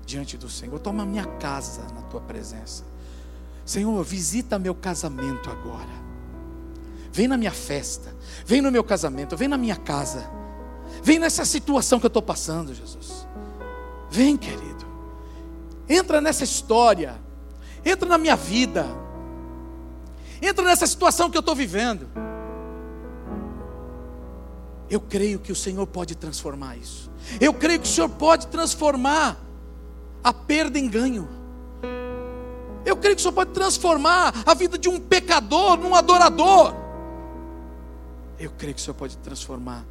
diante 0.05 0.37
do 0.37 0.49
Senhor, 0.51 0.81
toma 0.81 1.07
minha 1.07 1.25
casa 1.25 1.83
na 1.95 2.03
tua 2.03 2.21
presença. 2.21 2.83
Senhor, 3.65 4.03
visita 4.03 4.59
meu 4.59 4.75
casamento 4.75 5.49
agora. 5.49 6.09
Vem 7.13 7.29
na 7.29 7.37
minha 7.37 7.53
festa, 7.53 8.13
vem 8.45 8.61
no 8.61 8.73
meu 8.73 8.83
casamento, 8.83 9.37
vem 9.37 9.47
na 9.47 9.57
minha 9.57 9.77
casa, 9.77 10.29
vem 11.01 11.21
nessa 11.21 11.45
situação 11.45 12.01
que 12.01 12.07
eu 12.07 12.09
estou 12.09 12.23
passando, 12.23 12.75
Jesus. 12.75 13.29
Vem, 14.11 14.37
querido, 14.37 14.85
entra 15.89 16.21
nessa 16.21 16.43
história, 16.43 17.15
entra 17.85 18.09
na 18.09 18.19
minha 18.19 18.35
vida, 18.35 18.85
entra 20.43 20.65
nessa 20.65 20.87
situação 20.87 21.31
que 21.31 21.37
eu 21.37 21.41
estou 21.41 21.55
vivendo. 21.55 22.09
Eu 24.91 25.01
creio 25.01 25.39
que 25.39 25.53
o 25.53 25.57
Senhor 25.57 25.86
pode 25.86 26.16
transformar 26.16 26.76
isso. 26.76 27.11
Eu 27.41 27.53
creio 27.53 27.80
que 27.80 27.86
o 27.86 27.91
Senhor 27.91 28.09
pode 28.09 28.47
transformar 28.47 29.36
a 30.24 30.32
perda 30.32 30.78
em 30.78 30.89
ganho. 30.89 31.28
Eu 32.84 32.97
creio 32.97 33.14
que 33.14 33.20
o 33.20 33.22
Senhor 33.22 33.34
pode 33.34 33.53
transformar 33.53 34.32
a 34.47 34.55
vida 34.55 34.78
de 34.78 34.89
um 34.89 34.99
pecador 34.99 35.76
num 35.76 35.95
adorador. 35.95 36.74
Eu 38.39 38.51
creio 38.57 38.74
que 38.74 38.80
o 38.80 38.84
Senhor 38.84 38.95
pode 38.95 39.16
transformar 39.18 39.84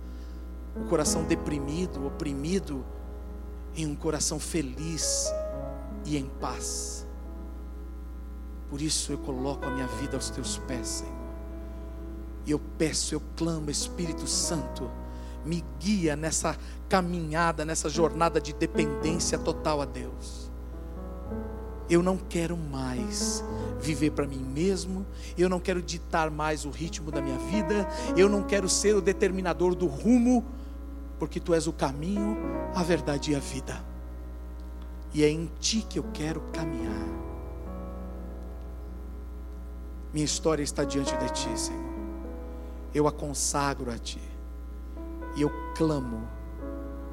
o 0.75 0.85
coração 0.85 1.23
deprimido, 1.23 2.05
oprimido, 2.05 2.83
em 3.75 3.85
um 3.85 3.95
coração 3.95 4.39
feliz 4.39 5.31
e 6.05 6.17
em 6.17 6.25
paz. 6.25 7.05
Por 8.69 8.81
isso 8.81 9.11
eu 9.11 9.17
coloco 9.19 9.65
a 9.65 9.69
minha 9.69 9.87
vida 9.87 10.17
aos 10.17 10.29
teus 10.29 10.57
pés, 10.59 10.87
Senhor. 10.87 11.16
E 12.47 12.51
eu 12.51 12.61
peço, 12.77 13.13
eu 13.13 13.21
clamo, 13.35 13.69
Espírito 13.69 14.25
Santo, 14.25 14.89
me 15.43 15.61
guia 15.81 16.15
nessa 16.15 16.57
caminhada, 16.87 17.65
nessa 17.65 17.89
jornada 17.89 18.39
de 18.39 18.53
dependência 18.53 19.37
total 19.37 19.81
a 19.81 19.85
Deus. 19.85 20.49
Eu 21.89 22.01
não 22.01 22.15
quero 22.15 22.55
mais 22.55 23.43
viver 23.81 24.11
para 24.11 24.25
mim 24.25 24.39
mesmo, 24.39 25.05
eu 25.37 25.49
não 25.49 25.59
quero 25.59 25.81
ditar 25.81 26.31
mais 26.31 26.63
o 26.63 26.69
ritmo 26.69 27.11
da 27.11 27.21
minha 27.21 27.37
vida, 27.37 27.85
eu 28.15 28.29
não 28.29 28.43
quero 28.43 28.69
ser 28.69 28.95
o 28.95 29.01
determinador 29.01 29.75
do 29.75 29.85
rumo, 29.85 30.45
porque 31.19 31.41
tu 31.41 31.53
és 31.53 31.67
o 31.67 31.73
caminho, 31.73 32.37
a 32.73 32.81
verdade 32.81 33.33
e 33.33 33.35
a 33.35 33.39
vida. 33.39 33.83
E 35.13 35.21
é 35.21 35.29
em 35.29 35.51
ti 35.59 35.85
que 35.87 35.99
eu 35.99 36.05
quero 36.13 36.39
caminhar. 36.53 37.07
Minha 40.13 40.25
história 40.25 40.63
está 40.63 40.85
diante 40.85 41.15
de 41.17 41.29
ti, 41.33 41.59
Senhor. 41.59 41.86
Eu 42.93 43.07
a 43.07 43.11
consagro 43.11 43.91
a 43.91 43.97
ti. 43.97 44.21
E 45.35 45.41
eu 45.41 45.51
clamo 45.75 46.27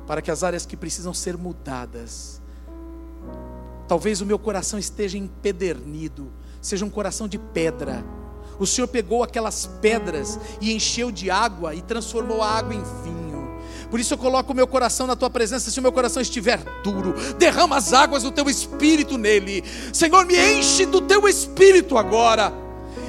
para 0.06 0.20
que 0.22 0.30
as 0.30 0.42
áreas 0.42 0.66
que 0.66 0.76
precisam 0.76 1.14
ser 1.14 1.36
mudadas, 1.36 2.40
talvez 3.88 4.20
o 4.20 4.26
meu 4.26 4.38
coração 4.38 4.78
esteja 4.78 5.16
empedernido, 5.16 6.32
seja 6.60 6.84
um 6.84 6.90
coração 6.90 7.26
de 7.26 7.38
pedra. 7.38 8.04
O 8.58 8.66
Senhor 8.66 8.86
pegou 8.86 9.22
aquelas 9.22 9.66
pedras 9.80 10.38
e 10.60 10.72
encheu 10.72 11.10
de 11.10 11.30
água 11.30 11.74
e 11.74 11.82
transformou 11.82 12.42
a 12.42 12.50
água 12.50 12.74
em 12.74 12.82
vinho. 13.02 13.24
Por 13.90 14.00
isso 14.00 14.14
eu 14.14 14.18
coloco 14.18 14.52
o 14.52 14.56
meu 14.56 14.66
coração 14.66 15.06
na 15.06 15.16
tua 15.16 15.30
presença. 15.30 15.70
Se 15.70 15.78
o 15.78 15.82
meu 15.82 15.92
coração 15.92 16.20
estiver 16.20 16.60
duro, 16.82 17.14
derrama 17.38 17.76
as 17.76 17.92
águas 17.92 18.22
do 18.22 18.30
teu 18.30 18.48
espírito 18.48 19.16
nele. 19.16 19.62
Senhor, 19.92 20.24
me 20.26 20.36
enche 20.36 20.86
do 20.86 21.00
teu 21.00 21.28
espírito 21.28 21.96
agora. 21.96 22.52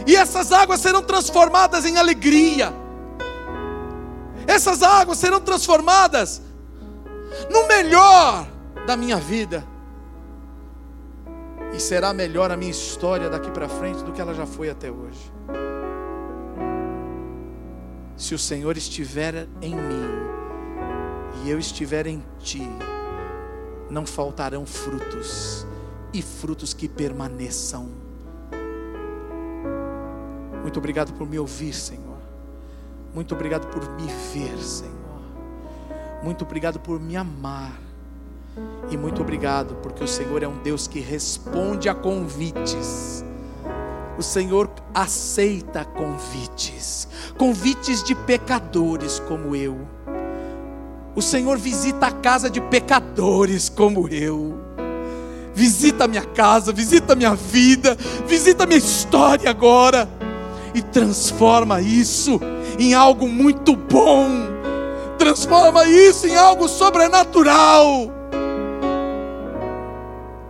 E 0.06 0.16
essas 0.16 0.52
águas 0.52 0.80
serão 0.80 1.02
transformadas 1.02 1.86
em 1.86 1.98
alegria. 1.98 2.74
Essas 4.48 4.84
águas 4.84 5.18
serão 5.18 5.40
transformadas 5.40 6.42
no 7.50 7.68
melhor 7.68 8.48
da 8.86 8.96
minha 8.96 9.18
vida. 9.18 9.66
E 11.74 11.80
será 11.80 12.14
melhor 12.14 12.52
a 12.52 12.58
minha 12.58 12.72
história 12.72 13.30
daqui 13.30 13.50
para 13.52 13.68
frente 13.68 14.04
do 14.04 14.12
que 14.12 14.22
ela 14.22 14.34
já 14.34 14.46
foi 14.46 14.70
até 14.70 14.92
hoje. 14.92 15.34
Se 18.16 18.34
o 18.34 18.40
Senhor 18.40 18.78
estiver 18.78 19.48
em 19.62 19.76
mim 19.76 20.10
e 21.44 21.50
eu 21.50 21.60
estiver 21.60 22.08
em 22.08 22.24
ti, 22.40 22.70
não 23.90 24.06
faltarão 24.06 24.66
frutos, 24.66 25.68
e 26.14 26.22
frutos 26.22 26.74
que 26.74 26.88
permaneçam. 26.88 28.05
Muito 30.66 30.80
obrigado 30.80 31.14
por 31.14 31.30
me 31.30 31.38
ouvir, 31.38 31.74
Senhor. 31.74 32.18
Muito 33.14 33.36
obrigado 33.36 33.68
por 33.68 33.88
me 33.92 34.08
ver, 34.34 34.58
Senhor. 34.58 35.22
Muito 36.24 36.44
obrigado 36.44 36.80
por 36.80 37.00
me 37.00 37.16
amar. 37.16 37.80
E 38.90 38.98
muito 38.98 39.22
obrigado 39.22 39.76
porque 39.76 40.04
o 40.04 40.08
Senhor 40.08 40.42
é 40.42 40.48
um 40.48 40.58
Deus 40.64 40.88
que 40.88 41.00
responde 41.00 41.88
a 41.88 41.94
convites. 41.94 43.24
O 44.18 44.24
Senhor 44.24 44.68
aceita 44.92 45.86
convites, 45.86 47.08
convites 47.38 48.04
de 48.04 48.16
pecadores 48.16 49.20
como 49.20 49.56
eu. 49.56 49.78
O 51.16 51.22
Senhor 51.22 51.60
visita 51.60 52.08
a 52.08 52.12
casa 52.12 52.50
de 52.50 52.60
pecadores 52.60 53.70
como 53.70 54.08
eu. 54.08 54.58
Visita 55.54 56.08
minha 56.08 56.26
casa, 56.26 56.74
visita 56.74 57.14
minha 57.14 57.36
vida, 57.36 57.96
visita 58.26 58.66
minha 58.66 58.80
história 58.80 59.48
agora 59.48 60.25
e 60.76 60.82
transforma 60.82 61.82
isso 61.82 62.40
em 62.78 62.94
algo 62.94 63.28
muito 63.28 63.76
bom 63.76 64.56
transforma 65.18 65.86
isso 65.86 66.28
em 66.28 66.36
algo 66.36 66.68
sobrenatural. 66.68 68.12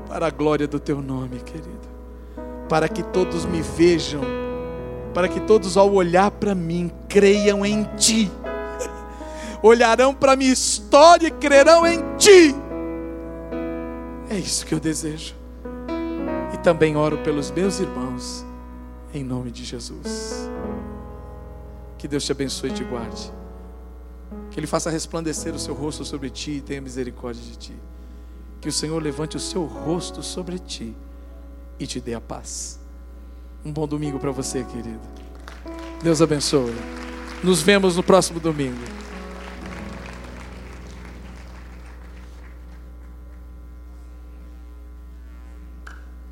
Para 0.07 0.27
a 0.27 0.29
glória 0.29 0.67
do 0.67 0.79
teu 0.79 1.01
nome, 1.01 1.39
querido. 1.39 1.85
Para 2.67 2.89
que 2.89 3.03
todos 3.03 3.45
me 3.45 3.61
vejam, 3.61 4.21
para 5.13 5.27
que 5.27 5.39
todos 5.39 5.77
ao 5.77 5.93
olhar 5.93 6.31
para 6.31 6.55
mim 6.55 6.91
creiam 7.07 7.65
em 7.65 7.83
ti. 7.95 8.31
Olharão 9.61 10.13
para 10.13 10.35
minha 10.35 10.51
história 10.51 11.27
e 11.27 11.31
crerão 11.31 11.85
em 11.85 12.01
ti. 12.17 12.55
É 14.29 14.37
isso 14.37 14.65
que 14.65 14.73
eu 14.73 14.79
desejo. 14.79 15.35
E 16.53 16.57
também 16.57 16.95
oro 16.95 17.17
pelos 17.19 17.51
meus 17.51 17.79
irmãos, 17.79 18.44
em 19.15 19.23
nome 19.23 19.49
de 19.49 19.63
Jesus. 19.63 20.49
Que 21.97 22.07
Deus 22.07 22.25
te 22.25 22.31
abençoe 22.31 22.69
e 22.69 22.73
te 22.73 22.83
guarde. 22.83 23.31
Que 24.51 24.59
Ele 24.59 24.67
faça 24.67 24.89
resplandecer 24.89 25.53
o 25.53 25.59
seu 25.59 25.73
rosto 25.73 26.03
sobre 26.03 26.29
ti 26.29 26.51
e 26.51 26.61
tenha 26.61 26.81
misericórdia 26.81 27.41
de 27.41 27.57
ti. 27.57 27.73
Que 28.59 28.67
o 28.67 28.73
Senhor 28.73 29.01
levante 29.01 29.37
o 29.37 29.39
seu 29.39 29.65
rosto 29.65 30.21
sobre 30.21 30.59
ti 30.59 30.95
e 31.79 31.87
te 31.87 31.99
dê 31.99 32.13
a 32.13 32.21
paz. 32.21 32.79
Um 33.63 33.71
bom 33.71 33.87
domingo 33.87 34.19
para 34.19 34.31
você, 34.31 34.63
querido. 34.63 34.99
Deus 36.03 36.21
abençoe. 36.21 36.75
Nos 37.43 37.61
vemos 37.61 37.95
no 37.95 38.03
próximo 38.03 38.39
domingo. 38.39 38.94